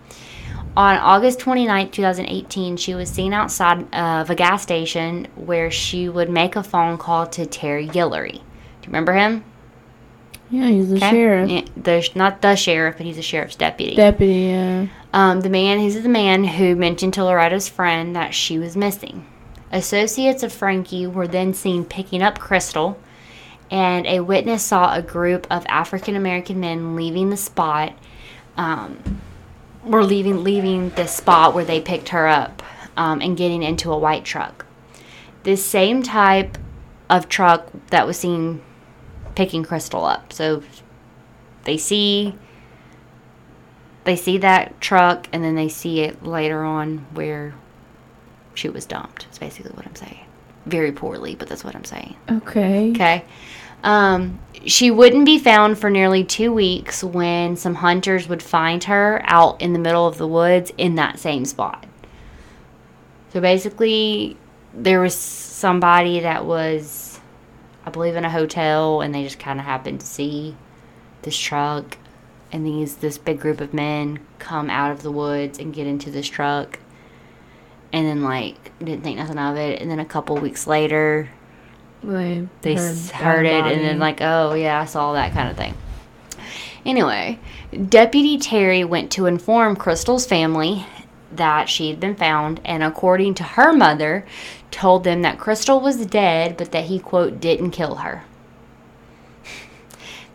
On 0.77 0.97
August 0.97 1.39
29, 1.39 1.89
2018, 1.89 2.77
she 2.77 2.93
was 2.95 3.09
seen 3.09 3.33
outside 3.33 3.93
of 3.93 4.29
a 4.29 4.35
gas 4.35 4.61
station 4.61 5.27
where 5.35 5.71
she 5.71 6.07
would 6.07 6.29
make 6.29 6.55
a 6.55 6.63
phone 6.63 6.97
call 6.97 7.27
to 7.27 7.45
Terry 7.45 7.87
Guillory. 7.87 8.33
Do 8.33 8.37
you 8.37 8.87
remember 8.87 9.13
him? 9.13 9.43
Yeah, 10.49 10.67
he's 10.67 10.89
the 10.89 10.95
Okay. 10.97 11.09
sheriff. 11.11 11.49
Yeah, 11.49 11.61
the, 11.77 12.09
not 12.15 12.41
the 12.41 12.55
sheriff, 12.55 12.97
but 12.97 13.05
he's 13.05 13.17
a 13.17 13.21
sheriff's 13.23 13.55
deputy. 13.55 13.95
Deputy, 13.95 14.33
yeah. 14.47 14.87
Um, 15.13 15.41
the 15.41 15.49
man, 15.49 15.79
he's 15.79 16.01
the 16.01 16.09
man 16.09 16.43
who 16.43 16.75
mentioned 16.75 17.13
to 17.15 17.23
Loretta's 17.23 17.69
friend 17.69 18.15
that 18.15 18.33
she 18.33 18.57
was 18.57 18.75
missing. 18.75 19.25
Associates 19.71 20.41
of 20.41 20.51
Frankie 20.51 21.05
were 21.05 21.27
then 21.27 21.53
seen 21.53 21.85
picking 21.85 22.23
up 22.23 22.39
Crystal, 22.39 22.99
and 23.69 24.07
a 24.07 24.21
witness 24.21 24.63
saw 24.63 24.95
a 24.95 25.01
group 25.01 25.45
of 25.51 25.65
African 25.69 26.15
American 26.15 26.59
men 26.59 26.95
leaving 26.95 27.29
the 27.29 27.37
spot. 27.37 27.93
Um, 28.57 29.21
were 29.85 30.03
leaving 30.03 30.43
leaving 30.43 30.89
the 30.91 31.07
spot 31.07 31.53
where 31.53 31.63
they 31.63 31.79
picked 31.79 32.09
her 32.09 32.27
up 32.27 32.61
um, 32.97 33.21
and 33.21 33.37
getting 33.37 33.63
into 33.63 33.91
a 33.91 33.97
white 33.97 34.25
truck. 34.25 34.65
This 35.43 35.63
same 35.65 36.03
type 36.03 36.57
of 37.09 37.29
truck 37.29 37.69
that 37.87 38.05
was 38.05 38.19
seen 38.19 38.61
picking 39.39 39.63
Crystal 39.63 40.03
up. 40.03 40.33
So 40.33 40.61
they 41.63 41.77
see 41.77 42.35
they 44.03 44.17
see 44.17 44.37
that 44.39 44.81
truck 44.81 45.29
and 45.31 45.41
then 45.41 45.55
they 45.55 45.69
see 45.69 46.01
it 46.01 46.21
later 46.23 46.65
on 46.65 47.05
where 47.13 47.53
she 48.53 48.67
was 48.67 48.85
dumped. 48.85 49.27
It's 49.29 49.37
basically 49.37 49.71
what 49.71 49.87
I'm 49.87 49.95
saying. 49.95 50.25
Very 50.65 50.91
poorly, 50.91 51.35
but 51.35 51.47
that's 51.47 51.63
what 51.63 51.73
I'm 51.73 51.85
saying. 51.85 52.17
Okay. 52.29 52.91
Okay. 52.91 53.23
Um, 53.81 54.39
she 54.65 54.91
wouldn't 54.91 55.23
be 55.23 55.39
found 55.39 55.79
for 55.79 55.89
nearly 55.89 56.25
two 56.25 56.51
weeks 56.51 57.01
when 57.01 57.55
some 57.55 57.75
hunters 57.75 58.27
would 58.27 58.43
find 58.43 58.83
her 58.83 59.21
out 59.23 59.61
in 59.61 59.71
the 59.71 59.79
middle 59.79 60.05
of 60.05 60.17
the 60.17 60.27
woods 60.27 60.73
in 60.77 60.95
that 60.95 61.17
same 61.17 61.45
spot. 61.45 61.85
So 63.31 63.39
basically, 63.39 64.35
there 64.73 64.99
was 64.99 65.15
somebody 65.15 66.19
that 66.19 66.43
was, 66.43 67.08
I 67.85 67.89
believe, 67.89 68.15
in 68.15 68.25
a 68.25 68.29
hotel, 68.29 69.01
and 69.01 69.13
they 69.13 69.23
just 69.23 69.39
kind 69.39 69.59
of 69.59 69.65
happened 69.65 70.01
to 70.01 70.05
see 70.05 70.55
this 71.21 71.37
truck, 71.37 71.97
and 72.51 72.65
these 72.65 72.97
this 72.97 73.17
big 73.17 73.39
group 73.39 73.61
of 73.61 73.73
men 73.73 74.19
come 74.37 74.69
out 74.69 74.91
of 74.91 75.01
the 75.03 75.11
woods 75.11 75.59
and 75.59 75.73
get 75.73 75.87
into 75.87 76.11
this 76.11 76.27
truck, 76.27 76.79
and 77.91 78.05
then 78.05 78.23
like 78.23 78.77
didn't 78.79 79.03
think 79.03 79.17
nothing 79.17 79.37
of 79.37 79.57
it, 79.57 79.81
and 79.81 79.89
then 79.89 79.99
a 79.99 80.05
couple 80.05 80.35
weeks 80.37 80.67
later, 80.67 81.29
They, 82.61 82.75
they 82.75 82.75
heard 82.75 83.11
heard 83.11 83.45
it 83.45 83.65
and 83.65 83.81
then 83.81 83.99
like 83.99 84.19
oh 84.21 84.53
yeah 84.53 84.79
i 84.79 84.85
saw 84.85 85.11
that 85.13 85.33
kind 85.33 85.49
of 85.49 85.57
thing. 85.57 85.75
Anyway 86.85 87.39
deputy 87.89 88.37
terry 88.37 88.83
went 88.85 89.11
to 89.11 89.25
inform 89.25 89.75
crystal's 89.75 90.25
family 90.25 90.85
that 91.31 91.69
she 91.69 91.89
had 91.89 91.99
been 91.99 92.15
found 92.15 92.59
and 92.65 92.83
according 92.83 93.33
to 93.33 93.43
her 93.43 93.71
mother 93.73 94.25
told 94.71 95.03
them 95.03 95.21
that 95.21 95.39
crystal 95.39 95.79
was 95.79 96.05
dead 96.05 96.57
but 96.57 96.71
that 96.71 96.85
he 96.85 96.99
quote 96.99 97.39
didn't 97.39 97.71
kill 97.71 97.95
her 97.95 98.23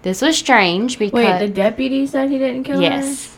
this 0.02 0.20
was 0.20 0.36
strange 0.36 0.98
because 0.98 1.12
Wait, 1.12 1.38
the 1.38 1.52
deputy 1.52 2.06
said 2.06 2.30
he 2.30 2.38
didn't 2.38 2.64
kill 2.64 2.76
her? 2.76 2.82
yes 2.82 3.34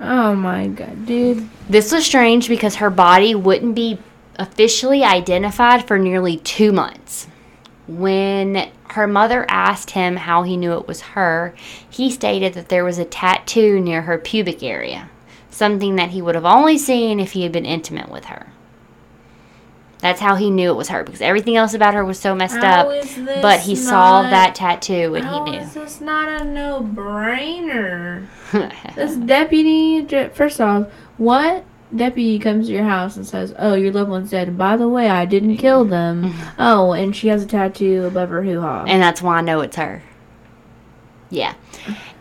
Oh 0.00 0.34
my 0.34 0.68
god, 0.68 1.06
dude. 1.06 1.48
This 1.68 1.90
was 1.90 2.06
strange 2.06 2.48
because 2.48 2.76
her 2.76 2.90
body 2.90 3.34
wouldn't 3.34 3.74
be 3.74 3.98
officially 4.36 5.02
identified 5.02 5.86
for 5.86 5.98
nearly 5.98 6.36
two 6.36 6.70
months. 6.72 7.26
When 7.88 8.70
her 8.90 9.06
mother 9.08 9.44
asked 9.48 9.90
him 9.90 10.16
how 10.16 10.44
he 10.44 10.56
knew 10.56 10.74
it 10.74 10.86
was 10.86 11.00
her, 11.00 11.54
he 11.88 12.10
stated 12.10 12.54
that 12.54 12.68
there 12.68 12.84
was 12.84 12.98
a 12.98 13.04
tattoo 13.04 13.80
near 13.80 14.02
her 14.02 14.18
pubic 14.18 14.62
area, 14.62 15.10
something 15.58 15.96
that 15.96 16.10
he 16.10 16.22
would 16.22 16.34
have 16.34 16.44
only 16.44 16.78
seen 16.78 17.20
if 17.20 17.32
he 17.32 17.42
had 17.42 17.52
been 17.52 17.66
intimate 17.66 18.10
with 18.10 18.26
her. 18.26 18.46
That's 20.00 20.20
how 20.20 20.36
he 20.36 20.50
knew 20.50 20.70
it 20.70 20.76
was 20.76 20.88
her 20.88 21.02
because 21.02 21.20
everything 21.20 21.56
else 21.56 21.74
about 21.74 21.94
her 21.94 22.04
was 22.04 22.20
so 22.20 22.34
messed 22.34 22.58
How 22.58 22.88
up. 22.88 23.04
But 23.42 23.60
he 23.60 23.74
saw 23.74 24.22
that 24.22 24.54
tattoo 24.54 25.16
and 25.16 25.28
he 25.28 25.40
knew. 25.40 25.58
This 25.58 25.68
is 25.68 25.74
this 25.74 26.00
not 26.00 26.40
a 26.40 26.44
no-brainer? 26.44 28.26
This 28.94 29.16
deputy, 29.16 30.06
first 30.28 30.60
off, 30.60 30.90
what 31.18 31.64
deputy 31.94 32.38
comes 32.38 32.66
to 32.66 32.72
your 32.72 32.84
house 32.84 33.16
and 33.16 33.26
says, 33.26 33.54
"Oh, 33.58 33.74
your 33.74 33.92
loved 33.92 34.10
one's 34.10 34.30
dead, 34.30 34.56
by 34.56 34.76
the 34.76 34.88
way, 34.88 35.10
I 35.10 35.24
didn't 35.24 35.56
kill 35.58 35.84
them." 35.84 36.32
oh, 36.58 36.92
and 36.92 37.14
she 37.14 37.28
has 37.28 37.42
a 37.42 37.46
tattoo 37.46 38.06
above 38.06 38.30
her 38.30 38.42
hoo-ha. 38.42 38.84
And 38.86 39.02
that's 39.02 39.20
why 39.20 39.38
I 39.38 39.40
know 39.42 39.60
it's 39.60 39.76
her. 39.76 40.02
Yeah. 41.30 41.54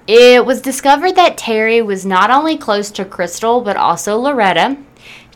It 0.08 0.45
was 0.45 0.62
discovered 0.62 1.18
that 1.18 1.38
Terry 1.38 1.82
was 1.82 2.05
not 2.05 2.32
only 2.32 2.58
close 2.58 2.91
to 2.91 3.03
Crystal, 3.03 3.60
but 3.60 3.76
also 3.76 4.18
Loretta. 4.18 4.78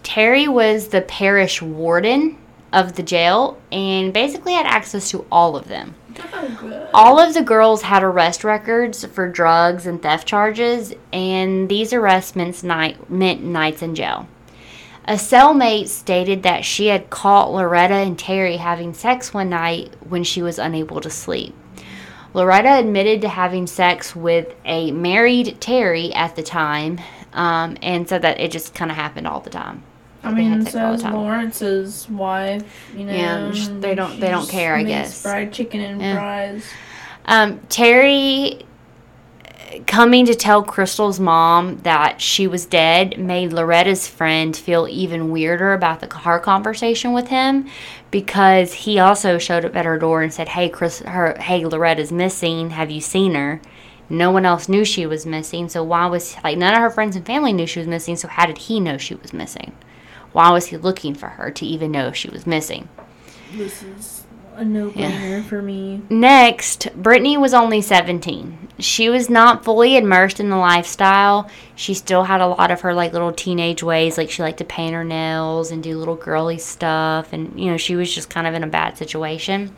Terry 0.02 0.48
was 0.48 0.88
the 0.88 1.02
parish 1.02 1.62
warden 1.62 2.38
of 2.72 2.96
the 2.96 3.04
jail 3.04 3.60
and 3.70 4.14
basically 4.14 4.54
had 4.54 4.66
access 4.66 5.10
to 5.12 5.26
all 5.30 5.58
of 5.58 5.68
them. 5.68 5.96
Oh, 6.34 6.90
all 6.94 7.20
of 7.20 7.34
the 7.34 7.42
girls 7.42 7.82
had 7.82 8.02
arrest 8.02 8.46
records 8.46 9.04
for 9.04 9.30
drugs 9.30 9.86
and 9.86 10.02
theft 10.02 10.26
charges, 10.26 10.94
and 11.12 11.68
these 11.68 11.92
arrests 11.92 12.36
meant, 12.38 12.64
night, 12.64 13.10
meant 13.10 13.44
nights 13.44 13.82
in 13.82 13.94
jail. 13.94 14.26
A 15.04 15.16
cellmate 15.16 15.90
stated 15.90 16.44
that 16.44 16.64
she 16.64 16.88
had 16.88 17.10
caught 17.10 17.52
Loretta 17.52 17.96
and 17.96 18.18
Terry 18.18 18.56
having 18.56 18.94
sex 18.94 19.34
one 19.34 19.50
night 19.50 19.94
when 20.08 20.24
she 20.24 20.42
was 20.42 20.58
unable 20.58 21.02
to 21.02 21.10
sleep. 21.10 21.56
Loretta 22.34 22.80
admitted 22.80 23.22
to 23.22 23.30
having 23.30 23.68
sex 23.68 24.16
with 24.16 24.54
a 24.66 24.92
married 24.92 25.60
Terry 25.60 26.14
at 26.14 26.36
the 26.36 26.44
time, 26.44 27.00
um, 27.34 27.78
and 27.82 28.08
said 28.08 28.22
that 28.22 28.40
it 28.40 28.52
just 28.52 28.74
kind 28.74 28.90
of 28.92 28.98
happened 28.98 29.28
all 29.28 29.40
the 29.42 29.50
time. 29.50 29.84
I 30.24 30.32
mean, 30.32 30.64
sex 30.64 30.76
all 30.76 30.92
the 30.94 30.98
so. 31.00 31.10
Lawrence's 31.10 32.08
wife. 32.10 32.92
You 32.96 33.06
know, 33.06 33.14
Yeah, 33.14 33.52
they 33.80 33.96
don't- 33.96 34.20
they 34.20 34.30
don't 34.30 34.48
care, 34.48 34.76
I 34.76 34.84
guess. 34.84 35.22
Fried 35.22 35.52
chicken 35.52 35.82
and 35.82 36.02
Yeah. 36.02 36.16
fries. 36.16 36.64
Um, 37.26 37.60
Terry 37.70 38.60
coming 39.88 40.26
to 40.26 40.36
tell 40.36 40.62
Crystal's 40.64 41.20
mom 41.20 41.78
that 41.84 42.22
she 42.22 42.46
was 42.46 42.66
dead 42.66 43.18
made 43.18 43.54
Loretta's 43.54 44.06
friend 44.08 44.56
feel 44.56 44.86
even 44.90 45.32
weirder 45.32 45.74
about 45.74 46.02
the 46.02 46.14
her 46.20 46.40
conversation 46.40 47.14
with 47.14 47.30
him 47.30 47.68
because 48.12 48.74
he 48.74 49.00
also 49.00 49.38
showed 49.38 49.66
up 49.66 49.76
at 49.76 49.86
her 49.86 49.98
door 49.98 50.22
and 50.22 50.34
said, 50.34 50.50
"Hey, 50.50 50.70
Chris, 50.70 51.00
her, 51.00 51.38
hey, 51.40 51.66
Loretta's 51.66 52.12
missing. 52.12 52.72
Have 52.72 52.92
you 52.92 53.02
seen 53.02 53.34
her?" 53.34 53.62
No 54.10 54.30
one 54.30 54.46
else 54.46 54.68
knew 54.68 54.84
she 54.84 55.06
was 55.06 55.26
missing, 55.26 55.70
so 55.70 55.84
why 55.84 56.06
was 56.06 56.36
like 56.44 56.58
none 56.58 56.74
of 56.74 56.82
her 56.82 56.90
friends 56.90 57.16
and 57.16 57.26
family 57.26 57.54
knew 57.54 57.66
she 57.66 57.80
was 57.80 57.88
missing, 57.88 58.18
so 58.18 58.28
how 58.28 58.46
did 58.46 58.58
he 58.58 58.80
know 58.80 58.98
she 58.98 59.16
was 59.16 59.32
missing? 59.32 59.72
Why 60.34 60.52
was 60.52 60.68
he 60.68 60.78
looking 60.78 61.16
for 61.16 61.30
her 61.30 61.50
to 61.52 61.66
even 61.66 61.92
know 61.92 62.08
if 62.08 62.16
she 62.18 62.30
was 62.30 62.46
missing? 62.46 62.90
This 63.54 63.82
is 63.84 64.21
a 64.62 64.66
no-brainer 64.66 64.96
yeah. 64.96 65.44
for 65.44 65.62
me. 65.62 66.02
Next, 66.10 66.88
Brittany 66.96 67.36
was 67.36 67.54
only 67.54 67.82
17. 67.82 68.70
She 68.80 69.10
was 69.10 69.30
not 69.30 69.66
fully 69.66 69.98
immersed 69.98 70.40
in 70.40 70.50
the 70.50 70.58
lifestyle. 70.58 71.50
She 71.76 71.94
still 71.94 72.24
had 72.24 72.42
a 72.42 72.48
lot 72.48 72.72
of 72.72 72.82
her 72.82 72.94
like 72.94 73.12
little 73.12 73.34
teenage 73.34 73.84
ways, 73.84 74.18
like 74.18 74.30
she 74.30 74.44
liked 74.44 74.60
to 74.60 74.66
paint 74.66 74.94
her 74.94 75.04
nails 75.04 75.72
and 75.72 75.84
do 75.84 75.98
little 75.98 76.16
girly 76.16 76.60
stuff 76.60 77.34
and 77.34 77.60
you 77.60 77.72
know, 77.72 77.78
she 77.78 77.96
was 77.96 78.14
just 78.14 78.30
kind 78.30 78.48
of 78.48 78.54
in 78.54 78.64
a 78.64 78.68
bad 78.68 78.98
situation. 78.98 79.76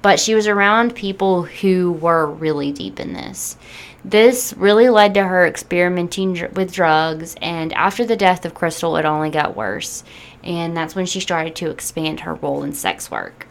But 0.00 0.20
she 0.20 0.34
was 0.34 0.46
around 0.46 0.94
people 0.94 1.42
who 1.42 1.92
were 1.92 2.26
really 2.26 2.70
deep 2.70 3.00
in 3.00 3.14
this. 3.14 3.56
This 4.04 4.54
really 4.56 4.88
led 4.90 5.14
to 5.14 5.24
her 5.24 5.44
experimenting 5.44 6.34
dr- 6.34 6.52
with 6.52 6.72
drugs, 6.72 7.34
and 7.42 7.72
after 7.72 8.04
the 8.04 8.16
death 8.16 8.44
of 8.44 8.54
Crystal, 8.54 8.96
it 8.96 9.04
only 9.04 9.28
got 9.28 9.56
worse. 9.56 10.04
And 10.44 10.76
that's 10.76 10.94
when 10.94 11.04
she 11.06 11.18
started 11.18 11.56
to 11.56 11.70
expand 11.70 12.20
her 12.20 12.34
role 12.34 12.62
in 12.62 12.72
sex 12.74 13.10
work. 13.10 13.47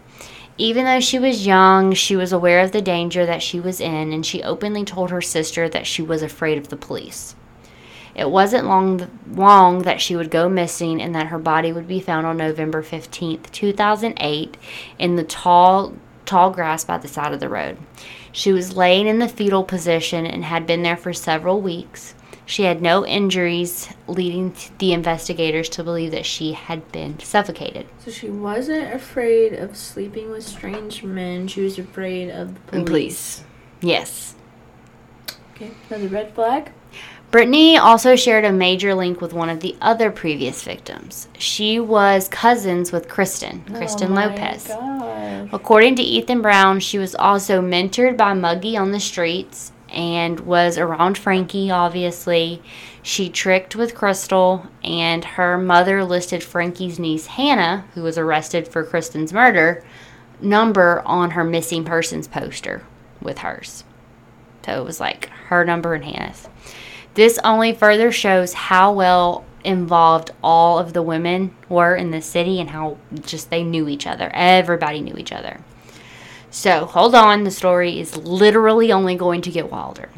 Even 0.58 0.86
though 0.86 1.00
she 1.00 1.20
was 1.20 1.46
young, 1.46 1.94
she 1.94 2.16
was 2.16 2.34
aware 2.34 2.62
of 2.62 2.72
the 2.72 2.82
danger 2.82 3.26
that 3.26 3.44
she 3.44 3.60
was 3.60 3.80
in, 3.80 4.12
and 4.12 4.26
she 4.26 4.42
openly 4.42 4.84
told 4.84 5.12
her 5.12 5.22
sister 5.22 5.70
that 5.70 5.86
she 5.86 6.02
was 6.02 6.24
afraid 6.24 6.58
of 6.58 6.70
the 6.70 6.78
police. 6.78 7.36
It 8.16 8.32
wasn't 8.32 8.66
long, 8.66 9.08
long 9.32 9.84
that 9.84 10.02
she 10.02 10.16
would 10.16 10.32
go 10.32 10.50
missing 10.50 11.00
and 11.00 11.14
that 11.14 11.28
her 11.28 11.38
body 11.38 11.72
would 11.72 11.88
be 11.88 12.00
found 12.00 12.26
on 12.26 12.38
November 12.38 12.82
15th, 12.82 13.52
2008, 13.52 14.58
in 14.98 15.16
the 15.16 15.24
tall, 15.24 15.94
tall 16.26 16.50
grass 16.50 16.84
by 16.84 16.98
the 16.98 17.08
side 17.08 17.32
of 17.32 17.40
the 17.40 17.50
road. 17.50 17.78
She 18.32 18.52
was 18.52 18.76
laying 18.76 19.06
in 19.06 19.20
the 19.20 19.30
fetal 19.30 19.64
position 19.64 20.26
and 20.26 20.44
had 20.44 20.66
been 20.66 20.82
there 20.82 20.98
for 20.98 21.14
several 21.14 21.62
weeks. 21.62 22.16
She 22.48 22.64
had 22.64 22.82
no 22.82 23.06
injuries, 23.06 23.90
leading 24.08 24.56
the 24.78 24.94
investigators 24.94 25.68
to 25.68 25.84
believe 25.84 26.12
that 26.12 26.26
she 26.26 26.54
had 26.54 26.90
been 26.94 27.20
suffocated. 27.20 27.88
So 28.00 28.10
she 28.10 28.30
wasn't 28.30 28.94
afraid 28.94 29.52
of 29.52 29.76
sleeping 29.76 30.32
with 30.32 30.48
strange 30.48 31.04
men. 31.04 31.50
She 31.50 31.60
was 31.60 31.78
afraid 31.78 32.30
of 32.30 32.56
the 32.56 32.62
police. 32.72 32.86
Police. 32.86 33.44
Yes. 33.82 34.36
Okay, 35.56 35.72
another 35.90 36.08
red 36.08 36.34
flag. 36.34 36.72
Brittany 37.32 37.78
also 37.78 38.16
shared 38.16 38.46
a 38.46 38.54
major 38.54 38.96
link 38.96 39.20
with 39.20 39.34
one 39.34 39.50
of 39.50 39.60
the 39.60 39.76
other 39.82 40.10
previous 40.10 40.64
victims. 40.64 41.28
She 41.38 41.82
was 41.82 42.30
cousins 42.30 42.94
with 42.94 43.10
Kristen, 43.10 43.66
oh 43.70 43.74
Kristen 43.76 44.14
oh 44.14 44.16
Lopez. 44.16 44.70
Gosh. 44.70 45.50
According 45.52 45.98
to 45.98 46.02
Ethan 46.02 46.42
Brown, 46.42 46.80
she 46.80 46.98
was 46.98 47.14
also 47.14 47.62
mentored 47.62 48.16
by 48.16 48.34
Muggy 48.34 48.78
on 48.78 48.94
the 48.94 49.02
streets 49.02 49.74
and 49.98 50.40
was 50.42 50.78
around 50.78 51.18
Frankie, 51.18 51.72
obviously. 51.72 52.62
She 53.02 53.30
tricked 53.30 53.76
with 53.76 53.96
Crystal, 53.96 54.68
and 54.84 55.26
her 55.26 55.58
mother 55.58 56.04
listed 56.06 56.44
Frankie's 56.44 57.00
niece, 57.00 57.26
Hannah, 57.26 57.86
who 57.96 58.04
was 58.04 58.18
arrested 58.18 58.68
for 58.68 58.84
Kristen's 58.84 59.34
murder, 59.34 59.84
number 60.40 61.02
on 61.04 61.32
her 61.32 61.44
missing 61.44 61.84
persons 61.84 62.28
poster 62.28 62.84
with 63.22 63.40
hers. 63.40 63.84
So 64.64 64.80
it 64.80 64.86
was 64.86 65.00
like 65.00 65.30
her 65.48 65.66
number 65.66 65.96
and 65.96 66.06
Hannah's. 66.06 66.48
This 67.16 67.40
only 67.44 67.74
further 67.74 68.12
shows 68.12 68.54
how 68.54 68.94
well 68.94 69.46
involved 69.64 70.30
all 70.44 70.78
of 70.78 70.94
the 70.94 71.02
women 71.02 71.56
were 71.70 71.96
in 71.96 72.12
the 72.12 72.22
city 72.22 72.60
and 72.60 72.70
how 72.70 72.98
just 73.22 73.50
they 73.50 73.64
knew 73.64 73.90
each 73.90 74.06
other. 74.06 74.30
Everybody 74.34 75.02
knew 75.02 75.16
each 75.18 75.32
other. 75.32 75.62
So 76.50 76.86
hold 76.86 77.14
on, 77.14 77.44
the 77.44 77.52
story 77.52 78.00
is 78.00 78.18
literally 78.18 78.92
only 78.92 79.16
going 79.16 79.42
to 79.42 79.52
get 79.52 79.72
wilder. 79.72 80.10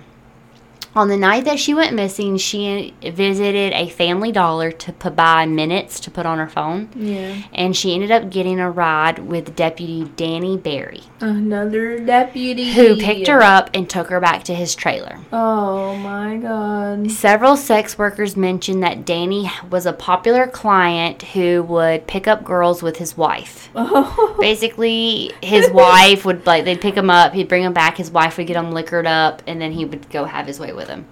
On 1.00 1.08
the 1.08 1.16
night 1.16 1.46
that 1.46 1.60
she 1.60 1.74
went 1.74 1.96
missing, 1.96 2.36
she 2.36 2.94
visited 3.02 3.72
a 3.72 3.88
family 3.88 4.34
dollar 4.34 4.70
to 4.70 4.92
buy 5.10 5.46
minutes 5.46 5.98
to 6.02 6.12
put 6.12 6.26
on 6.26 6.40
her 6.40 6.50
phone. 6.50 6.90
Yeah. 6.94 7.42
And 7.54 7.74
she 7.74 7.94
ended 7.94 8.12
up 8.12 8.30
getting 8.30 8.60
a 8.60 8.70
ride 8.70 9.20
with 9.20 9.56
Deputy 9.56 10.12
Danny 10.18 10.58
Barry. 10.58 11.04
Another 11.22 12.00
deputy. 12.00 12.74
Who 12.74 12.98
picked 12.98 13.28
her 13.28 13.42
up 13.42 13.70
and 13.74 13.90
took 13.90 14.10
her 14.10 14.20
back 14.20 14.44
to 14.44 14.54
his 14.54 14.76
trailer. 14.76 15.20
Oh 15.32 15.96
my 15.96 16.36
god. 16.36 17.10
Several 17.10 17.56
sex 17.56 17.98
workers 17.98 18.36
mentioned 18.36 18.84
that 18.84 19.06
Danny 19.06 19.50
was 19.70 19.86
a 19.86 19.94
popular 19.94 20.48
client 20.48 21.22
who 21.22 21.64
would 21.64 22.08
pick 22.08 22.28
up 22.28 22.44
girls 22.44 22.84
with 22.84 22.98
his 22.98 23.16
wife. 23.16 23.70
Oh. 23.74 24.36
Basically, 24.38 25.32
his 25.42 25.72
wife 25.72 26.26
would, 26.26 26.46
like, 26.46 26.66
they'd 26.66 26.82
pick 26.82 26.96
him 26.96 27.10
up, 27.10 27.32
he'd 27.32 27.48
bring 27.48 27.64
him 27.64 27.72
back, 27.72 27.96
his 27.96 28.12
wife 28.12 28.38
would 28.38 28.48
get 28.48 28.58
him 28.58 28.74
liquored 28.74 29.08
up, 29.08 29.42
and 29.48 29.62
then 29.62 29.72
he 29.72 29.86
would 29.86 30.10
go 30.10 30.26
have 30.26 30.46
his 30.46 30.60
way 30.60 30.74
with 30.74 30.89
him. 30.90 31.08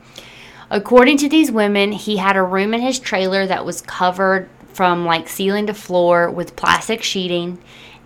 According 0.69 1.17
to 1.19 1.29
these 1.29 1.51
women, 1.51 1.93
he 1.93 2.17
had 2.17 2.35
a 2.35 2.43
room 2.43 2.73
in 2.73 2.81
his 2.81 2.99
trailer 2.99 3.47
that 3.47 3.65
was 3.65 3.81
covered 3.81 4.49
from 4.73 5.05
like 5.05 5.29
ceiling 5.29 5.67
to 5.67 5.73
floor 5.73 6.29
with 6.29 6.55
plastic 6.55 7.01
sheeting 7.01 7.57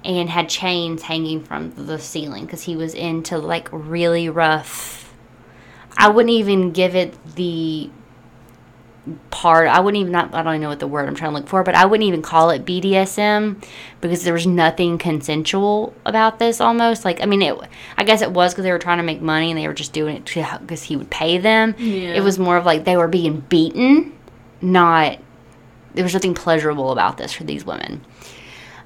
and 0.05 0.29
had 0.29 0.47
chains 0.47 1.03
hanging 1.03 1.43
from 1.43 1.73
the 1.75 1.99
ceiling 1.99 2.45
because 2.45 2.63
he 2.63 2.75
was 2.75 2.93
into 2.93 3.37
like 3.37 3.67
really 3.71 4.29
rough. 4.29 5.13
I 5.97 6.09
wouldn't 6.09 6.31
even 6.31 6.71
give 6.71 6.95
it 6.95 7.15
the 7.35 7.89
part. 9.31 9.67
I 9.67 9.79
wouldn't 9.79 9.99
even 9.99 10.11
not. 10.11 10.33
I 10.33 10.43
don't 10.43 10.53
even 10.53 10.61
know 10.61 10.69
what 10.69 10.79
the 10.79 10.87
word 10.87 11.07
I'm 11.07 11.15
trying 11.15 11.31
to 11.31 11.37
look 11.37 11.47
for, 11.47 11.63
but 11.63 11.75
I 11.75 11.85
wouldn't 11.85 12.07
even 12.07 12.21
call 12.21 12.51
it 12.51 12.65
BDSM 12.65 13.63
because 13.99 14.23
there 14.23 14.33
was 14.33 14.45
nothing 14.45 14.97
consensual 14.97 15.93
about 16.05 16.39
this. 16.39 16.61
Almost 16.61 17.03
like 17.03 17.21
I 17.21 17.25
mean, 17.25 17.41
it. 17.41 17.57
I 17.97 18.03
guess 18.03 18.21
it 18.21 18.31
was 18.31 18.53
because 18.53 18.63
they 18.63 18.71
were 18.71 18.79
trying 18.79 18.99
to 18.99 19.03
make 19.03 19.21
money 19.21 19.49
and 19.49 19.57
they 19.57 19.67
were 19.67 19.73
just 19.73 19.93
doing 19.93 20.17
it 20.17 20.25
because 20.61 20.83
he 20.83 20.95
would 20.95 21.09
pay 21.09 21.37
them. 21.37 21.75
Yeah. 21.77 22.13
It 22.13 22.21
was 22.21 22.37
more 22.37 22.57
of 22.57 22.65
like 22.65 22.85
they 22.85 22.97
were 22.97 23.07
being 23.07 23.41
beaten, 23.41 24.17
not. 24.61 25.19
There 25.93 26.03
was 26.03 26.13
nothing 26.13 26.35
pleasurable 26.35 26.91
about 26.91 27.17
this 27.17 27.33
for 27.33 27.43
these 27.43 27.65
women. 27.65 28.05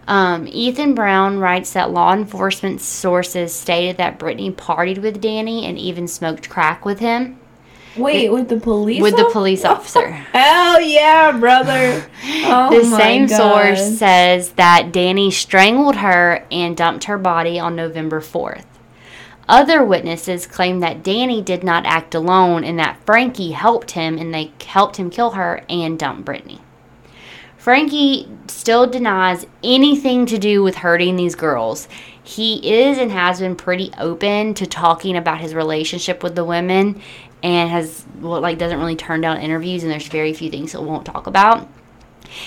Um, 0.07 0.47
Ethan 0.47 0.93
Brown 0.93 1.39
writes 1.39 1.73
that 1.73 1.91
law 1.91 2.13
enforcement 2.13 2.81
sources 2.81 3.53
stated 3.53 3.97
that 3.97 4.19
Brittany 4.19 4.51
partied 4.51 5.01
with 5.01 5.19
Danny 5.19 5.65
and 5.65 5.77
even 5.77 6.07
smoked 6.07 6.49
crack 6.49 6.85
with 6.85 6.99
him. 6.99 7.39
Wait, 7.97 8.29
with 8.29 8.49
the 8.49 8.57
police? 8.59 9.01
With 9.01 9.15
the 9.15 9.29
police 9.31 9.63
officer. 9.63 10.09
Hell 10.33 10.81
yeah, 10.81 11.31
brother. 11.31 12.05
Oh 12.47 12.79
the 12.79 12.85
same 12.85 13.25
God. 13.25 13.37
source 13.37 13.97
says 13.97 14.51
that 14.51 14.91
Danny 14.91 15.31
strangled 15.31 15.95
her 15.97 16.45
and 16.51 16.77
dumped 16.77 17.05
her 17.05 17.17
body 17.17 17.59
on 17.59 17.75
November 17.75 18.19
4th. 18.21 18.65
Other 19.47 19.83
witnesses 19.83 20.45
claim 20.47 20.79
that 20.79 21.03
Danny 21.03 21.41
did 21.41 21.63
not 21.63 21.85
act 21.85 22.13
alone 22.13 22.63
and 22.63 22.77
that 22.79 22.99
Frankie 23.05 23.51
helped 23.51 23.91
him 23.91 24.17
and 24.17 24.33
they 24.33 24.51
helped 24.65 24.97
him 24.97 25.09
kill 25.09 25.31
her 25.31 25.63
and 25.69 25.97
dump 25.97 26.25
Brittany. 26.25 26.61
Frankie 27.65 28.29
still 28.45 28.85
denies 28.85 29.47
anything 29.63 30.27
to 30.27 30.37
do 30.37 30.61
with 30.61 30.75
hurting 30.75 31.15
these 31.15 31.33
girls. 31.33 31.87
He 32.23 32.57
is 32.57 32.99
and 32.99 33.11
has 33.11 33.39
been 33.39 33.55
pretty 33.55 33.89
open 33.97 34.53
to 34.53 34.67
talking 34.67 35.17
about 35.17 35.41
his 35.41 35.55
relationship 35.55 36.21
with 36.21 36.35
the 36.35 36.45
women 36.45 37.01
and 37.41 37.71
has 37.71 38.05
well, 38.19 38.39
like 38.39 38.59
doesn't 38.59 38.77
really 38.77 38.95
turn 38.95 39.21
down 39.21 39.41
interviews 39.41 39.81
and 39.81 39.91
there's 39.91 40.05
very 40.05 40.31
few 40.31 40.51
things 40.51 40.73
he 40.73 40.77
won't 40.77 41.07
talk 41.07 41.25
about. 41.25 41.67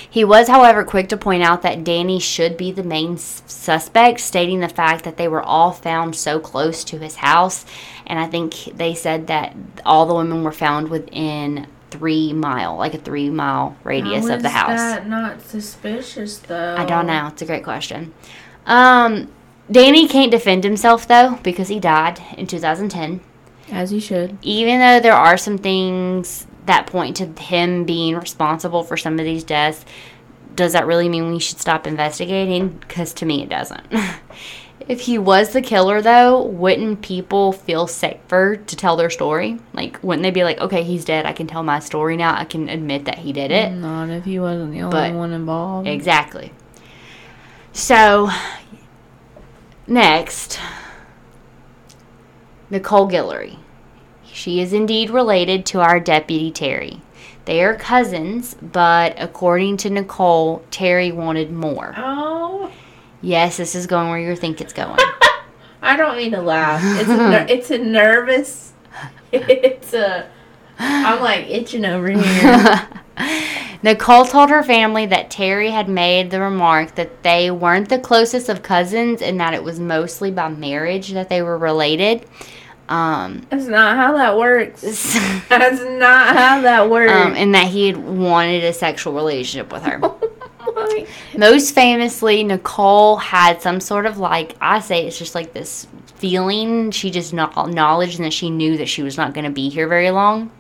He 0.08 0.24
was, 0.24 0.46
however, 0.46 0.84
quick 0.84 1.08
to 1.08 1.16
point 1.16 1.42
out 1.42 1.62
that 1.62 1.82
Danny 1.82 2.20
should 2.20 2.56
be 2.56 2.70
the 2.70 2.84
main 2.84 3.18
suspect, 3.18 4.20
stating 4.20 4.60
the 4.60 4.68
fact 4.68 5.02
that 5.02 5.16
they 5.16 5.26
were 5.26 5.42
all 5.42 5.72
found 5.72 6.14
so 6.14 6.38
close 6.38 6.84
to 6.84 6.98
his 7.00 7.16
house. 7.16 7.66
And 8.06 8.20
I 8.20 8.28
think 8.28 8.54
they 8.76 8.94
said 8.94 9.26
that 9.26 9.56
all 9.84 10.06
the 10.06 10.14
women 10.14 10.44
were 10.44 10.52
found 10.52 10.90
within 10.90 11.66
three 11.90 12.32
mile, 12.32 12.76
like 12.76 12.94
a 12.94 12.98
three 12.98 13.30
mile 13.30 13.76
radius 13.84 14.28
How 14.28 14.34
of 14.34 14.42
the 14.42 14.48
is 14.48 14.54
house. 14.54 14.78
that 14.78 15.06
not 15.08 15.40
suspicious 15.42 16.38
though? 16.38 16.76
I 16.76 16.84
don't 16.84 17.06
know. 17.06 17.28
It's 17.28 17.42
a 17.42 17.46
great 17.46 17.64
question. 17.64 18.12
Um, 18.66 19.32
Danny 19.70 20.08
can't 20.08 20.30
defend 20.30 20.64
himself 20.64 21.06
though 21.08 21.38
because 21.42 21.68
he 21.68 21.80
died 21.80 22.20
in 22.36 22.46
2010. 22.46 23.20
As 23.70 23.92
you 23.92 24.00
should. 24.00 24.38
Even 24.42 24.80
though 24.80 25.00
there 25.00 25.14
are 25.14 25.36
some 25.36 25.58
things 25.58 26.46
that 26.66 26.86
point 26.86 27.16
to 27.16 27.26
him 27.26 27.84
being 27.84 28.16
responsible 28.16 28.82
for 28.82 28.96
some 28.96 29.18
of 29.18 29.24
these 29.24 29.44
deaths, 29.44 29.84
does 30.54 30.72
that 30.72 30.86
really 30.86 31.08
mean 31.08 31.30
we 31.30 31.38
should 31.38 31.60
stop 31.60 31.86
investigating? 31.86 32.68
Because 32.68 33.12
to 33.14 33.26
me, 33.26 33.42
it 33.42 33.48
doesn't. 33.48 33.86
if 34.86 35.00
he 35.00 35.18
was 35.18 35.52
the 35.52 35.60
killer, 35.62 36.00
though, 36.00 36.42
wouldn't 36.42 37.02
people 37.02 37.52
feel 37.52 37.86
safer 37.86 38.56
to 38.56 38.76
tell 38.76 38.96
their 38.96 39.10
story? 39.10 39.58
Like, 39.72 39.98
wouldn't 40.02 40.22
they 40.22 40.30
be 40.30 40.44
like, 40.44 40.58
okay, 40.60 40.82
he's 40.82 41.04
dead. 41.04 41.26
I 41.26 41.32
can 41.32 41.46
tell 41.46 41.62
my 41.62 41.78
story 41.80 42.16
now. 42.16 42.34
I 42.34 42.44
can 42.44 42.68
admit 42.68 43.04
that 43.06 43.18
he 43.18 43.32
did 43.32 43.50
it. 43.50 43.72
Not 43.72 44.08
if 44.10 44.24
he 44.24 44.38
wasn't 44.38 44.72
the 44.72 44.82
only 44.82 44.92
But- 44.96 45.14
one 45.14 45.32
involved. 45.32 45.88
Exactly. 45.88 46.52
So, 47.72 48.30
next, 49.86 50.58
Nicole 52.70 53.08
Guillory. 53.08 53.56
She 54.24 54.60
is 54.60 54.72
indeed 54.72 55.10
related 55.10 55.66
to 55.66 55.80
our 55.80 55.98
deputy 55.98 56.50
Terry. 56.50 57.00
They 57.44 57.62
are 57.64 57.74
cousins, 57.74 58.54
but 58.60 59.14
according 59.18 59.78
to 59.78 59.90
Nicole, 59.90 60.62
Terry 60.70 61.10
wanted 61.10 61.50
more. 61.50 61.94
Oh, 61.96 62.70
Yes, 63.20 63.56
this 63.56 63.74
is 63.74 63.86
going 63.86 64.10
where 64.10 64.18
you 64.18 64.34
think 64.36 64.60
it's 64.60 64.72
going. 64.72 64.98
I 65.82 65.96
don't 65.96 66.16
mean 66.16 66.32
to 66.32 66.42
laugh. 66.42 66.80
It's 67.00 67.08
a, 67.08 67.16
ner- 67.16 67.46
it's 67.48 67.70
a 67.70 67.78
nervous. 67.78 68.72
It's 69.32 69.92
a. 69.94 70.28
I'm 70.78 71.20
like 71.20 71.46
itching 71.48 71.84
over 71.84 72.08
here. 72.10 72.88
Nicole 73.82 74.24
told 74.24 74.50
her 74.50 74.62
family 74.62 75.06
that 75.06 75.30
Terry 75.30 75.70
had 75.70 75.88
made 75.88 76.30
the 76.30 76.40
remark 76.40 76.94
that 76.96 77.22
they 77.22 77.50
weren't 77.50 77.88
the 77.88 77.98
closest 77.98 78.48
of 78.48 78.62
cousins 78.62 79.22
and 79.22 79.40
that 79.40 79.54
it 79.54 79.62
was 79.62 79.78
mostly 79.80 80.30
by 80.30 80.48
marriage 80.48 81.12
that 81.12 81.28
they 81.28 81.42
were 81.42 81.58
related. 81.58 82.26
Um, 82.88 83.46
That's 83.50 83.66
not 83.66 83.96
how 83.96 84.16
that 84.16 84.36
works. 84.38 84.80
That's 85.48 85.82
not 85.82 86.36
how 86.36 86.60
that 86.62 86.88
works. 86.90 87.12
um, 87.12 87.34
and 87.34 87.54
that 87.54 87.66
he 87.68 87.88
had 87.88 87.96
wanted 87.98 88.64
a 88.64 88.72
sexual 88.72 89.12
relationship 89.14 89.72
with 89.72 89.82
her. 89.82 90.00
Most 91.36 91.74
famously, 91.74 92.44
Nicole 92.44 93.16
had 93.16 93.62
some 93.62 93.80
sort 93.80 94.06
of 94.06 94.18
like, 94.18 94.56
I 94.60 94.80
say 94.80 95.06
it's 95.06 95.18
just 95.18 95.34
like 95.34 95.52
this 95.52 95.86
feeling. 96.16 96.90
She 96.90 97.10
just 97.10 97.32
kno- 97.32 97.52
acknowledged 97.56 98.18
that 98.18 98.32
she 98.32 98.50
knew 98.50 98.76
that 98.78 98.88
she 98.88 99.02
was 99.02 99.16
not 99.16 99.34
going 99.34 99.44
to 99.44 99.50
be 99.50 99.68
here 99.68 99.88
very 99.88 100.10
long. 100.10 100.50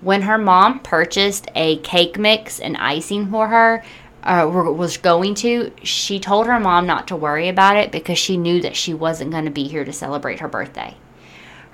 When 0.00 0.22
her 0.22 0.38
mom 0.38 0.80
purchased 0.80 1.48
a 1.54 1.78
cake 1.78 2.18
mix 2.18 2.60
and 2.60 2.76
icing 2.76 3.30
for 3.30 3.48
her, 3.48 3.82
uh, 4.22 4.48
was 4.48 4.96
going 4.96 5.34
to, 5.36 5.72
she 5.82 6.18
told 6.18 6.46
her 6.46 6.58
mom 6.58 6.86
not 6.86 7.08
to 7.08 7.16
worry 7.16 7.48
about 7.48 7.76
it 7.76 7.92
because 7.92 8.18
she 8.18 8.36
knew 8.36 8.60
that 8.60 8.76
she 8.76 8.92
wasn't 8.92 9.30
going 9.30 9.44
to 9.44 9.50
be 9.50 9.68
here 9.68 9.84
to 9.84 9.92
celebrate 9.92 10.40
her 10.40 10.48
birthday. 10.48 10.96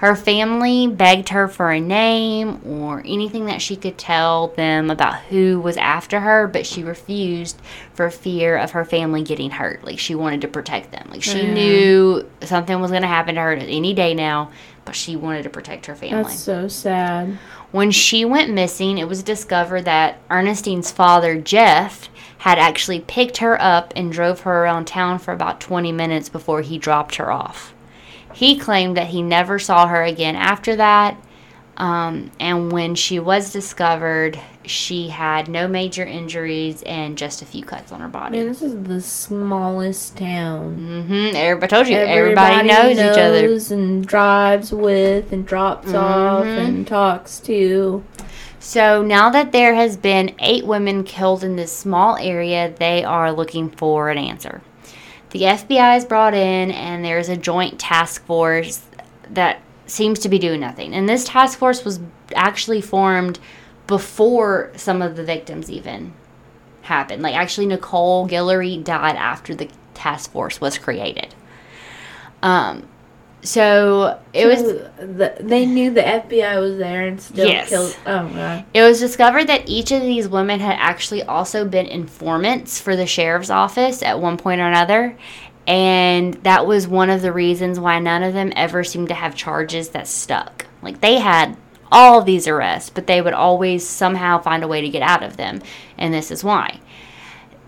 Her 0.03 0.17
family 0.17 0.89
begged 0.89 1.29
her 1.29 1.47
for 1.47 1.71
a 1.71 1.79
name 1.79 2.61
or 2.67 3.05
anything 3.07 3.47
that 3.47 3.63
she 3.63 3.77
could 3.77 3.97
tell 3.97 4.49
them 4.49 4.91
about 4.91 5.15
who 5.31 5.61
was 5.61 5.77
after 5.77 6.19
her, 6.19 6.49
but 6.49 6.67
she 6.67 6.83
refused 6.83 7.63
for 7.95 8.11
fear 8.11 8.57
of 8.59 8.73
her 8.73 8.85
family 8.85 9.23
getting 9.23 9.53
hurt. 9.53 9.85
Like 9.85 10.01
she 10.01 10.17
wanted 10.17 10.41
to 10.41 10.49
protect 10.49 10.91
them. 10.91 11.07
Like 11.09 11.23
she 11.23 11.43
Yeah. 11.43 11.55
knew 11.55 12.29
something 12.43 12.81
was 12.81 12.91
going 12.91 13.03
to 13.03 13.09
happen 13.09 13.37
to 13.37 13.41
her 13.43 13.53
any 13.53 13.95
day 13.95 14.13
now, 14.13 14.51
but 14.85 14.97
she 14.97 15.15
wanted 15.15 15.45
to 15.45 15.51
protect 15.51 15.87
her 15.87 15.95
family. 15.95 16.25
that's 16.25 16.41
so 16.41 16.67
sad. 16.67 17.39
When 17.71 17.93
she 17.93 18.25
went 18.25 18.51
missing, 18.51 18.99
it 18.99 19.07
was 19.07 19.23
discovered 19.23 19.85
that 19.85 20.19
Ernestine's 20.29 20.91
father, 20.91 21.41
Jeff, 21.41 22.09
had 22.39 22.59
actually 22.59 22.99
picked 22.99 23.37
her 23.37 23.57
up 23.63 23.93
and 23.95 24.11
drove 24.11 24.41
her 24.41 24.65
around 24.65 24.87
town 24.89 25.21
for 25.21 25.33
about 25.33 25.61
20 25.61 25.93
minutes 25.93 26.29
before 26.29 26.63
he 26.63 26.77
dropped 26.77 27.15
her 27.15 27.31
off. 27.31 27.73
He 28.35 28.59
claimed 28.59 28.97
that 28.97 29.09
he 29.09 29.23
never 29.23 29.59
saw 29.59 29.87
her 29.87 30.03
again 30.03 30.37
after 30.37 30.77
that. 30.77 31.17
Um, 31.77 32.31
and 32.39 32.71
when 32.71 32.95
she 32.95 33.19
was 33.19 33.51
discovered, 33.53 34.39
she 34.65 35.09
had 35.09 35.49
no 35.49 35.67
major 35.67 36.05
injuries 36.05 36.83
and 36.83 37.17
just 37.17 37.41
a 37.41 37.47
few 37.47 37.65
cuts 37.65 37.91
on 37.91 38.01
her 38.01 38.09
body. 38.09 38.37
Man, 38.39 38.47
this 38.49 38.61
is 38.63 38.81
the 38.85 39.01
smallest 39.01 40.17
town. 40.19 40.77
Mm-hmm. 40.79 41.35
Everybody 41.35 41.71
told 41.71 41.89
you. 41.89 41.97
Everybody, 41.97 42.69
knows, 42.69 42.93
each 42.99 43.19
other. 43.19 43.75
and 43.75 44.07
drives 44.07 44.71
with 44.73 45.33
and 45.33 45.47
drops 45.47 45.95
off 45.95 46.45
Mhm. 46.45 46.59
and 46.67 46.87
talks 46.87 47.41
to. 47.41 48.05
So 48.61 49.03
now 49.03 49.31
that 49.31 49.51
there 49.51 49.75
has 49.75 49.97
been 49.97 50.35
eight 50.39 50.65
women 50.65 51.03
killed 51.05 51.43
in 51.43 51.57
this 51.57 51.73
small 51.77 52.17
area, 52.19 52.73
they 52.79 53.03
are 53.03 53.33
looking 53.33 53.71
for 53.71 54.09
an 54.11 54.19
answer. 54.19 54.61
The 55.33 55.43
FBI 55.43 55.97
is 55.97 56.05
brought 56.05 56.35
in, 56.35 56.71
and 56.71 57.05
there's 57.05 57.29
a 57.29 57.37
joint 57.37 57.79
task 57.79 58.25
force 58.27 58.83
that 59.31 59.61
seems 59.87 60.19
to 60.21 60.29
be 60.29 60.39
doing 60.39 60.61
nothing. 60.61 60.95
And 60.95 61.09
this 61.09 61.25
task 61.25 61.59
force 61.59 61.85
was 61.85 62.01
actually 62.35 62.83
formed 62.83 63.39
before 63.87 64.71
some 64.77 65.03
of 65.03 65.17
the 65.17 65.25
victims 65.25 65.71
even 65.71 66.13
happened. 66.83 67.23
Like 67.23 67.35
actually, 67.35 67.67
Nicole 67.67 68.29
Guillory 68.29 68.83
died 68.83 69.17
after 69.17 69.55
the 69.55 69.69
task 69.95 70.31
force 70.31 70.61
was 70.61 70.79
created. 70.79 71.35
Um, 72.43 72.89
so 73.43 74.21
it 74.33 74.47
was. 74.47 74.61
So 74.61 74.73
the, 74.99 75.35
they 75.41 75.67
knew 75.67 75.91
the 75.93 76.03
FBI 76.03 76.61
was 76.61 76.79
there 76.79 77.07
and 77.07 77.21
still 77.21 77.49
Yes. 77.49 77.69
killed. 77.69 77.97
Oh 78.07 78.29
god. 78.29 78.65
It 78.73 78.83
was 78.83 79.01
discovered 79.01 79.47
that 79.49 79.69
each 79.69 79.91
of 79.91 80.01
these 80.03 80.29
women 80.29 80.61
had 80.61 80.77
actually 80.79 81.23
also 81.23 81.65
been 81.67 81.87
informants 81.87 82.81
for 82.81 82.95
the 82.97 83.07
sheriff's 83.07 83.51
office 83.51 84.03
at 84.03 84.21
one 84.21 84.37
point 84.37 84.61
or 84.61 84.67
another. 84.69 85.17
And 85.67 86.35
that 86.43 86.67
was 86.67 86.89
one 86.89 87.11
of 87.11 87.23
the 87.23 87.33
reasons 87.33 87.79
why 87.79 87.99
none 87.99 88.23
of 88.23 88.35
them 88.35 88.53
ever 88.57 88.83
seemed 88.85 89.09
to 89.09 89.15
have 89.15 89.35
charges 89.35 89.91
that 89.91 90.09
stuck. 90.09 90.67
Like 90.83 91.01
they 91.01 91.19
had 91.19 91.57
all 91.91 92.23
these 92.23 92.49
arrests, 92.49 92.91
but 92.91 93.07
they 93.07 93.21
would 93.21 93.35
always 93.35 93.87
somehow 93.87 94.41
find 94.41 94.65
a 94.65 94.69
way 94.69 94.81
to 94.81 94.89
get 94.89 95.03
out 95.03 95.23
of 95.23 95.37
them. 95.37 95.61
And 95.99 96.13
this 96.15 96.31
is 96.31 96.43
why. 96.43 96.81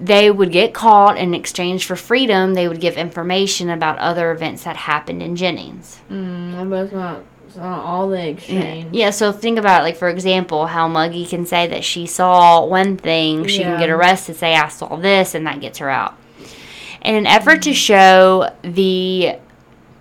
They 0.01 0.31
would 0.31 0.51
get 0.51 0.75
caught 0.75 1.17
in 1.19 1.35
exchange 1.35 1.87
for 1.87 1.95
freedom, 1.97 2.55
they 2.55 2.67
would 2.67 2.81
give 2.81 2.97
information 2.97 3.71
about 3.71 3.99
other 3.99 4.33
events 4.33 4.65
that 4.65 4.77
happened 4.77 5.23
in 5.23 5.37
Jennings. 5.37 6.01
Mm, 6.11 6.85
it's 6.85 6.93
not. 6.93 7.23
Not 7.57 7.85
all 7.85 8.09
the 8.09 8.31
exchange. 8.31 8.89
Yeah, 8.93 9.11
so 9.11 9.31
think 9.31 9.61
about 9.61 9.83
it. 9.83 9.85
Like, 9.85 9.97
for 9.97 10.09
example, 10.09 10.67
how 10.67 10.89
Muggy 10.89 11.25
can 11.25 11.47
say 11.47 11.69
that 11.69 11.85
she 11.85 12.05
saw 12.05 12.67
one 12.67 12.97
thing, 12.97 13.47
she 13.47 13.63
can 13.63 13.79
get 13.79 13.89
Yeah. 13.89 13.95
arrested, 13.95 14.35
say, 14.35 14.57
I 14.57 14.67
saw 14.67 14.97
this, 14.97 15.37
and 15.37 15.47
that 15.47 15.61
gets 15.61 15.79
her 15.79 15.89
out. 15.89 16.15
In 17.03 17.15
an 17.15 17.27
effort 17.27 17.63
to 17.63 17.73
show 17.73 18.51
the 18.63 19.37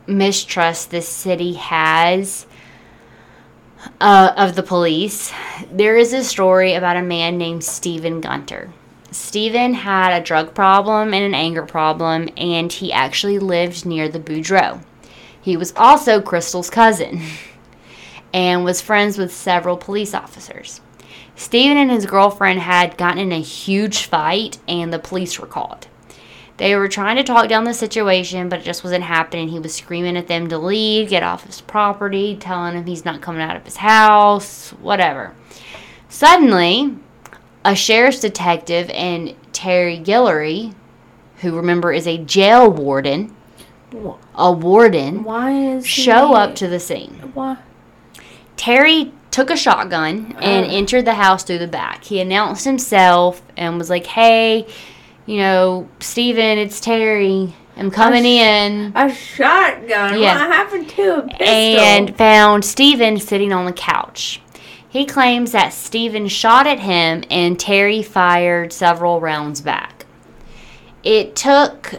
mistrust 0.07 0.89
this 0.89 1.07
city 1.07 1.53
has 1.53 2.47
uh, 4.01 4.33
of 4.35 4.55
the 4.55 4.63
police, 4.63 5.31
there 5.71 5.95
is 5.95 6.11
a 6.13 6.23
story 6.23 6.73
about 6.73 6.95
a 6.95 7.03
man 7.03 7.37
named 7.37 7.63
Stephen 7.63 8.19
Gunter. 8.19 8.71
Stephen 9.13 9.75
had 9.75 10.11
a 10.11 10.23
drug 10.23 10.55
problem 10.55 11.13
and 11.13 11.23
an 11.23 11.35
anger 11.35 11.65
problem, 11.65 12.29
and 12.35 12.71
he 12.71 12.91
actually 12.91 13.37
lived 13.37 13.85
near 13.85 14.09
the 14.09 14.19
Boudreaux. 14.19 14.83
He 15.39 15.55
was 15.55 15.73
also 15.75 16.21
Crystal's 16.21 16.69
cousin 16.69 17.21
and 18.33 18.65
was 18.65 18.81
friends 18.81 19.17
with 19.17 19.33
several 19.33 19.77
police 19.77 20.13
officers. 20.13 20.81
Stephen 21.35 21.77
and 21.77 21.91
his 21.91 22.05
girlfriend 22.05 22.59
had 22.59 22.97
gotten 22.97 23.19
in 23.19 23.31
a 23.31 23.41
huge 23.41 24.05
fight, 24.05 24.57
and 24.67 24.91
the 24.91 24.99
police 24.99 25.39
were 25.39 25.47
called. 25.47 25.87
They 26.57 26.75
were 26.75 26.87
trying 26.87 27.15
to 27.17 27.23
talk 27.23 27.49
down 27.49 27.63
the 27.63 27.73
situation, 27.73 28.49
but 28.49 28.59
it 28.59 28.65
just 28.65 28.83
wasn't 28.83 29.03
happening. 29.03 29.49
He 29.49 29.59
was 29.59 29.73
screaming 29.73 30.17
at 30.17 30.27
them 30.27 30.47
to 30.49 30.57
leave, 30.57 31.09
get 31.09 31.23
off 31.23 31.45
his 31.45 31.61
property, 31.61 32.35
telling 32.35 32.75
them 32.75 32.85
he's 32.85 33.05
not 33.05 33.21
coming 33.21 33.41
out 33.41 33.55
of 33.55 33.65
his 33.65 33.77
house, 33.77 34.69
whatever. 34.73 35.33
Suddenly, 36.09 36.95
a 37.65 37.75
sheriff's 37.75 38.19
detective 38.19 38.89
and 38.91 39.33
Terry 39.53 39.97
Guillory, 39.99 40.73
who 41.37 41.55
remember 41.55 41.91
is 41.93 42.07
a 42.07 42.17
jail 42.17 42.69
warden, 42.69 43.35
a 44.35 44.51
warden, 44.51 45.23
Why 45.23 45.51
is 45.53 45.85
show 45.87 46.29
he- 46.29 46.33
up 46.35 46.55
to 46.55 46.67
the 46.67 46.79
scene. 46.79 47.31
Why? 47.33 47.57
Terry 48.57 49.11
took 49.31 49.49
a 49.49 49.57
shotgun 49.57 50.35
and 50.41 50.65
Oh. 50.65 50.69
entered 50.69 51.05
the 51.05 51.15
house 51.15 51.43
through 51.43 51.57
the 51.59 51.67
back. 51.67 52.03
He 52.05 52.19
announced 52.19 52.65
himself 52.65 53.41
and 53.57 53.77
was 53.77 53.89
like, 53.89 54.05
"Hey, 54.07 54.65
you 55.25 55.37
know, 55.37 55.87
Steven, 55.99 56.57
it's 56.59 56.79
Terry. 56.79 57.53
I'm 57.75 57.89
coming 57.89 58.23
sh- 58.23 58.27
in." 58.27 58.91
A 58.95 59.13
shotgun. 59.13 60.19
Yeah. 60.21 60.37
What 60.47 60.55
happened 60.55 60.89
to 60.89 61.17
a 61.17 61.21
pistol? 61.23 61.47
And 61.47 62.15
found 62.15 62.63
Steven 62.63 63.19
sitting 63.19 63.51
on 63.51 63.65
the 63.65 63.73
couch. 63.73 64.39
He 64.93 65.07
claims 65.07 65.53
that 65.53 65.73
Steven 65.73 66.27
shot 66.27 66.67
at 66.67 66.81
him 66.81 67.23
and 67.31 67.59
Terry 67.59 68.03
fired 68.03 68.71
several 68.71 69.19
rounds 69.19 69.59
back. 69.59 70.05
It 71.01 71.35
took 71.35 71.95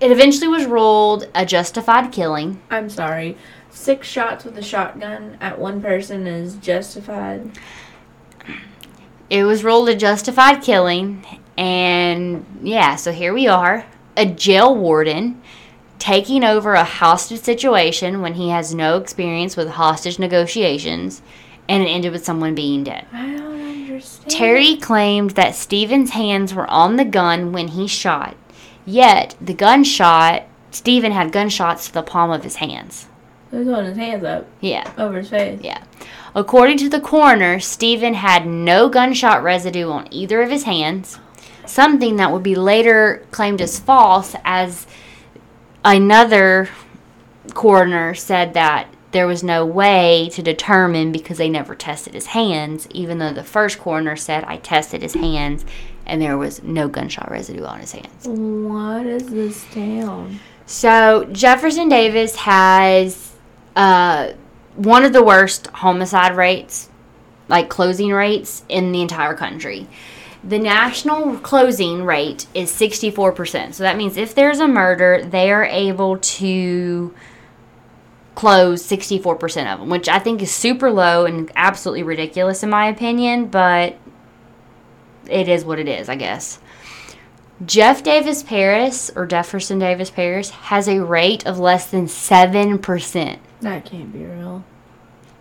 it 0.00 0.10
eventually 0.10 0.48
was 0.48 0.66
ruled 0.66 1.28
a 1.32 1.46
justified 1.46 2.10
killing. 2.10 2.60
I'm 2.70 2.90
sorry. 2.90 3.36
Six 3.70 4.08
shots 4.08 4.44
with 4.44 4.58
a 4.58 4.62
shotgun 4.64 5.38
at 5.40 5.60
one 5.60 5.80
person 5.80 6.26
is 6.26 6.56
justified. 6.56 7.52
It 9.30 9.44
was 9.44 9.62
ruled 9.62 9.88
a 9.88 9.94
justified 9.94 10.60
killing, 10.60 11.24
and 11.56 12.44
yeah, 12.60 12.96
so 12.96 13.12
here 13.12 13.32
we 13.32 13.46
are. 13.46 13.86
A 14.16 14.26
jail 14.26 14.74
warden 14.74 15.40
taking 16.00 16.42
over 16.42 16.74
a 16.74 16.82
hostage 16.82 17.42
situation 17.42 18.20
when 18.20 18.34
he 18.34 18.48
has 18.48 18.74
no 18.74 18.96
experience 18.96 19.56
with 19.56 19.68
hostage 19.68 20.18
negotiations, 20.18 21.22
and 21.68 21.82
it 21.82 21.86
ended 21.86 22.12
with 22.12 22.24
someone 22.24 22.54
being 22.54 22.84
dead. 22.84 23.06
I 23.12 23.26
don't 23.36 23.60
understand. 23.60 24.30
Terry 24.30 24.76
claimed 24.76 25.30
that 25.32 25.54
Stephen's 25.54 26.10
hands 26.10 26.54
were 26.54 26.68
on 26.70 26.96
the 26.96 27.04
gun 27.04 27.52
when 27.52 27.68
he 27.68 27.86
shot, 27.86 28.36
yet 28.86 29.34
the 29.40 29.54
gunshot, 29.54 30.44
Stephen 30.70 31.12
had 31.12 31.32
gunshots 31.32 31.86
to 31.86 31.92
the 31.94 32.02
palm 32.02 32.30
of 32.30 32.44
his 32.44 32.56
hands. 32.56 33.06
He 33.50 33.56
was 33.56 33.66
holding 33.66 33.86
his 33.86 33.96
hands 33.96 34.24
up 34.24 34.46
Yeah. 34.60 34.90
over 34.98 35.18
his 35.18 35.30
face. 35.30 35.58
Yeah. 35.62 35.82
According 36.34 36.76
to 36.78 36.88
the 36.90 37.00
coroner, 37.00 37.58
Stephen 37.60 38.14
had 38.14 38.46
no 38.46 38.88
gunshot 38.90 39.42
residue 39.42 39.90
on 39.90 40.06
either 40.10 40.42
of 40.42 40.50
his 40.50 40.64
hands, 40.64 41.18
something 41.64 42.16
that 42.16 42.30
would 42.30 42.42
be 42.42 42.54
later 42.54 43.24
claimed 43.30 43.62
as 43.62 43.78
false, 43.80 44.36
as 44.44 44.86
another 45.84 46.68
coroner 47.54 48.14
said 48.14 48.52
that 48.54 48.86
there 49.10 49.26
was 49.26 49.42
no 49.42 49.64
way 49.64 50.28
to 50.32 50.42
determine 50.42 51.12
because 51.12 51.38
they 51.38 51.48
never 51.48 51.74
tested 51.74 52.14
his 52.14 52.26
hands, 52.26 52.86
even 52.90 53.18
though 53.18 53.32
the 53.32 53.44
first 53.44 53.78
coroner 53.78 54.16
said 54.16 54.44
I 54.44 54.58
tested 54.58 55.02
his 55.02 55.14
hands 55.14 55.64
and 56.06 56.20
there 56.20 56.36
was 56.36 56.62
no 56.62 56.88
gunshot 56.88 57.30
residue 57.30 57.64
on 57.64 57.80
his 57.80 57.92
hands. 57.92 58.26
What 58.26 59.06
is 59.06 59.28
this 59.28 59.64
town? 59.72 60.40
So 60.66 61.24
Jefferson 61.32 61.88
Davis 61.88 62.36
has 62.36 63.34
uh, 63.76 64.32
one 64.74 65.04
of 65.04 65.12
the 65.12 65.22
worst 65.22 65.68
homicide 65.68 66.36
rates, 66.36 66.90
like 67.48 67.68
closing 67.68 68.10
rates 68.10 68.62
in 68.68 68.92
the 68.92 69.00
entire 69.00 69.34
country. 69.34 69.86
The 70.44 70.58
national 70.58 71.38
closing 71.38 72.04
rate 72.04 72.46
is 72.54 72.70
64%. 72.70 73.74
So 73.74 73.82
that 73.82 73.96
means 73.96 74.16
if 74.16 74.34
there's 74.34 74.60
a 74.60 74.68
murder, 74.68 75.22
they 75.24 75.50
are 75.50 75.64
able 75.64 76.18
to 76.18 77.14
close 78.38 78.86
64% 78.86 79.72
of 79.72 79.80
them, 79.80 79.88
which 79.88 80.08
I 80.08 80.20
think 80.20 80.40
is 80.42 80.52
super 80.52 80.92
low 80.92 81.26
and 81.26 81.50
absolutely 81.56 82.04
ridiculous 82.04 82.62
in 82.62 82.70
my 82.70 82.86
opinion, 82.86 83.46
but 83.48 83.96
it 85.28 85.48
is 85.48 85.64
what 85.64 85.80
it 85.80 85.88
is, 85.88 86.08
I 86.08 86.14
guess. 86.14 86.60
Jeff 87.66 88.04
Davis 88.04 88.44
Paris 88.44 89.10
or 89.16 89.26
Jefferson 89.26 89.80
Davis 89.80 90.10
Paris 90.10 90.50
has 90.50 90.86
a 90.86 91.04
rate 91.04 91.44
of 91.48 91.58
less 91.58 91.90
than 91.90 92.06
7%. 92.06 93.38
That 93.60 93.84
can't 93.84 94.12
be 94.12 94.24
real. 94.24 94.62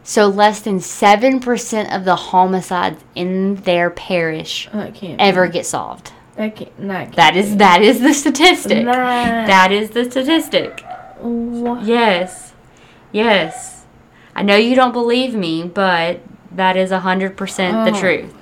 So 0.03 0.27
less 0.27 0.61
than 0.61 0.79
7% 0.79 1.95
of 1.95 2.03
the 2.03 2.15
homicides 2.15 3.03
in 3.13 3.57
their 3.57 3.91
parish 3.91 4.67
ever 4.73 5.45
Be. 5.45 5.53
get 5.53 5.67
solved. 5.67 6.13
That 6.35 6.55
can't. 6.55 6.75
That, 6.87 7.03
can't 7.03 7.15
That 7.15 7.35
is 7.37 7.57
that 7.57 7.83
is 7.83 7.99
the 7.99 8.15
statistic. 8.15 8.85
That- 8.85 9.45
That 9.45 9.71
is 9.71 9.91
the 9.91 10.09
statistic. 10.09 10.83
What? 11.19 11.83
Yes. 11.83 12.46
Yes. 13.17 13.85
I 14.35 14.43
know 14.43 14.55
you 14.55 14.75
don't 14.75 14.91
believe 14.93 15.33
me, 15.33 15.63
but 15.63 16.19
that 16.51 16.77
is 16.77 16.91
100% 16.91 17.85
the 17.85 17.91
Oh. 17.97 17.99
truth. 17.99 18.33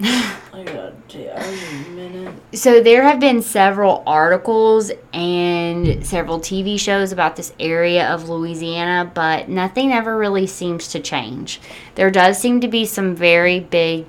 I 0.00 0.62
gotta 0.64 0.92
a 1.12 1.90
minute. 1.90 2.34
So 2.54 2.80
there 2.82 3.02
have 3.02 3.20
been 3.20 3.42
several 3.42 4.02
articles 4.06 4.90
and 5.12 6.04
several 6.06 6.40
TV 6.40 6.78
shows 6.78 7.12
about 7.12 7.36
this 7.36 7.52
area 7.60 8.08
of 8.08 8.28
Louisiana, 8.28 9.10
but 9.12 9.48
nothing 9.48 9.92
ever 9.92 10.16
really 10.16 10.46
seems 10.46 10.88
to 10.88 11.00
change. 11.00 11.60
There 11.94 12.10
does 12.10 12.38
seem 12.38 12.60
to 12.60 12.68
be 12.68 12.84
some 12.86 13.14
very 13.14 13.60
big 13.60 14.06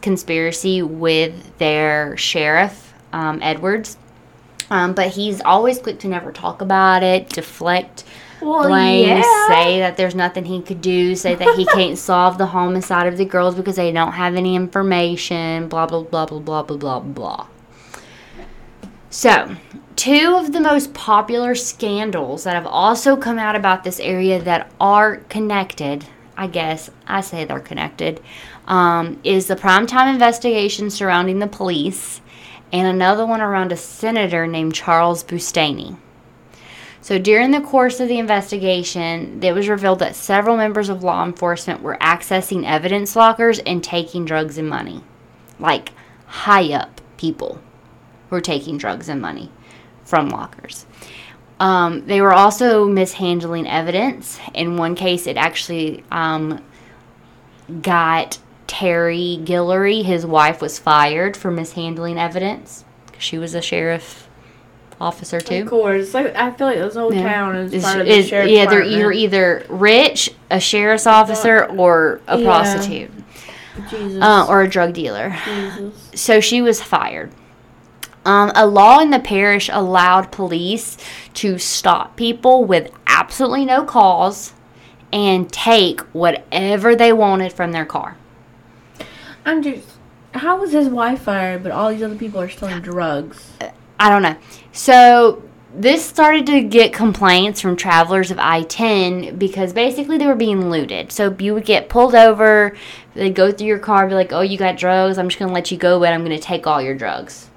conspiracy 0.00 0.82
with 0.82 1.56
their 1.58 2.16
sheriff, 2.16 2.94
um, 3.12 3.40
Edwards. 3.42 3.96
Um, 4.70 4.92
but 4.94 5.08
he's 5.08 5.40
always 5.42 5.78
quick 5.78 5.98
to 6.00 6.08
never 6.08 6.32
talk 6.32 6.62
about 6.62 7.02
it, 7.02 7.28
deflect 7.28 8.04
Well, 8.42 8.68
blame, 8.68 9.08
yeah. 9.08 9.46
say 9.48 9.78
that 9.78 9.96
there's 9.96 10.14
nothing 10.14 10.44
he 10.44 10.60
could 10.60 10.80
do, 10.80 11.14
say 11.14 11.34
that 11.34 11.54
he 11.56 11.64
can't 11.66 11.98
solve 12.10 12.38
the 12.38 12.46
homicide 12.46 13.06
of 13.06 13.16
the 13.16 13.24
girls 13.24 13.54
because 13.54 13.76
they 13.76 13.92
don't 13.92 14.12
have 14.12 14.34
any 14.34 14.56
information, 14.56 15.68
blah, 15.68 15.86
blah, 15.86 16.02
blah, 16.02 16.26
blah, 16.26 16.40
blah, 16.40 16.62
blah, 16.62 16.76
blah, 16.76 17.00
blah. 17.00 17.46
So, 19.10 19.56
two 19.94 20.36
of 20.36 20.52
the 20.52 20.60
most 20.60 20.94
popular 20.94 21.54
scandals 21.54 22.44
that 22.44 22.54
have 22.54 22.66
also 22.66 23.16
come 23.16 23.38
out 23.38 23.54
about 23.54 23.84
this 23.84 24.00
area 24.00 24.40
that 24.40 24.72
are 24.80 25.18
connected, 25.28 26.06
I 26.36 26.46
guess, 26.46 26.90
I 27.06 27.20
say 27.20 27.44
they're 27.44 27.60
connected, 27.60 28.20
um, 28.66 29.20
is 29.22 29.46
the 29.46 29.56
primetime 29.56 30.12
investigation 30.12 30.90
surrounding 30.90 31.38
the 31.40 31.46
police 31.46 32.20
and 32.72 32.88
another 32.88 33.26
one 33.26 33.42
around 33.42 33.70
a 33.70 33.76
senator 33.76 34.46
named 34.46 34.74
Charles 34.74 35.22
Boustany. 35.22 35.96
So 37.02 37.18
during 37.18 37.50
the 37.50 37.60
course 37.60 37.98
of 37.98 38.06
the 38.06 38.20
investigation, 38.20 39.42
it 39.42 39.52
was 39.52 39.68
revealed 39.68 39.98
that 39.98 40.14
several 40.14 40.56
members 40.56 40.88
of 40.88 41.02
law 41.02 41.24
enforcement 41.24 41.82
were 41.82 41.98
accessing 42.00 42.64
evidence 42.64 43.16
lockers 43.16 43.58
and 43.58 43.82
taking 43.82 44.24
drugs 44.24 44.56
and 44.56 44.68
money. 44.68 45.02
Like 45.58 45.90
high 46.26 46.72
up 46.72 47.00
people 47.16 47.60
were 48.30 48.40
taking 48.40 48.78
drugs 48.78 49.08
and 49.08 49.20
money 49.20 49.50
from 50.04 50.28
lockers. 50.28 50.86
Um, 51.58 52.06
they 52.06 52.20
were 52.20 52.32
also 52.32 52.86
mishandling 52.86 53.66
evidence. 53.66 54.38
In 54.54 54.76
one 54.76 54.94
case, 54.94 55.26
it 55.26 55.36
actually 55.36 56.04
um, 56.12 56.64
got 57.80 58.38
Terry 58.68 59.38
Guillory, 59.42 60.04
his 60.04 60.24
wife, 60.24 60.62
was 60.62 60.78
fired 60.78 61.36
for 61.36 61.50
mishandling 61.50 62.18
evidence. 62.18 62.84
She 63.18 63.38
was 63.38 63.54
a 63.54 63.60
sheriff 63.60 64.28
officer 65.02 65.40
too. 65.40 65.62
Of 65.62 65.68
course, 65.68 66.14
like 66.14 66.34
I 66.36 66.50
feel 66.52 66.68
like 66.68 66.78
this 66.78 66.94
whole 66.94 67.12
Yeah. 67.12 67.22
town 67.32 67.56
is 67.56 67.72
Is- 67.72 67.84
part 67.84 68.00
of 68.00 68.06
the 68.06 68.22
sheriff's 68.22 68.50
yeah, 68.52 68.64
department. 68.64 68.90
you're 68.96 69.12
either 69.12 69.64
rich, 69.68 70.30
a 70.50 70.60
sheriff's 70.60 71.06
officer, 71.06 71.64
or 71.76 72.20
a 72.28 72.38
Yeah. 72.38 72.44
prostitute, 72.46 73.10
Jesus. 73.90 74.22
uh, 74.22 74.46
or 74.48 74.62
a 74.62 74.68
drug 74.68 74.92
dealer. 74.94 75.34
Jesus. 75.44 75.94
So 76.14 76.40
she 76.40 76.62
was 76.62 76.82
fired. 76.82 77.30
Um, 78.24 78.52
a 78.54 78.66
law 78.66 79.00
in 79.00 79.10
the 79.10 79.18
parish 79.18 79.68
allowed 79.72 80.30
police 80.30 80.96
to 81.34 81.58
stop 81.58 82.14
people 82.16 82.64
with 82.64 82.90
absolutely 83.08 83.64
no 83.64 83.82
cause 83.84 84.52
and 85.12 85.50
take 85.52 86.00
whatever 86.12 86.94
they 86.94 87.12
wanted 87.12 87.52
from 87.52 87.72
their 87.72 87.84
car. 87.84 88.16
I'm 89.44 89.62
just. 89.62 89.88
How 90.34 90.56
was 90.56 90.72
his 90.72 90.88
wife 90.88 91.22
fired, 91.22 91.62
but 91.62 91.72
all 91.72 91.90
these 91.90 92.02
other 92.02 92.14
people 92.14 92.40
are 92.40 92.48
selling 92.48 92.80
drugs? 92.80 93.50
I 94.02 94.08
don't 94.08 94.22
know. 94.22 94.36
So 94.72 95.44
this 95.72 96.04
started 96.04 96.44
to 96.46 96.60
get 96.60 96.92
complaints 96.92 97.60
from 97.60 97.76
travelers 97.76 98.32
of 98.32 98.38
I 98.40 98.64
10 98.64 99.38
because 99.38 99.72
basically 99.72 100.18
they 100.18 100.26
were 100.26 100.34
being 100.34 100.70
looted. 100.70 101.12
So 101.12 101.32
you 101.38 101.54
would 101.54 101.64
get 101.64 101.88
pulled 101.88 102.16
over, 102.16 102.76
they'd 103.14 103.32
go 103.32 103.52
through 103.52 103.68
your 103.68 103.78
car, 103.78 104.08
be 104.08 104.14
like, 104.14 104.32
oh, 104.32 104.40
you 104.40 104.58
got 104.58 104.76
drugs, 104.76 105.18
I'm 105.18 105.28
just 105.28 105.38
going 105.38 105.50
to 105.50 105.54
let 105.54 105.70
you 105.70 105.78
go, 105.78 106.00
but 106.00 106.12
I'm 106.12 106.24
going 106.24 106.36
to 106.36 106.42
take 106.42 106.66
all 106.66 106.82
your 106.82 106.96
drugs. 106.96 107.48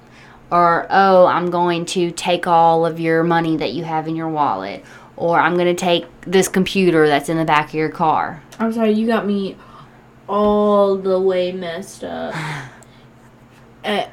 Or, 0.48 0.86
oh, 0.88 1.26
I'm 1.26 1.50
going 1.50 1.84
to 1.86 2.12
take 2.12 2.46
all 2.46 2.86
of 2.86 3.00
your 3.00 3.24
money 3.24 3.56
that 3.56 3.72
you 3.72 3.82
have 3.82 4.06
in 4.06 4.14
your 4.14 4.28
wallet. 4.28 4.84
Or 5.16 5.40
I'm 5.40 5.54
going 5.54 5.66
to 5.66 5.74
take 5.74 6.06
this 6.20 6.46
computer 6.46 7.08
that's 7.08 7.28
in 7.28 7.38
the 7.38 7.44
back 7.44 7.70
of 7.70 7.74
your 7.74 7.88
car. 7.88 8.40
I'm 8.60 8.72
sorry, 8.72 8.92
you 8.92 9.08
got 9.08 9.26
me 9.26 9.56
all 10.28 10.96
the 10.96 11.20
way 11.20 11.50
messed 11.50 12.04
up. 12.04 12.34
Eh, 13.84 14.08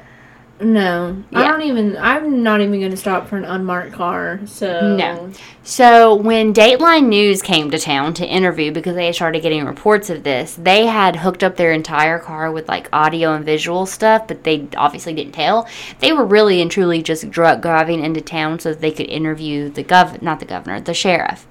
no, 0.64 1.22
I 1.34 1.46
don't 1.46 1.62
even. 1.62 1.96
I'm 1.98 2.42
not 2.42 2.60
even 2.62 2.80
gonna 2.80 2.96
stop 2.96 3.28
for 3.28 3.36
an 3.36 3.44
unmarked 3.44 3.92
car. 3.92 4.40
So 4.46 4.96
No. 4.96 5.30
So 5.62 6.14
when 6.14 6.54
Dateline 6.54 7.08
News 7.08 7.42
came 7.42 7.70
to 7.70 7.78
town 7.78 8.14
to 8.14 8.26
interview 8.26 8.72
because 8.72 8.94
they 8.94 9.06
had 9.06 9.14
started 9.14 9.42
getting 9.42 9.64
reports 9.64 10.08
of 10.08 10.22
this, 10.22 10.54
they 10.54 10.86
had 10.86 11.16
hooked 11.16 11.44
up 11.44 11.56
their 11.56 11.72
entire 11.72 12.18
car 12.18 12.50
with 12.50 12.66
like 12.66 12.88
audio 12.92 13.34
and 13.34 13.44
visual 13.44 13.84
stuff, 13.84 14.26
but 14.26 14.44
they 14.44 14.66
obviously 14.76 15.12
didn't 15.12 15.32
tell. 15.32 15.68
They 16.00 16.12
were 16.12 16.24
really 16.24 16.62
and 16.62 16.70
truly 16.70 17.02
just 17.02 17.30
drug 17.30 17.62
driving 17.62 18.02
into 18.02 18.22
town 18.22 18.58
so 18.58 18.70
that 18.70 18.80
they 18.80 18.90
could 18.90 19.06
interview 19.06 19.68
the 19.68 19.84
gov 19.84 20.22
not 20.22 20.40
the 20.40 20.46
governor, 20.46 20.80
the 20.80 20.94
sheriff. 20.94 21.46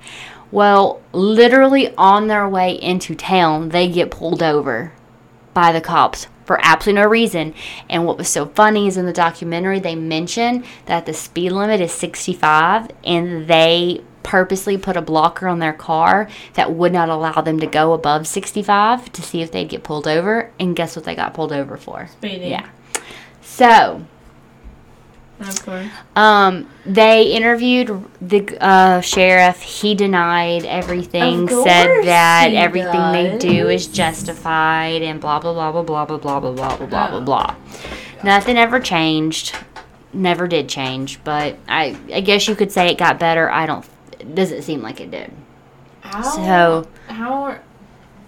Well, 0.51 1.01
literally 1.11 1.95
on 1.97 2.27
their 2.27 2.49
way 2.49 2.73
into 2.73 3.15
town, 3.15 3.69
they 3.69 3.87
get 3.87 4.11
pulled 4.11 4.41
over 4.41 4.93
by 5.53 5.71
the 5.71 5.81
cops 5.81 6.27
for 6.45 6.59
absolutely 6.61 7.01
no 7.01 7.07
reason. 7.07 7.53
And 7.89 8.05
what 8.05 8.17
was 8.17 8.29
so 8.29 8.47
funny 8.47 8.87
is 8.87 8.97
in 8.97 9.05
the 9.05 9.13
documentary 9.13 9.79
they 9.79 9.95
mention 9.95 10.63
that 10.85 11.05
the 11.05 11.13
speed 11.13 11.51
limit 11.51 11.81
is 11.81 11.91
65 11.91 12.89
and 13.03 13.47
they 13.47 14.03
purposely 14.23 14.77
put 14.77 14.97
a 14.97 15.01
blocker 15.01 15.47
on 15.47 15.59
their 15.59 15.73
car 15.73 16.29
that 16.53 16.73
would 16.73 16.93
not 16.93 17.09
allow 17.09 17.41
them 17.41 17.59
to 17.59 17.67
go 17.67 17.93
above 17.93 18.25
65 18.25 19.11
to 19.11 19.21
see 19.21 19.41
if 19.41 19.51
they'd 19.51 19.69
get 19.69 19.83
pulled 19.83 20.07
over. 20.07 20.51
And 20.59 20.75
guess 20.75 20.95
what 20.95 21.05
they 21.05 21.15
got 21.15 21.33
pulled 21.33 21.51
over 21.51 21.77
for? 21.77 22.07
speeding. 22.07 22.51
Yeah. 22.51 22.69
So, 23.41 24.05
of 25.49 25.65
course. 25.65 25.87
um, 26.15 26.67
they 26.85 27.31
interviewed 27.31 28.03
the 28.21 28.57
uh, 28.59 29.01
sheriff. 29.01 29.61
He 29.61 29.95
denied 29.95 30.65
everything, 30.65 31.47
said 31.47 32.03
that 32.05 32.51
everything 32.53 33.11
they 33.11 33.37
do 33.37 33.69
is 33.69 33.87
justified, 33.87 35.01
and 35.01 35.19
blah 35.21 35.39
blah 35.39 35.53
blah 35.53 35.71
blah 35.71 35.83
blah 35.83 36.05
blah 36.05 36.17
blah 36.17 36.39
blah 36.39 36.51
blah 36.51 36.77
blah 36.77 36.87
blah 36.87 36.87
blah 37.09 37.17
Oh. 37.17 37.21
blah. 37.21 37.55
Nothing 38.23 38.57
ever 38.57 38.79
changed. 38.79 39.55
Never 40.13 40.47
did 40.47 40.69
change, 40.69 41.19
but 41.23 41.57
I 41.67 41.97
I 42.13 42.21
guess 42.21 42.47
you 42.47 42.55
could 42.55 42.71
say 42.71 42.87
it 42.89 42.97
got 42.97 43.19
better. 43.19 43.49
I 43.49 43.65
don't. 43.65 43.85
It 44.19 44.35
doesn't 44.35 44.61
seem 44.61 44.81
like 44.81 45.01
it 45.01 45.09
did. 45.11 45.31
How, 46.01 46.21
So- 46.21 46.87
how 47.07 47.43
are 47.43 47.61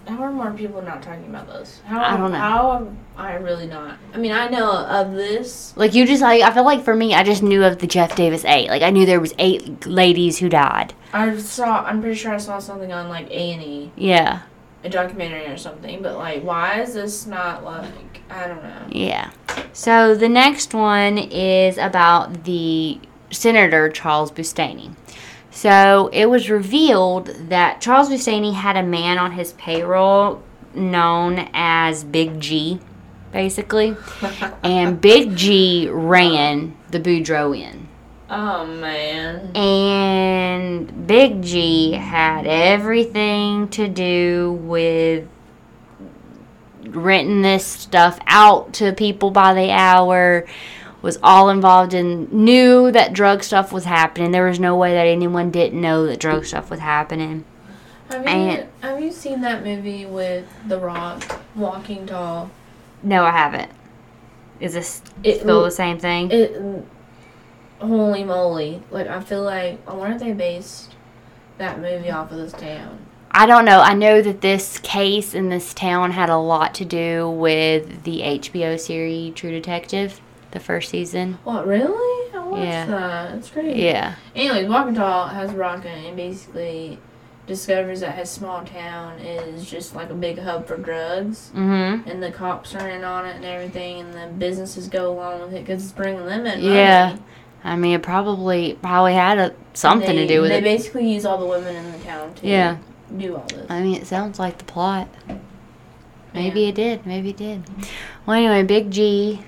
how 0.08 0.24
are 0.24 0.32
more 0.32 0.52
people 0.52 0.82
not 0.82 1.02
talking 1.02 1.26
about 1.26 1.48
this? 1.48 1.82
How 1.86 2.02
I 2.02 2.18
don't 2.18 2.32
know. 2.32 2.38
How 2.38 2.76
am 2.78 2.98
I 3.18 3.34
really 3.36 3.68
not? 3.68 3.98
I 4.14 4.18
mean, 4.18 4.32
I 4.32 4.48
know 4.48 4.72
of 4.72 5.14
this. 5.14 5.74
Like 5.76 5.94
you 5.94 6.06
just 6.06 6.22
like 6.22 6.42
I 6.42 6.54
feel 6.54 6.64
like 6.66 6.84
for 6.84 6.96
me, 6.96 7.14
I 7.14 7.24
just 7.24 7.42
knew 7.44 7.64
of 7.64 7.80
the 7.80 7.88
Jeff 7.88 8.16
Davis 8.16 8.46
eight. 8.46 8.70
Like 8.70 8.82
I 8.82 8.90
knew 8.90 9.06
there 9.06 9.20
was 9.20 9.34
eight 9.40 9.86
ladies 9.86 10.38
who 10.40 10.50
died. 10.50 10.94
I 11.14 11.38
saw. 11.38 11.84
I'm 11.84 12.02
pretty 12.02 12.16
sure 12.16 12.34
I 12.34 12.38
saw 12.38 12.60
something 12.60 12.92
on 12.92 13.10
like 13.10 13.30
A 13.32 13.54
and 13.54 13.64
E, 13.64 13.92
Yeah, 13.96 14.42
a 14.84 14.90
documentary 14.90 15.48
or 15.48 15.58
something. 15.58 16.02
But 16.02 16.18
like, 16.18 16.44
why 16.44 16.82
is 16.82 16.94
this 16.94 17.26
not 17.26 17.64
like? 17.64 18.22
I 18.30 18.48
don't 18.48 18.64
know. 18.64 18.88
Yeah. 18.92 19.32
So 19.74 20.16
the 20.16 20.30
next 20.30 20.74
one 20.74 21.18
is 21.18 21.78
about 21.78 22.44
the 22.44 23.00
Senator 23.32 23.90
Charles 23.90 24.32
Boustany. 24.32 24.96
So 25.56 26.10
it 26.12 26.26
was 26.26 26.50
revealed 26.50 27.28
that 27.48 27.80
Charles 27.80 28.10
Boustany 28.10 28.54
had 28.54 28.76
a 28.76 28.84
man 28.84 29.18
on 29.18 29.32
his 29.32 29.54
payroll 29.54 30.44
known 30.74 31.50
as 31.54 32.04
Big 32.04 32.42
G, 32.42 32.82
basically. 33.32 33.96
and 34.64 35.00
Big 35.00 35.38
G 35.38 35.88
ran 35.90 36.76
the 36.92 37.00
Boudreaux 37.00 37.58
Inn. 37.58 37.88
Oh 38.30 38.66
man. 38.66 39.56
And 39.56 41.08
Big 41.08 41.42
G 41.42 41.94
had 41.94 42.46
everything 42.46 43.70
to 43.70 43.88
do 43.88 44.60
with 44.62 45.26
renting 46.84 47.44
this 47.44 47.66
stuff 47.66 48.20
out 48.28 48.74
to 48.74 48.92
people 48.92 49.32
by 49.32 49.54
the 49.54 49.72
hour 49.72 50.46
was 51.06 51.20
all 51.22 51.50
involved 51.50 51.94
in 51.94 52.28
knew 52.32 52.92
that 52.92 53.14
drug 53.14 53.44
stuff 53.44 53.72
was 53.72 53.86
happening 53.86 54.32
there 54.32 54.48
was 54.48 54.60
no 54.60 54.76
way 54.76 54.92
that 54.94 55.06
anyone 55.06 55.52
didn't 55.52 55.80
know 55.80 56.06
that 56.08 56.20
drug 56.20 56.44
stuff 56.46 56.70
was 56.72 56.80
happening 56.80 57.46
Have 58.10 58.24
you, 58.24 58.28
And- 58.30 58.68
have 58.82 59.00
you 59.00 59.12
seen 59.12 59.42
that 59.42 59.64
movie 59.64 60.06
with 60.06 60.46
The 60.68 60.80
Rock, 60.80 61.40
Walking 61.56 62.06
Tall? 62.08 62.50
no 63.04 63.24
i 63.24 63.30
haven't 63.32 63.72
is 64.60 64.74
this 64.74 65.02
It, 65.24 65.42
still 65.42 65.64
the 65.64 65.70
same 65.72 66.00
thing 66.00 66.32
it, 66.32 66.86
holy 67.80 68.24
moly. 68.24 68.82
Like, 68.90 69.08
I 69.08 69.20
feel 69.20 69.44
like, 69.44 69.80
I 69.88 69.94
wonder 69.94 70.16
if 70.16 70.22
they 70.22 70.32
based 70.34 70.96
that 71.58 71.80
movie 71.80 72.10
off 72.10 72.32
of 72.32 72.38
this 72.38 72.54
town. 72.54 72.98
i 73.32 73.46
don't 73.46 73.66
know 73.66 73.80
i 73.82 73.94
know 73.94 74.22
that 74.22 74.42
this 74.42 74.80
case 74.80 75.34
in 75.36 75.50
this 75.50 75.74
town 75.74 76.12
had 76.12 76.30
a 76.30 76.38
lot 76.38 76.74
to 76.76 76.86
do 76.86 77.30
with 77.30 78.04
the 78.04 78.22
hbo 78.22 78.80
series 78.80 79.34
true 79.36 79.52
detective 79.52 80.20
the 80.56 80.60
first 80.60 80.90
season 80.90 81.38
What, 81.44 81.68
really? 81.68 82.32
I 82.34 82.40
watched 82.40 82.64
Yeah. 82.64 82.86
that. 82.88 83.36
It's 83.36 83.50
great. 83.52 83.76
yeah 83.78 84.16
Anyways, 84.36 84.68
Walking 84.68 84.96
Tall 84.96 85.28
has 85.28 85.52
Rockin' 85.52 86.06
and 86.06 86.16
basically 86.18 86.98
discovers 87.46 88.00
that 88.00 88.16
his 88.16 88.30
small 88.30 88.64
town 88.64 89.20
is 89.20 89.70
just 89.70 89.94
like 89.96 90.10
a 90.10 90.14
big 90.16 90.40
hub 90.40 90.66
for 90.66 90.78
drugs. 90.78 91.52
mm-hmm 91.54 92.10
And 92.10 92.24
the 92.24 92.32
cops 92.32 92.74
are 92.74 92.90
in 92.90 93.04
on 93.04 93.26
it 93.28 93.36
and 93.36 93.46
everything, 93.46 94.00
and 94.00 94.14
the 94.14 94.28
businesses 94.40 94.88
go 94.88 95.12
along 95.12 95.42
with 95.42 95.54
it 95.54 95.66
because 95.66 95.84
it's 95.84 95.92
bringing 95.94 96.26
them 96.26 96.46
in. 96.48 96.62
Yeah, 96.64 97.10
money. 97.10 97.22
I 97.64 97.76
mean, 97.76 97.94
it 97.96 98.02
probably 98.02 98.78
probably 98.82 99.14
had 99.14 99.38
a, 99.38 99.54
something 99.74 100.16
They- 100.16 100.26
to 100.26 100.34
do 100.36 100.42
with 100.42 100.50
They 100.52 100.58
it. 100.58 100.62
They 100.62 100.76
basically 100.78 101.12
use 101.14 101.26
all 101.26 101.38
the 101.38 101.46
women 101.46 101.76
in 101.76 101.92
the 101.92 102.00
town 102.00 102.34
to 102.36 102.48
Yeah. 102.48 102.78
do 103.16 103.36
all 103.36 103.46
this. 103.50 103.66
I 103.70 103.82
mean, 103.82 103.96
it 104.02 104.08
sounds 104.08 104.40
like 104.40 104.58
the 104.58 104.64
plot. 104.66 105.08
Maybe 106.34 106.62
Yeah. 106.62 106.68
it 106.70 106.76
did. 106.76 107.06
Maybe 107.06 107.30
it 107.30 107.38
did. 107.38 107.64
Well, 108.26 108.38
anyway, 108.38 108.64
Big 108.64 108.90
G 108.92 109.42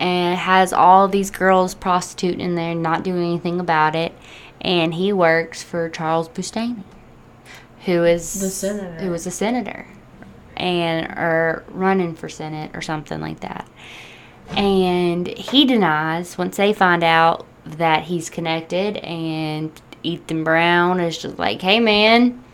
and 0.00 0.38
has 0.38 0.72
all 0.72 1.08
these 1.08 1.30
girls 1.30 1.74
prostituting 1.74 2.40
in 2.40 2.54
there, 2.54 2.74
not 2.74 3.02
doing 3.02 3.22
anything 3.24 3.60
about 3.60 3.94
it, 3.94 4.12
and 4.60 4.94
he 4.94 5.12
works 5.12 5.62
for 5.62 5.88
Charles 5.88 6.28
Boustany, 6.28 6.82
who 7.84 8.04
is 8.04 8.40
The 8.40 8.48
senator. 8.50 9.04
who 9.04 9.10
was 9.10 9.26
a 9.26 9.30
senator, 9.30 9.86
and 10.56 11.06
or 11.18 11.64
running 11.68 12.14
for 12.14 12.28
senate 12.28 12.70
or 12.74 12.82
something 12.82 13.20
like 13.20 13.40
that. 13.40 13.68
And 14.56 15.26
he 15.28 15.64
denies 15.64 16.38
once 16.38 16.56
they 16.56 16.72
find 16.72 17.04
out 17.04 17.46
that 17.64 18.04
he's 18.04 18.30
connected, 18.30 18.96
and 18.98 19.70
Ethan 20.02 20.44
Brown 20.44 21.00
is 21.00 21.18
just 21.18 21.38
like, 21.38 21.60
"Hey, 21.62 21.80
man." 21.80 22.44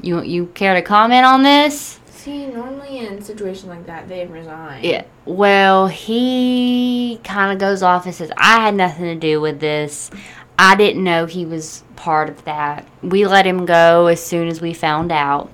You, 0.00 0.22
you 0.22 0.46
care 0.46 0.74
to 0.74 0.82
comment 0.82 1.24
on 1.24 1.42
this? 1.44 2.00
See, 2.22 2.46
normally 2.46 2.98
in 2.98 3.20
situations 3.20 3.64
like 3.64 3.84
that, 3.86 4.06
they 4.06 4.24
resign. 4.28 4.84
Yeah. 4.84 5.02
Well, 5.24 5.88
he 5.88 7.18
kind 7.24 7.50
of 7.50 7.58
goes 7.58 7.82
off 7.82 8.06
and 8.06 8.14
says, 8.14 8.30
I 8.36 8.60
had 8.60 8.76
nothing 8.76 9.06
to 9.06 9.16
do 9.16 9.40
with 9.40 9.58
this. 9.58 10.08
I 10.56 10.76
didn't 10.76 11.02
know 11.02 11.26
he 11.26 11.44
was 11.44 11.82
part 11.96 12.28
of 12.28 12.44
that. 12.44 12.86
We 13.02 13.26
let 13.26 13.44
him 13.44 13.66
go 13.66 14.06
as 14.06 14.24
soon 14.24 14.46
as 14.46 14.60
we 14.60 14.72
found 14.72 15.10
out. 15.10 15.50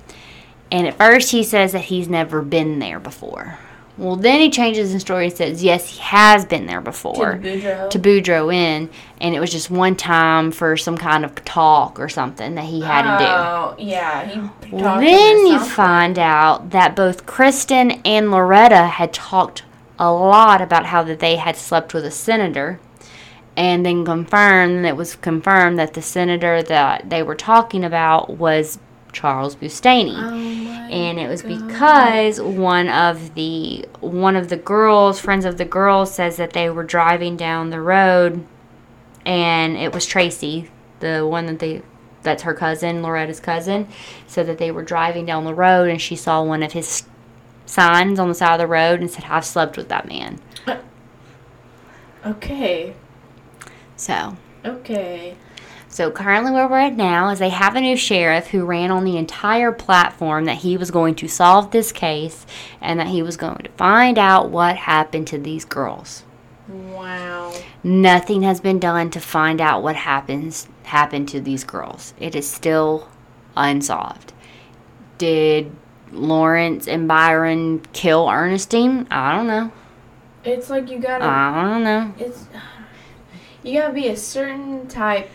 And 0.71 0.87
at 0.87 0.99
first, 0.99 1.31
he 1.31 1.43
says 1.43 1.73
that 1.73 1.85
he's 1.87 2.07
never 2.07 2.43
been 2.43 2.81
there 2.81 3.01
before. 3.01 3.59
Well, 3.99 4.15
then 4.15 4.41
he 4.41 4.49
changes 4.49 4.93
his 4.93 5.03
story 5.03 5.27
and 5.27 5.37
says, 5.37 5.63
yes, 5.63 5.89
he 5.91 5.99
has 6.01 6.47
been 6.47 6.67
there 6.67 6.81
before. 6.81 7.39
the 7.43 7.49
Boudreaux. 7.49 7.91
To 7.91 7.99
Boudreaux 7.99 8.55
Inn, 8.55 8.91
and 9.21 9.35
it 9.35 9.41
was 9.41 9.51
just 9.51 9.71
one 9.71 9.97
time 9.97 10.53
for 10.53 10.77
some 10.77 10.97
kind 10.97 11.25
of 11.25 11.35
talk 11.45 11.99
or 11.99 12.09
something 12.09 12.55
that 12.55 12.65
he 12.65 12.81
had 12.81 13.03
to 13.03 13.25
do. 13.25 13.31
Oh, 13.31 13.75
yeah. 13.77 14.25
He 14.29 14.71
Well, 14.71 15.01
then 15.01 15.47
you 15.49 15.59
find 15.59 16.17
out 16.17 16.71
that 16.71 16.95
both 16.95 17.27
Kristen 17.27 17.91
and 18.05 18.31
Loretta 18.31 18.87
had 18.87 19.13
talked 19.13 19.65
a 19.99 20.13
lot 20.13 20.63
about 20.63 20.87
how 20.87 21.03
that 21.03 21.19
they 21.19 21.35
had 21.35 21.57
slept 21.57 21.93
with 21.93 22.05
a 22.05 22.13
senator, 22.13 22.79
and 23.57 23.85
then 23.85 24.05
confirmed 24.05 24.87
it 24.87 24.97
was 24.97 25.17
confirmed 25.17 25.77
that 25.81 25.95
the 25.95 26.03
senator 26.03 26.63
that 26.63 27.11
they 27.11 27.25
were 27.25 27.35
talking 27.35 27.83
about 27.83 28.31
was 28.31 28.79
Charles 29.13 29.57
Boustany. 29.57 30.15
Oh 30.17 30.69
and 30.91 31.19
it 31.19 31.29
was 31.29 31.43
God. 31.43 31.67
because 31.67 32.41
one 32.41 32.89
of 32.89 33.35
the 33.35 33.87
one 34.01 34.37
of 34.37 34.49
the 34.49 34.57
girls, 34.57 35.21
friends 35.21 35.45
of 35.45 35.59
the 35.59 35.65
girls, 35.65 36.15
says 36.15 36.37
that 36.37 36.53
they 36.53 36.71
were 36.71 36.85
driving 36.85 37.37
down 37.37 37.71
the 37.71 37.81
road, 37.81 38.45
and 39.27 39.77
it 39.77 39.93
was 39.93 40.07
Tracy, 40.07 40.71
the 41.01 41.27
one 41.27 41.47
that 41.47 41.59
they 41.59 41.83
that's 42.23 42.43
her 42.43 42.55
cousin, 42.55 43.03
Loretta's 43.03 43.41
cousin, 43.41 43.89
said 44.27 44.47
that 44.47 44.59
they 44.59 44.71
were 44.71 44.83
driving 44.83 45.25
down 45.25 45.45
the 45.45 45.55
road 45.55 45.89
and 45.89 46.01
she 46.01 46.17
saw 46.17 46.43
one 46.43 46.63
of 46.63 46.73
his 46.73 47.05
signs 47.65 48.19
on 48.19 48.29
the 48.29 48.35
side 48.35 48.55
of 48.55 48.59
the 48.59 48.67
road 48.67 49.01
and 49.01 49.11
said, 49.11 49.25
"I've 49.29 49.45
slept 49.45 49.77
with 49.77 49.89
that 49.89 50.09
man." 50.09 50.41
Uh, 50.67 50.79
okay. 52.27 52.95
So. 53.97 54.37
Okay. 54.65 55.37
So 55.99 56.13
currently 56.13 56.53
where 56.53 56.69
we're 56.69 56.79
at 56.79 56.97
now 56.97 57.31
is 57.31 57.41
they 57.41 57.49
have 57.49 57.75
a 57.75 57.81
new 57.81 57.97
sheriff 57.97 58.47
who 58.47 58.65
ran 58.65 58.93
on 58.93 59.03
the 59.03 59.17
entire 59.17 59.73
platform 59.73 60.45
that 60.45 60.59
he 60.59 60.77
was 60.77 60.93
going 60.93 61.17
to 61.17 61.27
solve 61.27 61.73
this 61.73 61.91
case 61.91 62.47
and 62.81 63.01
that 63.01 63.09
he 63.09 63.21
was 63.21 63.37
going 63.37 63.65
to 63.65 63.71
find 63.71 64.17
out 64.17 64.49
what 64.49 64.77
happened 64.77 65.27
to 65.27 65.39
these 65.39 65.65
girls. 65.65 66.23
Wow. 66.69 67.53
Nothing 67.83 68.43
has 68.43 68.61
been 68.61 68.79
done 68.79 69.11
to 69.11 69.19
find 69.19 69.61
out 69.61 69.83
what 69.83 69.97
happens 69.97 70.69
happened 70.85 71.31
to 71.31 71.41
these 71.41 71.65
girls. 71.65 72.15
It 72.21 72.37
is 72.37 72.49
still 72.49 73.09
unsolved. 73.57 74.33
Did 75.19 75.75
Lawrence 76.13 76.87
and 76.87 77.09
Byron 77.09 77.81
kill 77.93 78.29
Ernestine? 78.29 79.09
I 79.11 79.35
don't 79.35 79.49
know. 79.49 79.73
It's 80.45 80.71
like 80.71 80.93
you 80.93 81.01
gotta. 81.01 81.25
I 81.25 81.61
don't 81.65 81.83
know. 81.83 82.15
it's 82.21 82.47
you 83.65 83.81
gotta 83.81 83.93
be 83.93 84.07
a 84.07 84.17
certain 84.17 84.87
type 84.87 85.29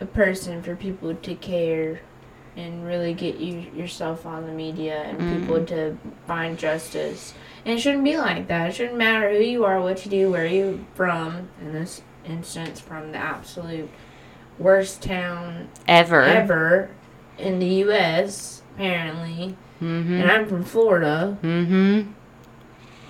of 0.00 0.12
person 0.12 0.62
for 0.62 0.74
people 0.76 1.14
to 1.14 1.34
care 1.36 2.00
and 2.56 2.86
really 2.86 3.12
get 3.14 3.36
you 3.36 3.58
yourself 3.74 4.24
on 4.26 4.46
the 4.46 4.52
media 4.52 5.02
and 5.02 5.40
people 5.40 5.64
to 5.66 5.98
find 6.26 6.56
justice. 6.58 7.34
And 7.64 7.78
it 7.78 7.80
shouldn't 7.80 8.04
be 8.04 8.16
like 8.16 8.46
that. 8.48 8.70
It 8.70 8.74
shouldn't 8.74 8.96
matter 8.98 9.30
who 9.32 9.40
you 9.42 9.64
are, 9.64 9.80
what 9.80 10.04
you 10.04 10.10
do, 10.10 10.30
where 10.30 10.46
you 10.46 10.84
from. 10.94 11.48
In 11.60 11.72
this 11.72 12.02
instance, 12.24 12.78
from 12.80 13.12
the 13.12 13.18
absolute 13.18 13.90
worst 14.58 15.02
town 15.02 15.68
Ever. 15.88 16.22
ever 16.22 16.90
in 17.38 17.58
the 17.58 17.66
U.S. 17.66 18.62
Apparently, 18.74 19.56
Mm-hmm. 19.82 20.14
and 20.14 20.30
I'm 20.30 20.46
from 20.48 20.64
Florida. 20.64 21.36
Mm-hmm. 21.42 22.12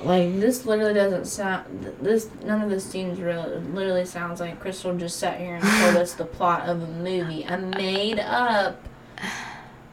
Like 0.05 0.39
this 0.39 0.67
literally 0.67 0.95
doesn't 0.95 1.25
sound. 1.27 1.95
This 2.01 2.29
none 2.45 2.61
of 2.61 2.71
this 2.71 2.85
seems 2.85 3.21
real. 3.21 3.43
It 3.45 3.75
literally 3.75 4.05
sounds 4.05 4.41
like 4.41 4.61
Crystal 4.61 4.95
just 4.97 5.19
sat 5.19 5.41
here 5.41 5.55
and 5.55 5.65
told 5.65 5.97
us 5.97 6.15
the 6.15 6.25
plot 6.25 6.69
of 6.69 6.83
a 6.83 6.87
movie, 6.87 7.45
a 7.45 7.57
made 7.57 8.19
up 8.19 8.83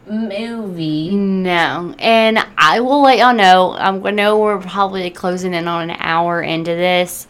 movie. 0.06 1.16
No, 1.16 1.96
and 2.00 2.46
I 2.58 2.80
will 2.82 3.02
let 3.02 3.20
y'all 3.20 3.34
know. 3.34 3.76
Um, 3.78 4.06
I 4.06 4.12
know 4.12 4.38
we're 4.38 4.60
probably 4.60 5.10
closing 5.10 5.54
in 5.54 5.68
on 5.68 5.90
an 5.90 5.98
hour 6.00 6.42
into 6.42 6.72
this, 6.72 7.28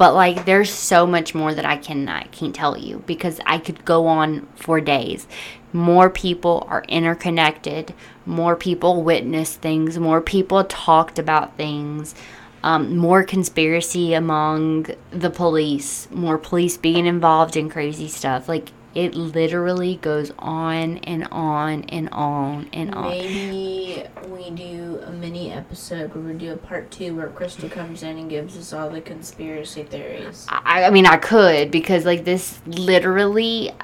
but 0.00 0.14
like, 0.14 0.46
there's 0.46 0.72
so 0.72 1.06
much 1.06 1.34
more 1.34 1.52
that 1.52 1.66
I 1.66 1.76
can 1.76 2.08
I 2.08 2.22
can't 2.22 2.54
tell 2.54 2.78
you 2.78 3.02
because 3.06 3.38
I 3.44 3.58
could 3.58 3.84
go 3.84 4.06
on 4.06 4.48
for 4.56 4.80
days. 4.80 5.28
More 5.74 6.08
people 6.08 6.66
are 6.70 6.82
interconnected. 6.88 7.92
More 8.24 8.56
people 8.56 9.02
witness 9.02 9.56
things. 9.56 9.98
More 9.98 10.22
people 10.22 10.64
talked 10.64 11.18
about 11.18 11.54
things. 11.58 12.14
Um, 12.62 12.96
more 12.96 13.24
conspiracy 13.24 14.14
among 14.14 14.86
the 15.10 15.28
police. 15.28 16.08
More 16.10 16.38
police 16.38 16.78
being 16.78 17.04
involved 17.04 17.54
in 17.54 17.68
crazy 17.68 18.08
stuff. 18.08 18.48
Like 18.48 18.72
it 18.94 19.14
literally 19.14 19.96
goes 19.96 20.32
on 20.38 20.98
and 20.98 21.28
on 21.30 21.84
and 21.84 22.08
on 22.10 22.68
and 22.72 22.94
on. 22.94 23.10
Maybe 23.10 24.04
we 24.28 24.50
do 24.50 25.00
a 25.06 25.12
mini 25.12 25.52
episode 25.52 26.14
where 26.14 26.24
we 26.24 26.32
do 26.38 26.52
a 26.52 26.56
part 26.56 26.90
two 26.90 27.14
where 27.14 27.28
Crystal 27.28 27.68
comes 27.68 28.02
in 28.02 28.18
and 28.18 28.28
gives 28.28 28.56
us 28.56 28.72
all 28.72 28.90
the 28.90 29.00
conspiracy 29.00 29.84
theories. 29.84 30.46
I, 30.48 30.84
I 30.84 30.90
mean, 30.90 31.06
I 31.06 31.16
could 31.18 31.70
because 31.70 32.04
like 32.04 32.24
this 32.24 32.60
literally. 32.66 33.72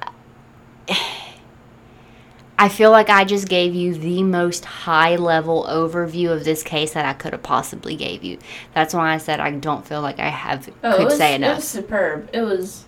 I 2.58 2.70
feel 2.70 2.90
like 2.90 3.10
I 3.10 3.24
just 3.24 3.48
gave 3.48 3.74
you 3.74 3.92
the 3.94 4.22
most 4.22 4.64
high 4.64 5.16
level 5.16 5.66
overview 5.68 6.32
of 6.32 6.44
this 6.44 6.62
case 6.62 6.94
that 6.94 7.04
I 7.04 7.12
could 7.12 7.32
have 7.32 7.42
possibly 7.42 7.96
gave 7.96 8.24
you. 8.24 8.38
That's 8.74 8.94
why 8.94 9.12
I 9.12 9.18
said 9.18 9.40
I 9.40 9.50
don't 9.50 9.86
feel 9.86 10.00
like 10.00 10.18
I 10.18 10.28
have 10.30 10.66
Oh, 10.82 10.96
could 10.96 11.04
was, 11.04 11.18
say 11.18 11.32
it 11.34 11.36
enough. 11.36 11.56
was 11.56 11.68
superb. 11.68 12.30
It 12.32 12.40
was, 12.40 12.86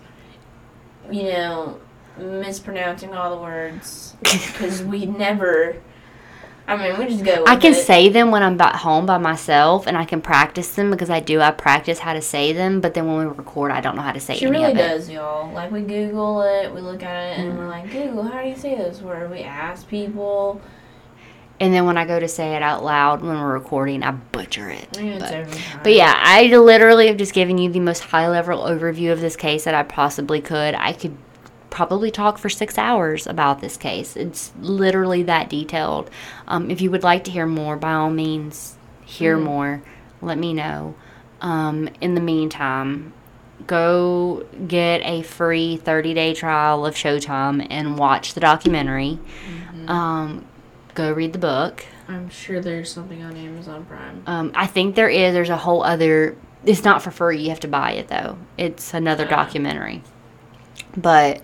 you 1.11 1.23
know, 1.25 1.79
mispronouncing 2.19 3.13
all 3.13 3.35
the 3.35 3.41
words 3.41 4.15
because 4.21 4.83
we 4.83 5.05
never. 5.05 5.75
I 6.67 6.77
mean, 6.77 6.99
we 6.99 7.07
just 7.07 7.25
go. 7.25 7.43
I 7.47 7.55
can 7.55 7.71
it. 7.73 7.83
say 7.83 8.09
them 8.09 8.29
when 8.29 8.43
I'm 8.43 8.55
back 8.55 8.75
home 8.75 9.07
by 9.07 9.17
myself, 9.17 9.87
and 9.87 9.97
I 9.97 10.05
can 10.05 10.21
practice 10.21 10.75
them 10.75 10.91
because 10.91 11.09
I 11.09 11.19
do. 11.19 11.41
I 11.41 11.49
practice 11.49 11.97
how 11.97 12.13
to 12.13 12.21
say 12.21 12.53
them, 12.53 12.79
but 12.79 12.93
then 12.93 13.07
when 13.07 13.17
we 13.17 13.25
record, 13.25 13.71
I 13.71 13.81
don't 13.81 13.95
know 13.95 14.03
how 14.03 14.11
to 14.11 14.19
say 14.19 14.35
She 14.37 14.45
any 14.45 14.57
really 14.59 14.71
of 14.73 14.77
it. 14.77 14.81
does, 14.87 15.09
y'all. 15.09 15.51
Like 15.51 15.71
we 15.71 15.81
Google 15.81 16.41
it, 16.43 16.71
we 16.71 16.81
look 16.81 17.01
at 17.01 17.15
it, 17.39 17.39
and 17.39 17.53
Mm. 17.53 17.57
we're 17.57 17.67
like, 17.69 17.91
Google, 17.91 18.21
how 18.23 18.43
do 18.43 18.49
you 18.49 18.55
say 18.55 18.75
this 18.75 19.01
word? 19.01 19.31
We 19.31 19.39
ask 19.41 19.87
people. 19.87 20.61
And 21.61 21.73
then 21.73 21.85
when 21.85 21.97
I 21.97 22.05
go 22.05 22.19
to 22.19 22.27
say 22.27 22.55
it 22.55 22.61
out 22.61 22.85
loud 22.85 23.21
when 23.21 23.37
we're 23.41 23.51
recording, 23.51 24.01
I 24.03 24.11
butcher 24.11 24.69
it. 24.69 24.89
But- 24.93 25.47
But 25.83 25.93
yeah, 25.93 26.13
I 26.15 26.43
literally 26.55 27.07
have 27.07 27.17
just 27.17 27.33
given 27.33 27.57
you 27.57 27.69
the 27.71 27.79
most 27.81 27.99
high 28.01 28.29
level 28.29 28.59
overview 28.59 29.11
of 29.11 29.19
this 29.21 29.35
case 29.35 29.63
that 29.65 29.73
I 29.73 29.83
possibly 29.83 30.39
could. 30.39 30.75
I 30.75 30.93
could 30.93 31.17
probably 31.69 32.11
talk 32.11 32.37
for 32.37 32.49
six 32.49 32.77
hours 32.77 33.27
about 33.27 33.61
this 33.61 33.77
case. 33.77 34.15
It's 34.15 34.51
literally 34.59 35.23
that 35.23 35.49
detailed. 35.49 36.09
Um, 36.47 36.69
if 36.71 36.81
you 36.81 36.91
would 36.91 37.03
like 37.03 37.23
to 37.25 37.31
hear 37.31 37.45
more, 37.45 37.75
by 37.77 37.93
all 37.93 38.09
means, 38.09 38.75
hear 39.05 39.37
Mhm. 39.37 39.43
more. 39.43 39.81
Let 40.21 40.37
me 40.37 40.53
know. 40.53 40.95
Um, 41.41 41.89
in 42.01 42.15
the 42.15 42.21
meantime, 42.21 43.13
go 43.67 44.43
get 44.67 45.01
a 45.05 45.21
free 45.21 45.77
30 45.77 46.13
day 46.13 46.33
trial 46.33 46.85
of 46.85 46.95
Showtime 46.95 47.65
and 47.69 47.97
watch 47.97 48.33
the 48.33 48.39
documentary. 48.39 49.19
Mhm. 49.85 49.89
Um, 49.89 50.45
go 50.95 51.11
read 51.11 51.33
the 51.33 51.39
book. 51.39 51.85
I'm 52.07 52.29
sure 52.29 52.59
there's 52.59 52.91
something 52.91 53.23
on 53.23 53.35
Amazon 53.37 53.85
Prime. 53.85 54.23
Um, 54.25 54.51
I 54.55 54.65
think 54.65 54.95
there 54.95 55.09
is. 55.09 55.33
There's 55.33 55.49
a 55.49 55.57
whole 55.57 55.83
other. 55.83 56.35
It's 56.65 56.83
not 56.83 57.01
for 57.01 57.11
free. 57.11 57.39
You 57.39 57.49
have 57.49 57.59
to 57.61 57.67
buy 57.67 57.91
it 57.91 58.07
though. 58.07 58.37
It's 58.57 58.93
another 58.93 59.25
Ah. 59.29 59.35
documentary. 59.35 60.01
But 60.95 61.41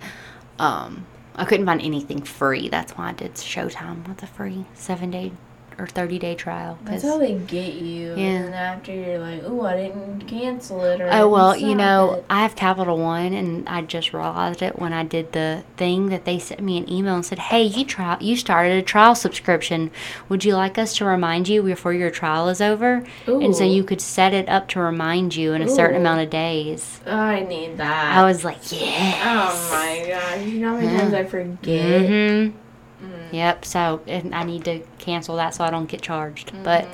um, 0.60 1.06
I 1.36 1.46
couldn't 1.46 1.66
find 1.66 1.82
anything 1.82 2.22
free. 2.22 2.70
That's 2.70 2.94
why 2.94 3.10
I 3.10 3.14
did 3.14 3.36
Showtime 3.36 4.08
with 4.08 4.24
a 4.24 4.28
free 4.28 4.66
seven 4.74 5.12
day 5.12 5.32
or 5.78 5.88
thirty 5.88 6.20
day 6.20 6.36
trial. 6.36 6.78
That's 6.84 7.04
how 7.04 7.18
they 7.18 7.34
get 7.34 7.74
you. 7.74 8.14
Yeah. 8.16 8.26
And 8.26 8.46
then 8.46 8.54
after 8.54 8.94
you're 8.94 9.20
like, 9.20 9.42
oh, 9.46 9.66
I 9.66 9.76
didn't 9.76 10.22
cancel 10.28 10.84
it. 10.84 11.02
Or 11.02 11.10
Oh 11.12 11.28
well, 11.30 11.56
you 11.56 11.76
know, 11.76 12.14
it." 12.16 12.26
I 12.30 12.42
have 12.42 12.56
Capital 12.56 12.98
One, 12.98 13.34
and 13.34 13.68
I 13.68 13.82
just 13.82 14.14
realized 14.14 14.62
it 14.62 14.80
when 14.80 14.94
I 14.94 15.04
did 15.04 15.32
the 15.32 15.64
thing 15.78 16.10
that 16.10 16.26
they 16.26 16.40
sent 16.40 16.62
me 16.62 16.78
an 16.78 16.90
email 16.92 17.16
and 17.16 17.26
said, 17.26 17.40
"Hey, 17.40 17.64
you 17.64 17.86
try, 17.86 18.18
you 18.20 18.36
started 18.36 18.78
a 18.78 18.82
trial 18.82 19.16
subscription. 19.16 19.92
Would 20.30 20.46
you 20.46 20.56
like 20.56 20.78
us 20.78 20.96
to 20.98 21.06
remind 21.06 21.48
you 21.48 21.62
before 21.64 21.94
your 21.94 22.12
trial 22.12 22.48
is 22.50 22.62
over?" 22.62 23.06
Ooh. 23.28 23.42
And 23.42 23.56
so 23.56 23.64
you 23.64 23.84
could 23.84 24.02
set 24.02 24.34
it 24.34 24.48
up 24.50 24.68
to 24.70 24.80
remind 24.80 25.36
you 25.36 25.54
in 25.54 25.62
a 25.62 25.68
certain 25.68 25.98
amount 26.02 26.22
of 26.22 26.30
days. 26.30 27.02
I 27.06 27.42
need 27.42 27.78
that. 27.78 28.18
I 28.18 28.24
was 28.24 28.44
like, 28.44 28.58
yes. 28.72 29.22
Oh 29.24 29.74
my 29.74 30.08
gosh! 30.08 30.46
You 30.46 30.60
know 30.60 30.70
how 30.70 30.78
many 30.78 30.88
times 30.98 31.14
I 31.14 31.24
forget. 31.24 32.06
hmm 32.52 32.58
Mm. 33.02 33.34
Yep. 33.34 33.66
So 33.66 34.02
and 34.08 34.34
I 34.34 34.44
need 34.44 34.66
to 34.66 34.82
cancel 35.00 35.36
that 35.38 35.54
so 35.54 35.64
I 35.64 35.70
don't 35.70 35.88
get 35.88 36.02
charged. 36.02 36.48
Mm-hmm. 36.48 36.64
But 36.64 36.88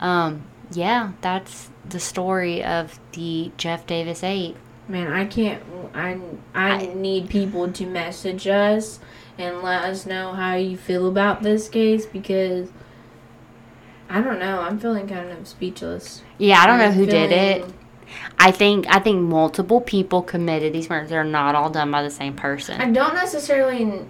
um, 0.00 0.44
yeah, 0.72 1.12
that's 1.20 1.70
the 1.88 2.00
story 2.00 2.64
of 2.64 2.98
the 3.12 3.52
Jeff 3.56 3.86
Davis 3.86 4.22
eight. 4.22 4.56
Man, 4.88 5.12
I 5.12 5.24
can't. 5.24 5.62
I 5.94 6.18
I 6.54 6.70
I- 6.70 6.94
need 6.94 7.28
people 7.28 7.70
to 7.72 7.86
message 7.86 8.46
us 8.46 9.00
and 9.38 9.62
let 9.62 9.84
us 9.84 10.06
know 10.06 10.32
how 10.32 10.54
you 10.54 10.76
feel 10.76 11.08
about 11.08 11.42
this 11.42 11.68
case 11.68 12.06
because 12.06 12.70
I 14.08 14.20
don't 14.20 14.38
know. 14.38 14.60
I'm 14.60 14.78
feeling 14.78 15.08
kind 15.08 15.30
of 15.30 15.48
speechless. 15.48 16.22
Yeah, 16.38 16.60
I 16.60 16.66
don't 16.66 16.78
know 16.78 16.86
I'm 16.86 16.92
who 16.92 17.06
did 17.06 17.32
it. 17.32 17.64
I 18.38 18.50
think 18.50 18.86
I 18.88 18.98
think 18.98 19.22
multiple 19.22 19.80
people 19.80 20.22
committed 20.22 20.72
these 20.72 20.88
murders. 20.90 21.10
They're 21.10 21.24
not 21.24 21.54
all 21.54 21.70
done 21.70 21.90
by 21.90 22.02
the 22.02 22.10
same 22.10 22.36
person. 22.36 22.80
I 22.80 22.90
don't 22.90 23.14
necessarily. 23.14 24.04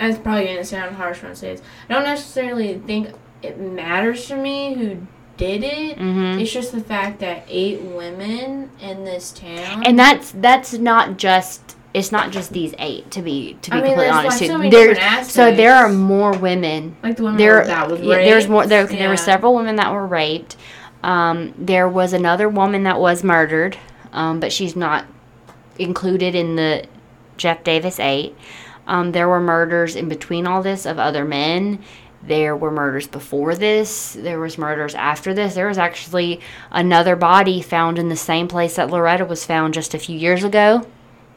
That's 0.00 0.18
probably 0.18 0.46
gonna 0.46 0.64
sound 0.64 0.96
harsh 0.96 1.22
when 1.22 1.30
I 1.32 1.34
say 1.34 1.52
this. 1.54 1.62
I 1.88 1.92
don't 1.94 2.02
necessarily 2.04 2.78
think 2.78 3.10
it 3.42 3.60
matters 3.60 4.26
to 4.26 4.36
me 4.36 4.74
who 4.74 5.06
did 5.36 5.62
it. 5.62 5.98
hmm 5.98 6.38
It's 6.38 6.52
just 6.52 6.72
the 6.72 6.80
fact 6.80 7.20
that 7.20 7.44
eight 7.48 7.80
women 7.82 8.70
in 8.80 9.04
this 9.04 9.30
town. 9.32 9.84
And 9.86 9.98
that's 9.98 10.32
that's 10.32 10.72
not 10.74 11.16
just 11.18 11.76
it's 11.92 12.12
not 12.12 12.30
just 12.30 12.52
these 12.52 12.72
eight 12.78 13.10
to 13.10 13.20
be 13.22 13.58
to 13.62 13.70
be 13.70 13.76
I 13.76 13.80
mean, 13.80 13.86
completely 13.90 14.10
honest. 14.10 14.40
like, 14.40 14.50
so 14.50 14.58
many 14.58 14.70
There's- 14.70 15.32
so 15.32 15.54
there 15.54 15.74
are 15.74 15.88
more 15.88 16.32
women 16.36 16.96
like 17.02 17.16
the 17.16 17.22
woman 17.24 17.38
there, 17.38 17.64
that 17.64 17.90
was 17.90 18.00
yeah, 18.00 18.16
raped. 18.16 18.30
there's 18.30 18.48
more. 18.48 18.66
There, 18.66 18.86
there 18.86 19.08
were 19.08 19.16
several 19.16 19.54
women 19.54 19.76
that 19.76 19.92
were 19.92 20.06
raped. 20.06 20.56
Um, 21.02 21.54
there 21.58 21.88
was 21.88 22.12
another 22.12 22.48
woman 22.48 22.82
that 22.84 23.00
was 23.00 23.24
murdered, 23.24 23.76
um, 24.12 24.38
but 24.40 24.52
she's 24.52 24.76
not 24.76 25.06
included 25.78 26.34
in 26.34 26.56
the 26.56 26.84
Jeff 27.38 27.64
Davis 27.64 27.98
eight. 27.98 28.36
Um, 28.90 29.12
there 29.12 29.28
were 29.28 29.38
murders 29.40 29.94
in 29.94 30.08
between 30.08 30.48
all 30.48 30.62
this 30.64 30.84
of 30.84 30.98
other 30.98 31.24
men. 31.24 31.78
There 32.24 32.56
were 32.56 32.72
murders 32.72 33.06
before 33.06 33.54
this. 33.54 34.14
There 34.18 34.40
was 34.40 34.58
murders 34.58 34.96
after 34.96 35.32
this. 35.32 35.54
There 35.54 35.68
was 35.68 35.78
actually 35.78 36.40
another 36.72 37.14
body 37.14 37.62
found 37.62 38.00
in 38.00 38.08
the 38.08 38.16
same 38.16 38.48
place 38.48 38.74
that 38.74 38.90
Loretta 38.90 39.24
was 39.24 39.44
found 39.46 39.74
just 39.74 39.94
a 39.94 39.98
few 39.98 40.18
years 40.18 40.42
ago. 40.42 40.84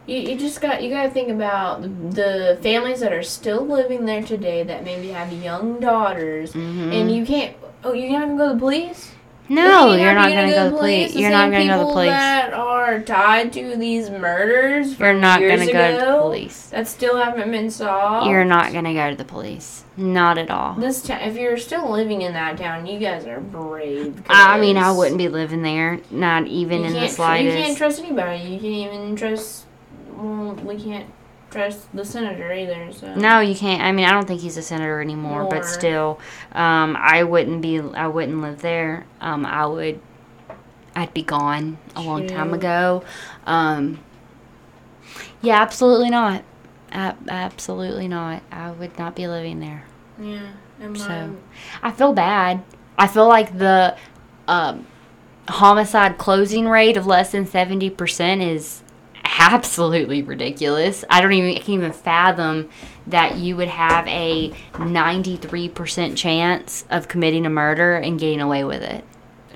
You, 0.08 0.18
you 0.18 0.36
just 0.36 0.62
got 0.62 0.82
you 0.82 0.90
got 0.90 1.04
to 1.04 1.12
think 1.12 1.30
about 1.30 1.84
the, 1.84 2.58
families 2.64 3.00
that 3.02 3.14
are 3.14 3.24
still 3.24 3.66
living 3.66 4.06
there 4.06 4.24
today 4.24 4.64
that 4.64 4.84
maybe 4.84 5.10
have 5.10 5.32
young 5.32 5.80
daughters, 5.80 6.54
Mhm. 6.54 6.92
and 6.92 7.16
you 7.16 7.24
can't. 7.24 7.56
Oh, 7.84 7.94
you're 7.94 8.12
not 8.12 8.28
gonna 8.28 8.38
go 8.38 8.48
to 8.50 8.54
the 8.56 8.60
police? 8.60 9.13
No, 9.50 9.94
You 9.94 10.02
you're 10.02 10.14
not 10.14 10.32
going 10.32 10.50
to 10.50 10.56
go 10.56 10.66
to 10.66 10.72
the 10.72 10.78
police. 10.78 11.16
You're 11.16 11.30
not 11.30 11.52
going 11.52 11.68
to 11.68 11.74
go 11.74 11.80
to 11.80 11.86
the 11.86 11.92
police. 11.92 12.10
That 12.10 12.54
are 12.54 13.02
tied 13.02 13.52
to 13.54 13.76
these 13.76 14.10
murders. 14.10 14.98
You're 15.00 15.14
not 15.14 15.40
going 15.40 15.60
to 15.60 15.72
go 15.72 16.00
to 16.00 16.06
the 16.06 16.18
police. 16.22 16.68
That 16.68 16.88
still 16.88 17.18
haven't 17.18 17.52
been 17.52 17.70
solved. 17.70 18.30
You're 18.30 18.46
not 18.46 18.72
going 18.72 18.86
to 18.86 18.94
go 18.94 19.10
to 19.10 19.16
the 19.16 19.26
police. 19.26 19.84
Not 19.96 20.38
at 20.38 20.50
all. 20.50 20.74
This 20.76 21.04
town, 21.04 21.22
if 21.22 21.36
you're 21.36 21.58
still 21.58 21.92
living 21.92 22.22
in 22.22 22.34
that 22.34 22.58
town, 22.58 22.86
you 22.88 23.00
guys 23.00 23.28
are 23.28 23.40
brave. 23.40 24.24
I 24.28 24.60
mean, 24.60 24.78
I 24.78 24.92
wouldn't 24.92 25.18
be 25.18 25.28
living 25.28 25.62
there, 25.62 26.00
not 26.10 26.48
even 26.48 26.82
you 26.82 26.88
in 26.88 26.94
the 26.94 27.08
slightest. 27.10 27.58
You 27.58 27.64
can't 27.64 27.78
trust 27.78 28.00
anybody. 28.00 28.44
You 28.44 28.60
can't 28.60 28.94
even 28.94 29.16
trust. 29.16 29.66
Well, 30.16 30.54
we 30.56 30.82
can't 30.82 31.06
trust 31.54 31.96
the 31.96 32.04
senator 32.04 32.52
either. 32.52 32.92
So 32.92 33.16
no, 33.16 33.40
you 33.40 33.56
can't. 33.56 33.82
I 33.82 33.92
mean, 33.92 34.06
I 34.06 34.12
don't 34.12 34.28
think 34.28 34.42
he's 34.42 34.58
a 34.58 34.62
senator 34.62 35.02
anymore, 35.02 35.44
More. 35.44 35.50
but 35.50 35.66
still, 35.66 36.20
um, 36.52 36.98
I 37.00 37.24
wouldn't 37.24 37.62
be. 37.62 37.80
I 37.80 38.08
wouldn't 38.08 38.42
live 38.42 38.62
there. 38.62 39.06
Um, 39.22 39.46
I 39.46 39.66
would. 39.66 40.02
I'd 40.96 41.14
be 41.14 41.24
gone 41.24 41.78
a 41.96 42.02
long 42.02 42.28
time 42.28 42.54
ago. 42.54 43.04
Um, 43.48 44.00
yeah, 45.42 45.62
absolutely 45.62 46.10
not. 46.10 46.44
A- 46.92 47.16
absolutely 47.28 48.08
not. 48.08 48.44
I 48.52 48.72
would 48.72 48.98
not 49.00 49.16
be 49.16 49.28
living 49.28 49.60
there. 49.60 49.86
Yeah. 50.20 50.50
And 50.80 50.98
So- 50.98 51.36
I 51.82 51.92
feel 51.92 52.14
bad. 52.14 52.62
I 52.98 53.08
feel 53.08 53.28
like 53.28 53.58
the 53.58 53.98
um, 54.48 54.86
homicide 55.50 56.20
closing 56.20 56.68
rate 56.70 56.96
of 56.96 57.08
less 57.08 57.32
than 57.32 57.46
70% 57.48 58.48
is 58.48 58.83
absolutely 59.44 60.22
ridiculous. 60.22 61.04
I 61.10 61.22
don't 61.22 61.34
even 61.34 61.52
I 61.52 61.56
can't 61.56 61.70
even 61.70 61.92
fathom 61.92 62.70
that 63.08 63.38
you 63.38 63.56
would 63.58 63.68
have 63.68 64.08
a 64.08 64.50
93% 64.74 66.16
chance 66.16 66.86
of 66.90 67.08
committing 67.08 67.46
a 67.46 67.50
murder 67.50 67.96
and 67.96 68.20
getting 68.20 68.40
away 68.40 68.64
with 68.64 68.82
it. 68.82 69.04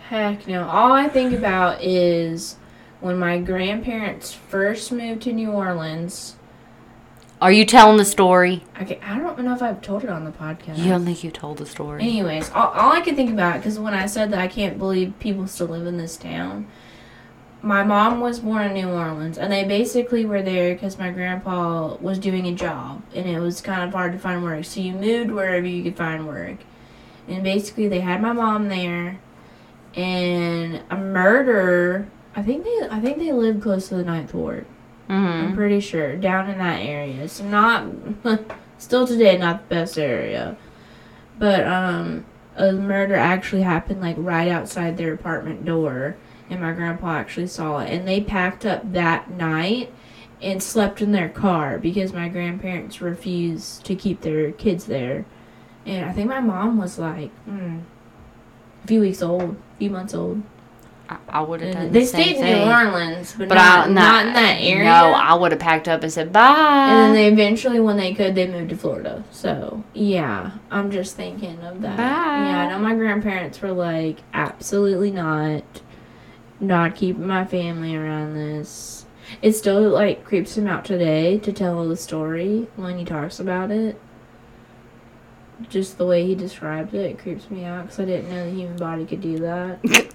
Heck 0.10 0.48
no. 0.48 0.68
All 0.68 0.92
I 0.92 1.08
think 1.08 1.34
about 1.34 1.82
is 1.82 2.58
when 3.00 3.18
my 3.18 3.40
grandparents 3.40 4.34
first 4.34 4.92
moved 4.92 5.22
to 5.24 5.34
New 5.34 5.52
Orleans. 5.52 6.36
Are 7.40 7.52
you 7.52 7.66
telling 7.66 7.98
the 7.98 8.06
story? 8.06 8.64
Okay, 8.82 9.00
I 9.04 9.20
don't 9.20 9.40
know 9.40 9.54
if 9.54 9.62
I've 9.62 9.82
told 9.82 10.04
it 10.04 10.10
on 10.10 10.26
the 10.26 10.32
podcast. 10.32 10.80
You 10.80 10.90
don't 10.90 11.06
think 11.06 11.24
you 11.24 11.30
told 11.30 11.60
the 11.60 11.68
story. 11.68 12.02
Anyways, 12.02 12.50
all, 12.52 12.70
all 12.70 12.92
I 12.92 13.02
can 13.02 13.16
think 13.16 13.30
about, 13.30 13.58
because 13.58 13.78
when 13.78 13.94
I 13.94 14.08
said 14.08 14.32
that 14.32 14.40
I 14.40 14.48
can't 14.48 14.80
believe 14.80 15.14
people 15.20 15.46
still 15.48 15.68
live 15.68 15.86
in 15.86 15.98
this 15.98 16.18
town, 16.18 16.68
my 17.62 17.84
mom 17.84 18.20
was 18.22 18.40
born 18.40 18.68
in 18.68 18.74
New 18.74 18.90
Orleans, 18.90 19.38
and 19.38 19.52
they 19.52 19.64
basically 19.64 20.26
were 20.26 20.42
there 20.42 20.74
because 20.74 20.98
my 21.00 21.12
grandpa 21.12 21.96
was 21.98 22.20
doing 22.20 22.46
a 22.48 22.54
job, 22.54 23.02
and 23.16 23.28
it 23.28 23.40
was 23.40 23.62
kind 23.62 23.84
of 23.84 23.94
hard 23.94 24.14
to 24.14 24.20
find 24.20 24.44
work. 24.44 24.66
So 24.66 24.80
you 24.80 24.94
moved 24.94 25.32
wherever 25.32 25.66
you 25.66 25.84
could 25.84 25.98
find 25.98 26.28
work. 26.28 26.58
And 27.28 27.44
basically, 27.44 27.88
they 27.88 28.02
had 28.02 28.22
my 28.22 28.34
mom 28.34 28.70
there, 28.70 29.20
and 29.96 30.82
a 30.90 30.98
murder. 30.98 32.08
I 32.36 32.44
think 32.44 32.64
they, 32.66 32.88
I 32.90 33.00
think 33.00 33.18
they 33.20 33.32
lived 33.32 33.62
close 33.64 33.90
to 33.90 33.96
the 33.96 34.04
Ninth 34.04 34.34
Ward. 34.34 34.66
I'm 35.40 35.52
hmm 35.52 35.56
pretty 35.56 35.80
sure 35.80 36.16
down 36.18 36.50
in 36.50 36.58
that 36.60 36.82
area. 36.82 37.24
It's 37.24 37.40
not 37.42 37.86
still 38.78 39.08
today 39.08 39.38
not 39.38 39.70
the 39.70 39.76
best 39.76 39.98
area, 39.98 40.58
but 41.40 41.66
um, 41.68 42.26
a 42.56 42.72
murder 42.74 43.16
actually 43.16 43.62
happened 43.64 44.02
like 44.02 44.16
right 44.20 44.48
outside 44.50 44.98
their 44.98 45.14
apartment 45.14 45.66
door, 45.66 46.18
and 46.50 46.62
my 46.62 46.72
grandpa 46.72 47.16
actually 47.16 47.48
saw 47.48 47.80
it. 47.80 47.90
And 47.90 48.08
they 48.08 48.22
packed 48.22 48.66
up 48.66 48.94
that 48.94 49.30
night 49.30 49.92
and 50.42 50.62
slept 50.62 51.02
in 51.02 51.12
their 51.12 51.30
car 51.30 51.78
because 51.78 52.14
my 52.14 52.30
grandparents 52.30 53.02
refused 53.02 53.86
to 53.86 53.96
keep 53.96 54.22
their 54.22 54.52
kids 54.52 54.86
there. 54.86 55.26
And 55.86 56.06
I 56.06 56.14
think 56.14 56.30
my 56.30 56.42
mom 56.42 56.78
was 56.78 57.00
like 57.00 57.32
mm, 57.48 57.82
a 58.84 58.88
few 58.88 59.02
weeks 59.02 59.22
old, 59.22 59.56
a 59.56 59.78
few 59.80 59.90
months 59.90 60.14
old. 60.14 60.44
I, 61.10 61.18
I 61.30 61.42
would 61.42 61.62
have 61.62 61.74
done 61.74 61.92
They 61.94 62.02
the 62.02 62.06
stayed 62.06 62.36
in. 62.36 62.44
New 62.44 62.72
Orleans, 62.72 63.34
but, 63.38 63.48
but 63.48 63.56
not, 63.56 63.88
I, 63.88 63.92
not 63.92 64.26
in 64.28 64.34
that 64.34 64.58
area. 64.60 64.84
No, 64.84 65.14
I 65.14 65.34
would 65.34 65.54
have 65.54 65.62
packed 65.62 65.88
up 65.88 66.04
and 66.04 66.12
said 66.12 66.34
bye. 66.34 66.90
and 66.90 67.00
then 67.00 67.14
they 67.14 67.28
eventually, 67.28 67.80
when 67.80 67.96
they 67.96 68.14
could, 68.14 68.36
they 68.36 68.46
moved 68.46 68.70
to 68.70 68.76
Florida. 68.78 69.24
So 69.32 69.84
yeah, 69.94 70.52
I'm 70.70 70.92
just 70.92 71.16
thinking 71.16 71.60
of 71.62 71.82
that. 71.82 71.96
Bye. 71.96 72.04
Yeah, 72.04 72.66
I 72.66 72.70
know 72.70 72.80
my 72.80 72.94
grandparents 72.94 73.62
were 73.62 73.72
like, 73.72 74.18
absolutely 74.34 75.12
not, 75.12 75.64
not 76.60 76.96
keeping 76.96 77.28
my 77.28 77.46
family 77.46 77.96
around 77.96 78.34
this. 78.34 79.06
It 79.42 79.54
still 79.54 79.90
like 79.90 80.24
creeps 80.24 80.58
him 80.58 80.68
out 80.68 80.86
today 80.86 81.38
to 81.40 81.52
tell 81.52 81.88
the 81.88 81.98
story 81.98 82.68
when 82.76 82.98
he 82.98 83.06
talks 83.06 83.40
about 83.40 83.72
it. 83.72 84.00
Just 85.70 85.98
the 85.98 86.06
way 86.06 86.26
he 86.26 86.36
describes 86.36 86.94
it, 86.94 87.02
it 87.02 87.20
creeps 87.20 87.50
me 87.50 87.66
out 87.66 87.84
because 87.84 88.00
I 88.00 88.06
didn't 88.06 88.30
know 88.30 88.46
the 88.46 88.56
human 88.56 88.78
body 88.78 89.06
could 89.06 89.22
do 89.22 89.40
that. 89.40 89.80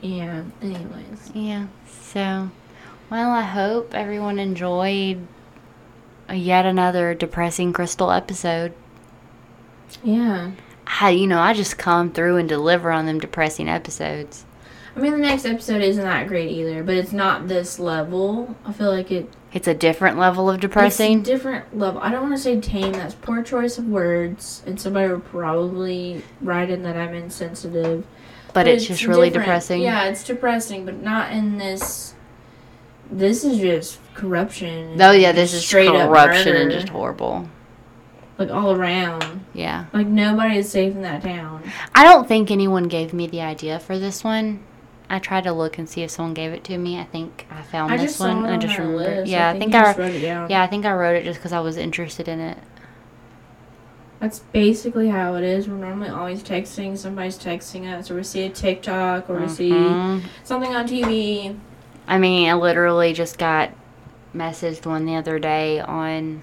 yeah. 0.00 0.42
Anyways. 0.62 1.30
yeah. 1.34 1.66
So, 1.86 2.50
well, 3.10 3.30
I 3.30 3.42
hope 3.42 3.94
everyone 3.94 4.38
enjoyed 4.38 5.26
a 6.28 6.34
yet 6.34 6.64
another 6.64 7.14
depressing 7.14 7.72
Crystal 7.72 8.10
episode. 8.10 8.72
Yeah. 10.02 10.52
I, 10.86 11.10
you 11.10 11.26
know, 11.26 11.40
I 11.40 11.52
just 11.54 11.78
come 11.78 12.12
through 12.12 12.36
and 12.36 12.48
deliver 12.48 12.90
on 12.90 13.06
them 13.06 13.18
depressing 13.18 13.68
episodes. 13.68 14.44
I 14.96 15.00
mean, 15.00 15.12
the 15.12 15.18
next 15.18 15.44
episode 15.44 15.82
isn't 15.82 16.04
that 16.04 16.28
great 16.28 16.50
either, 16.52 16.84
but 16.84 16.94
it's 16.94 17.12
not 17.12 17.48
this 17.48 17.78
level. 17.80 18.54
I 18.64 18.72
feel 18.72 18.90
like 18.90 19.10
it. 19.10 19.28
It's 19.52 19.66
a 19.66 19.74
different 19.74 20.18
level 20.18 20.48
of 20.48 20.56
It's 20.56 20.64
a 20.64 20.68
depressing. 20.68 21.22
different 21.22 21.76
level. 21.76 22.00
I 22.00 22.10
don't 22.10 22.22
want 22.22 22.34
to 22.36 22.40
say 22.42 22.60
tame. 22.60 22.92
That's 22.92 23.14
poor 23.14 23.42
choice 23.42 23.76
of 23.78 23.88
words, 23.88 24.62
and 24.66 24.80
somebody 24.80 25.08
would 25.12 25.24
probably 25.24 26.22
write 26.40 26.70
in 26.70 26.82
that 26.84 26.96
I'm 26.96 27.14
insensitive. 27.14 28.04
but 28.52 28.68
it's, 28.68 28.86
just 28.86 29.04
really 29.04 29.30
different. 29.30 29.46
depressing. 29.46 29.82
Yeah, 29.82 30.04
it's 30.04 30.22
depressing, 30.22 30.84
but 30.84 31.02
not 31.02 31.32
in 31.32 31.58
this. 31.58 32.14
This 33.10 33.44
is 33.44 33.58
just 33.58 33.98
corruption. 34.14 35.00
Oh 35.00 35.10
yeah, 35.12 35.32
this 35.32 35.52
is 35.54 35.64
straight 35.66 35.88
up 35.88 36.08
corruption 36.08 36.54
and 36.56 36.68
murder, 36.68 36.80
just 36.80 36.88
horrible. 36.88 37.48
Like 38.38 38.50
all 38.50 38.72
around. 38.72 39.44
Yeah. 39.54 39.86
Like 39.92 40.06
nobody 40.06 40.56
is 40.58 40.68
safe 40.70 40.94
in 40.94 41.02
that 41.02 41.22
town. 41.22 41.62
I 41.94 42.04
don't 42.04 42.26
think 42.26 42.50
anyone 42.50 42.84
gave 42.88 43.12
me 43.12 43.26
the 43.26 43.40
idea 43.42 43.78
for 43.78 43.98
this 43.98 44.24
one. 44.24 44.60
I 45.08 45.18
tried 45.18 45.44
to 45.44 45.52
look 45.52 45.78
and 45.78 45.88
see 45.88 46.02
if 46.02 46.10
someone 46.10 46.34
gave 46.34 46.52
it 46.52 46.64
to 46.64 46.78
me. 46.78 46.98
I 46.98 47.04
think 47.04 47.46
I 47.50 47.62
found 47.62 47.92
I 47.92 47.96
this 47.98 48.18
one. 48.18 48.46
I 48.46 48.56
just 48.56 48.78
remember. 48.78 48.98
list. 49.18 49.30
Yeah, 49.30 49.48
I 49.48 49.52
I 49.54 49.58
think 49.58 49.74
I. 49.74 49.82
just 49.84 49.98
wrote 49.98 50.12
it 50.14 50.20
down. 50.22 50.50
Yeah, 50.50 50.62
I 50.62 50.66
think 50.66 50.84
I 50.86 50.92
wrote 50.94 51.16
it 51.16 51.24
just 51.24 51.38
because 51.38 51.52
I 51.52 51.60
was 51.60 51.76
interested 51.76 52.26
in 52.26 52.40
it. 52.40 52.58
That's 54.20 54.38
basically 54.38 55.08
how 55.08 55.34
it 55.34 55.44
is. 55.44 55.68
We're 55.68 55.76
normally 55.76 56.08
always 56.08 56.42
texting. 56.42 56.96
Somebody's 56.96 57.38
texting 57.38 57.92
us, 57.92 58.10
or 58.10 58.14
we 58.16 58.22
see 58.22 58.44
a 58.44 58.48
TikTok, 58.48 59.28
or 59.28 59.38
we 59.40 59.48
see 59.48 59.70
Mhm. 59.70 60.22
something 60.44 60.74
on 60.74 60.86
TV. 60.88 61.54
I 62.08 62.16
mean, 62.18 62.48
I 62.48 62.54
literally 62.54 63.12
just 63.12 63.38
got 63.38 63.70
messaged 64.34 64.86
one 64.86 65.04
the 65.04 65.16
other 65.16 65.38
day 65.38 65.80
on 65.80 66.42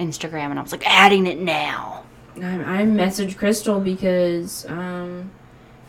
Instagram, 0.00 0.50
and 0.50 0.58
I 0.58 0.62
was 0.62 0.72
like, 0.72 0.86
adding 0.86 1.26
it 1.26 1.38
now. 1.38 2.04
I, 2.36 2.80
I 2.80 2.82
messaged 2.84 3.36
Crystal 3.36 3.80
because 3.80 4.64
um, 4.66 5.30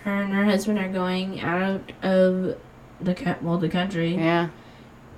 her 0.04 0.22
and 0.22 0.34
her 0.34 0.44
husband 0.46 0.78
are 0.80 0.90
going 0.90 1.40
out 1.42 1.92
of 2.04 2.58
the 3.00 3.38
well 3.42 3.58
the 3.58 3.70
country. 3.70 4.16
Yeah. 4.16 4.50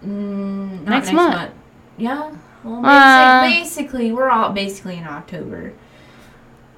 Mm, 0.06 0.84
not 0.84 0.90
Next 0.90 1.06
next, 1.08 1.14
month. 1.14 1.36
month. 1.36 1.52
Yeah. 1.98 2.36
Well, 2.64 2.86
Uh. 2.86 3.42
basically, 3.44 4.12
we're 4.12 4.30
all 4.30 4.52
basically 4.52 4.98
in 4.98 5.06
October. 5.06 5.74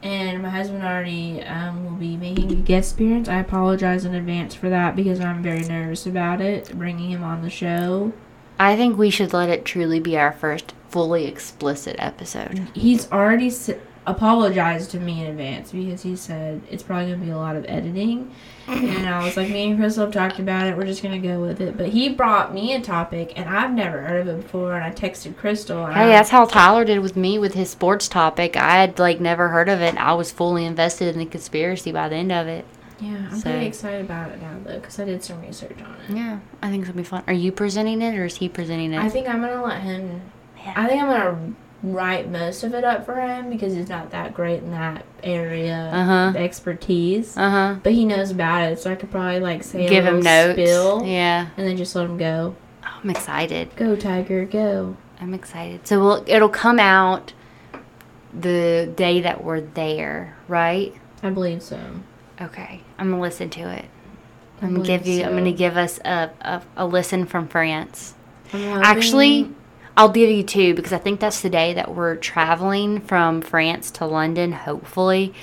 And 0.04 0.44
my 0.44 0.50
husband 0.50 0.84
already 0.84 1.42
um, 1.44 1.84
will 1.84 1.94
be 1.98 2.16
making 2.16 2.52
a 2.52 2.56
guest 2.56 2.94
appearance. 2.94 3.28
I 3.28 3.40
apologize 3.40 4.06
in 4.06 4.14
advance 4.14 4.54
for 4.54 4.70
that 4.70 4.96
because 4.96 5.20
I'm 5.20 5.42
very 5.42 5.62
nervous 5.62 6.06
about 6.06 6.42
it, 6.42 6.78
bringing 6.78 7.10
him 7.10 7.24
on 7.24 7.42
the 7.42 7.50
show. 7.50 8.14
I 8.60 8.76
think 8.76 8.98
we 8.98 9.10
should 9.10 9.34
let 9.34 9.50
it 9.50 9.66
truly 9.66 10.00
be 10.00 10.18
our 10.18 10.32
first 10.32 10.74
fully 10.90 11.26
explicit 11.26 11.96
episode. 12.00 12.68
He's 12.74 13.12
already 13.12 13.48
s- 13.48 13.70
apologized 14.08 14.92
to 14.92 15.00
me 15.00 15.22
in 15.22 15.28
advance 15.28 15.72
because 15.72 16.04
he 16.04 16.16
said 16.16 16.62
it's 16.70 16.84
probably 16.84 17.08
going 17.08 17.20
to 17.20 17.26
be 17.26 17.32
a 17.32 17.38
lot 17.38 17.56
of 17.56 17.66
editing. 17.68 18.32
And 18.68 19.08
I 19.08 19.24
was 19.24 19.36
like, 19.38 19.50
me 19.50 19.70
and 19.70 19.78
Crystal 19.80 20.06
have 20.06 20.14
talked 20.14 20.40
about 20.40 20.66
it. 20.66 20.76
We're 20.76 20.86
just 20.86 21.04
going 21.04 21.22
to 21.22 21.28
go 21.28 21.40
with 21.42 21.60
it. 21.62 21.78
But 21.78 21.90
he 21.90 22.10
brought 22.10 22.54
me 22.54 22.74
a 22.74 22.82
topic, 22.82 23.34
and 23.36 23.48
I've 23.48 23.72
never 23.72 24.02
heard 24.02 24.22
of 24.22 24.28
it 24.28 24.42
before. 24.42 24.74
And 24.74 24.84
I 24.84 24.90
texted 24.92 25.38
Crystal. 25.38 25.86
And 25.86 25.94
Hey, 25.94 26.04
I- 26.06 26.08
that's 26.08 26.30
how 26.32 26.46
Tyler 26.46 26.84
did 26.86 27.00
with 27.00 27.16
me 27.16 27.38
with 27.38 27.54
his 27.54 27.70
sports 27.70 28.08
topic. 28.08 28.56
I 28.58 28.78
had 28.78 28.98
like 28.98 29.20
never 29.20 29.50
heard 29.50 29.70
of 29.70 29.82
it. 29.82 29.96
I 29.98 30.14
was 30.14 30.32
fully 30.32 30.66
invested 30.66 31.14
in 31.14 31.20
the 31.20 31.26
conspiracy 31.28 31.92
by 31.92 32.10
the 32.10 32.16
end 32.16 32.32
of 32.32 32.48
it. 32.48 32.66
Yeah, 33.00 33.16
I'm 33.32 33.38
So- 33.38 33.50
pretty 33.50 33.66
excited 33.66 34.02
about 34.06 34.32
it 34.32 34.42
now 34.42 34.56
though, 34.64 34.76
because 34.80 35.00
I 35.00 35.06
did 35.06 35.24
some 35.24 35.42
research 35.42 35.78
on 35.84 35.96
it. 36.10 36.18
Yeah, 36.18 36.40
I 36.62 36.70
think 36.70 36.82
it's 36.84 36.90
gonna 36.90 37.02
be 37.02 37.04
fun. 37.08 37.24
Are 37.28 37.34
you 37.34 37.52
presenting 37.52 38.02
it 38.02 38.16
or 38.18 38.26
is 38.26 38.36
he 38.38 38.48
presenting 38.50 38.94
it? 38.94 39.00
I 39.00 39.10
think 39.10 39.28
I'm 39.28 39.42
gonna 39.42 39.64
let 39.64 39.82
him. 39.82 40.22
Yeah. 40.64 40.74
I 40.76 40.88
think 40.88 41.04
I'm 41.04 41.10
gonna 41.10 41.38
write 41.84 42.32
most 42.32 42.64
of 42.64 42.74
it 42.74 42.84
up 42.84 43.06
for 43.06 43.16
him 43.16 43.50
because 43.50 43.76
he's 43.76 43.90
not 43.90 44.10
that 44.12 44.34
great 44.34 44.64
in 44.64 44.72
that 44.72 45.04
area 45.24 45.92
Uh-huh. 45.94 46.30
of 46.30 46.36
expertise. 46.38 47.38
uh 47.38 47.50
huh. 47.50 47.76
But 47.84 47.92
he 47.94 48.06
knows 48.06 48.32
about 48.32 48.64
it, 48.72 48.80
so 48.80 48.92
I 48.92 48.96
could 48.96 49.12
probably 49.12 49.40
like 49.42 49.64
say 49.64 49.88
Give 49.88 50.06
a 50.06 50.10
him 50.10 50.22
notes. 50.22 50.54
spill 50.54 51.04
Yeah, 51.06 51.48
and 51.58 51.68
then 51.68 51.76
just 51.78 51.96
let 51.96 52.06
him 52.06 52.18
go. 52.18 52.56
oh, 52.84 52.88
I'm 53.04 53.10
excited. 53.10 53.76
Go 53.76 53.96
Tiger, 53.96 54.46
go! 54.46 54.96
I'm 55.22 55.34
excited. 55.34 55.86
So 55.88 56.00
we'll, 56.00 56.24
it'll 56.28 56.50
come 56.50 56.80
out 56.80 57.34
the 58.34 58.90
day 58.96 59.22
that 59.22 59.44
we're 59.44 59.62
there, 59.62 60.36
right? 60.48 60.94
I 61.24 61.30
believe 61.30 61.62
so. 61.62 61.78
Okay, 62.42 62.82
I'm 62.98 63.10
gonna 63.12 63.22
listen 63.22 63.50
to 63.52 63.62
it. 63.72 63.86
I'm 64.62 64.74
gonna 64.76 64.86
give 64.86 65.08
you. 65.08 65.24
I'm 65.24 65.36
gonna 65.38 65.52
give 65.52 65.78
us 65.78 66.00
a, 66.06 66.32
a, 66.42 66.62
a 66.78 66.86
listen 66.86 67.26
from 67.26 67.48
France. 67.48 68.14
Actually, 68.54 69.50
I'll 69.98 70.10
give 70.10 70.30
you 70.30 70.44
two 70.44 70.74
because 70.76 70.94
I 70.94 70.98
think 70.98 71.20
that's 71.20 71.42
the 71.42 71.50
day 71.50 71.74
that 71.74 71.94
we're 71.96 72.16
traveling 72.16 73.00
from 73.02 73.42
France 73.42 73.92
to 73.92 74.06
London, 74.06 74.52
hopefully. 74.52 75.34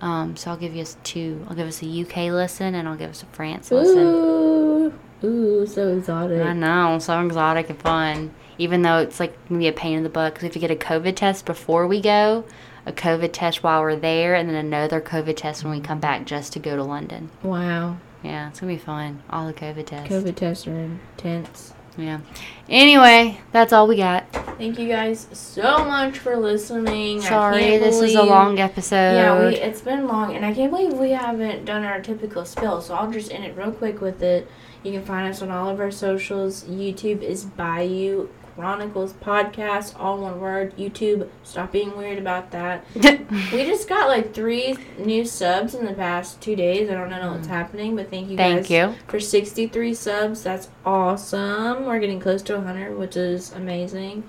Um, 0.00 0.36
so 0.36 0.50
I'll 0.50 0.56
give 0.56 0.74
you 0.74 0.84
two. 1.04 1.44
I'll 1.48 1.56
give 1.56 1.68
us 1.68 1.82
a 1.82 1.86
UK 1.86 2.32
listen 2.32 2.74
and 2.74 2.88
I'll 2.88 2.96
give 2.96 3.10
us 3.10 3.22
a 3.22 3.26
France 3.26 3.70
listen. 3.70 3.98
ooh, 3.98 4.92
ooh, 5.24 5.66
so 5.66 5.96
exotic. 5.96 6.42
I 6.42 6.52
know, 6.52 6.98
so 6.98 7.24
exotic 7.24 7.70
and 7.70 7.80
fun. 7.80 8.34
Even 8.58 8.82
though 8.82 8.98
it's 8.98 9.20
like 9.20 9.36
gonna 9.48 9.58
be 9.58 9.68
a 9.68 9.72
pain 9.72 9.96
in 9.98 10.02
the 10.02 10.08
butt 10.10 10.34
because 10.34 10.42
we 10.42 10.46
have 10.48 10.52
to 10.54 10.58
get 10.58 10.70
a 10.70 10.76
COVID 10.76 11.16
test 11.16 11.46
before 11.46 11.86
we 11.86 12.00
go, 12.00 12.44
a 12.86 12.92
COVID 12.92 13.30
test 13.32 13.62
while 13.62 13.82
we're 13.82 13.96
there, 13.96 14.34
and 14.34 14.48
then 14.48 14.56
another 14.56 15.00
COVID 15.00 15.36
test 15.36 15.64
when 15.64 15.72
we 15.72 15.80
come 15.80 16.00
back 16.00 16.24
just 16.26 16.52
to 16.54 16.58
go 16.58 16.76
to 16.76 16.82
London. 16.84 17.30
Wow, 17.42 17.96
Yeah, 18.22 18.48
it's 18.48 18.60
gonna 18.60 18.72
be 18.72 18.78
fun. 18.78 19.22
All 19.30 19.46
the 19.46 19.52
COVID 19.54 19.86
tests. 19.86 20.12
COVID 20.12 20.36
tests 20.36 20.66
are 20.66 20.78
intense. 20.78 21.74
Yeah. 21.96 22.20
Anyway, 22.68 23.40
that's 23.52 23.72
all 23.72 23.86
we 23.86 23.96
got. 23.96 24.30
Thank 24.56 24.78
you 24.78 24.88
guys 24.88 25.26
so 25.32 25.84
much 25.84 26.18
for 26.18 26.36
listening. 26.36 27.20
Sorry, 27.20 27.78
this 27.78 28.00
is 28.00 28.14
a 28.14 28.22
long 28.22 28.58
episode. 28.58 29.14
Yeah, 29.14 29.46
we, 29.46 29.56
it's 29.56 29.80
been 29.80 30.06
long, 30.06 30.34
and 30.34 30.44
I 30.44 30.54
can't 30.54 30.70
believe 30.70 30.94
we 30.94 31.10
haven't 31.10 31.64
done 31.64 31.84
our 31.84 32.00
typical 32.00 32.44
spill. 32.44 32.80
So 32.80 32.94
I'll 32.94 33.10
just 33.10 33.30
end 33.30 33.44
it 33.44 33.56
real 33.56 33.72
quick 33.72 34.00
with 34.00 34.22
it. 34.22 34.48
You 34.82 34.92
can 34.92 35.04
find 35.04 35.28
us 35.28 35.42
on 35.42 35.50
all 35.50 35.68
of 35.68 35.80
our 35.80 35.90
socials. 35.90 36.64
YouTube 36.64 37.22
is 37.22 37.44
Bayou 37.44 38.28
Chronicles 38.54 39.12
Podcast, 39.14 39.98
all 39.98 40.18
one 40.20 40.40
word. 40.40 40.76
YouTube, 40.76 41.28
stop 41.42 41.72
being 41.72 41.96
weird 41.96 42.18
about 42.18 42.50
that. 42.50 42.84
We 43.52 43.64
just 43.64 43.88
got 43.88 44.08
like 44.08 44.34
three 44.34 44.76
new 44.98 45.24
subs 45.24 45.74
in 45.74 45.86
the 45.86 45.94
past 45.94 46.40
two 46.42 46.54
days. 46.54 46.90
I 46.90 46.94
don't 46.94 47.08
know 47.08 47.32
what's 47.32 47.46
happening, 47.46 47.96
but 47.96 48.10
thank 48.10 48.28
you 48.28 48.36
Thank 48.36 48.68
guys 48.68 48.70
you. 48.70 48.94
for 49.08 49.18
63 49.20 49.94
subs. 49.94 50.42
That's 50.42 50.68
awesome. 50.84 51.86
We're 51.86 51.98
getting 51.98 52.20
close 52.20 52.42
to 52.42 52.56
100, 52.56 52.98
which 52.98 53.16
is 53.16 53.52
amazing. 53.52 54.24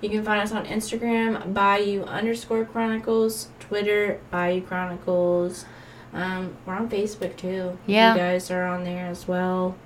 You 0.00 0.08
can 0.10 0.24
find 0.24 0.40
us 0.40 0.52
on 0.52 0.66
Instagram, 0.66 1.52
Bayou 1.54 2.02
underscore 2.04 2.64
Chronicles, 2.64 3.48
Twitter, 3.60 4.20
Bayou 4.30 4.60
Chronicles. 4.62 5.64
Um, 6.12 6.56
we're 6.66 6.74
on 6.74 6.88
Facebook 6.88 7.36
too. 7.36 7.78
Yeah. 7.86 8.12
You 8.14 8.18
guys 8.18 8.50
are 8.50 8.64
on 8.66 8.84
there 8.84 9.06
as 9.06 9.26
well. 9.28 9.76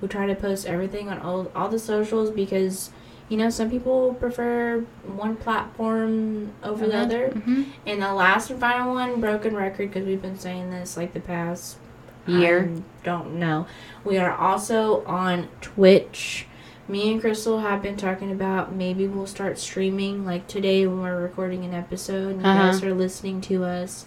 We 0.00 0.08
try 0.08 0.26
to 0.26 0.34
post 0.34 0.66
everything 0.66 1.08
on 1.08 1.18
all, 1.18 1.50
all 1.54 1.68
the 1.68 1.78
socials 1.78 2.30
because, 2.30 2.90
you 3.28 3.36
know, 3.36 3.50
some 3.50 3.70
people 3.70 4.14
prefer 4.14 4.80
one 5.06 5.36
platform 5.36 6.52
over 6.62 6.86
the 6.86 6.94
Mhm, 6.94 7.02
other. 7.02 7.28
mhm. 7.34 7.66
And 7.86 8.02
the 8.02 8.14
last 8.14 8.50
and 8.50 8.58
final 8.58 8.94
one, 8.94 9.20
broken 9.20 9.54
record, 9.54 9.90
because 9.92 10.06
we've 10.06 10.22
been 10.22 10.38
saying 10.38 10.70
this 10.70 10.96
like 10.96 11.12
the 11.14 11.20
past 11.20 11.78
Year. 12.26 12.68
I 12.76 12.82
don't 13.04 13.38
know. 13.38 13.66
We 14.04 14.18
are 14.18 14.32
also 14.32 15.02
on 15.06 15.48
Twitch. 15.62 16.46
Me 16.86 17.10
and 17.12 17.20
Crystal 17.22 17.60
have 17.60 17.80
been 17.82 17.96
talking 17.96 18.30
about 18.30 18.74
maybe 18.74 19.06
we'll 19.06 19.26
start 19.26 19.58
streaming 19.58 20.26
like 20.26 20.46
today 20.46 20.86
when 20.86 21.00
we're 21.00 21.20
recording 21.22 21.64
an 21.64 21.72
episode 21.72 22.32
and 22.32 22.42
you 22.42 22.48
Uh-huh. 22.48 22.66
guys 22.70 22.82
are 22.82 22.92
listening 22.92 23.40
to 23.42 23.64
us. 23.64 24.04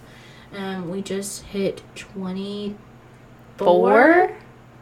Um, 0.55 0.91
we 0.91 1.01
just 1.01 1.45
hit 1.45 1.81
24. 1.95 2.75
Four? 3.57 4.31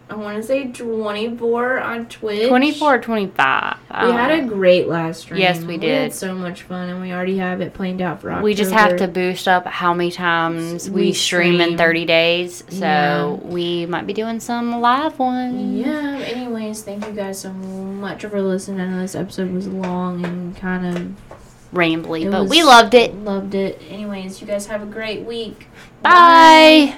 I 0.10 0.16
want 0.16 0.38
to 0.38 0.44
say 0.44 0.72
24 0.72 1.80
on 1.82 2.08
Twitch. 2.08 2.48
24 2.48 2.96
or 2.96 3.00
25. 3.00 3.78
We 3.92 3.96
had 4.12 4.32
a 4.32 4.44
uh, 4.44 4.48
great 4.48 4.88
last 4.88 5.22
stream. 5.22 5.40
Yes, 5.40 5.62
we 5.62 5.78
did. 5.78 5.82
We 5.84 5.90
had 5.90 6.14
so 6.14 6.34
much 6.34 6.64
fun, 6.64 6.90
and 6.90 7.00
we 7.00 7.12
already 7.12 7.38
have 7.38 7.62
it 7.62 7.74
planned 7.76 8.02
out 8.02 8.22
for 8.22 8.32
October. 8.32 8.44
We 8.44 8.56
just 8.56 8.72
have 8.72 8.98
to 8.98 9.08
boost 9.08 9.48
up 9.48 9.66
how 9.68 9.94
many 9.94 10.10
times 10.12 10.90
we, 10.90 11.02
We 11.02 11.14
stream, 11.14 11.56
stream. 11.58 11.72
in 11.74 11.78
30 11.78 12.06
days. 12.06 12.64
So 12.70 12.78
Yeah. 12.80 13.26
we 13.48 13.86
might 13.86 14.08
be 14.08 14.14
doing 14.14 14.40
some 14.40 14.82
live 14.82 15.20
ones. 15.20 15.86
Yeah. 15.86 16.18
Anyways, 16.26 16.82
thank 16.82 17.06
you 17.06 17.14
guys 17.14 17.40
so 17.40 17.54
much 17.54 18.26
for 18.26 18.42
listening. 18.42 18.82
I 18.82 18.88
know 18.90 19.02
this 19.02 19.14
episode 19.16 19.52
was 19.54 19.68
long 19.68 20.26
and 20.26 20.56
kind 20.58 20.86
of. 20.98 21.12
Rambly, 21.72 22.30
but 22.32 22.42
was- 22.42 22.50
we 22.50 22.64
loved 22.64 22.96
it. 22.96 23.14
Loved 23.14 23.54
it. 23.54 23.80
Anyways, 23.92 24.42
you 24.42 24.48
guys 24.48 24.66
have 24.66 24.82
a 24.82 24.88
great 24.88 25.24
week. 25.24 25.68
Bye. 26.02 26.96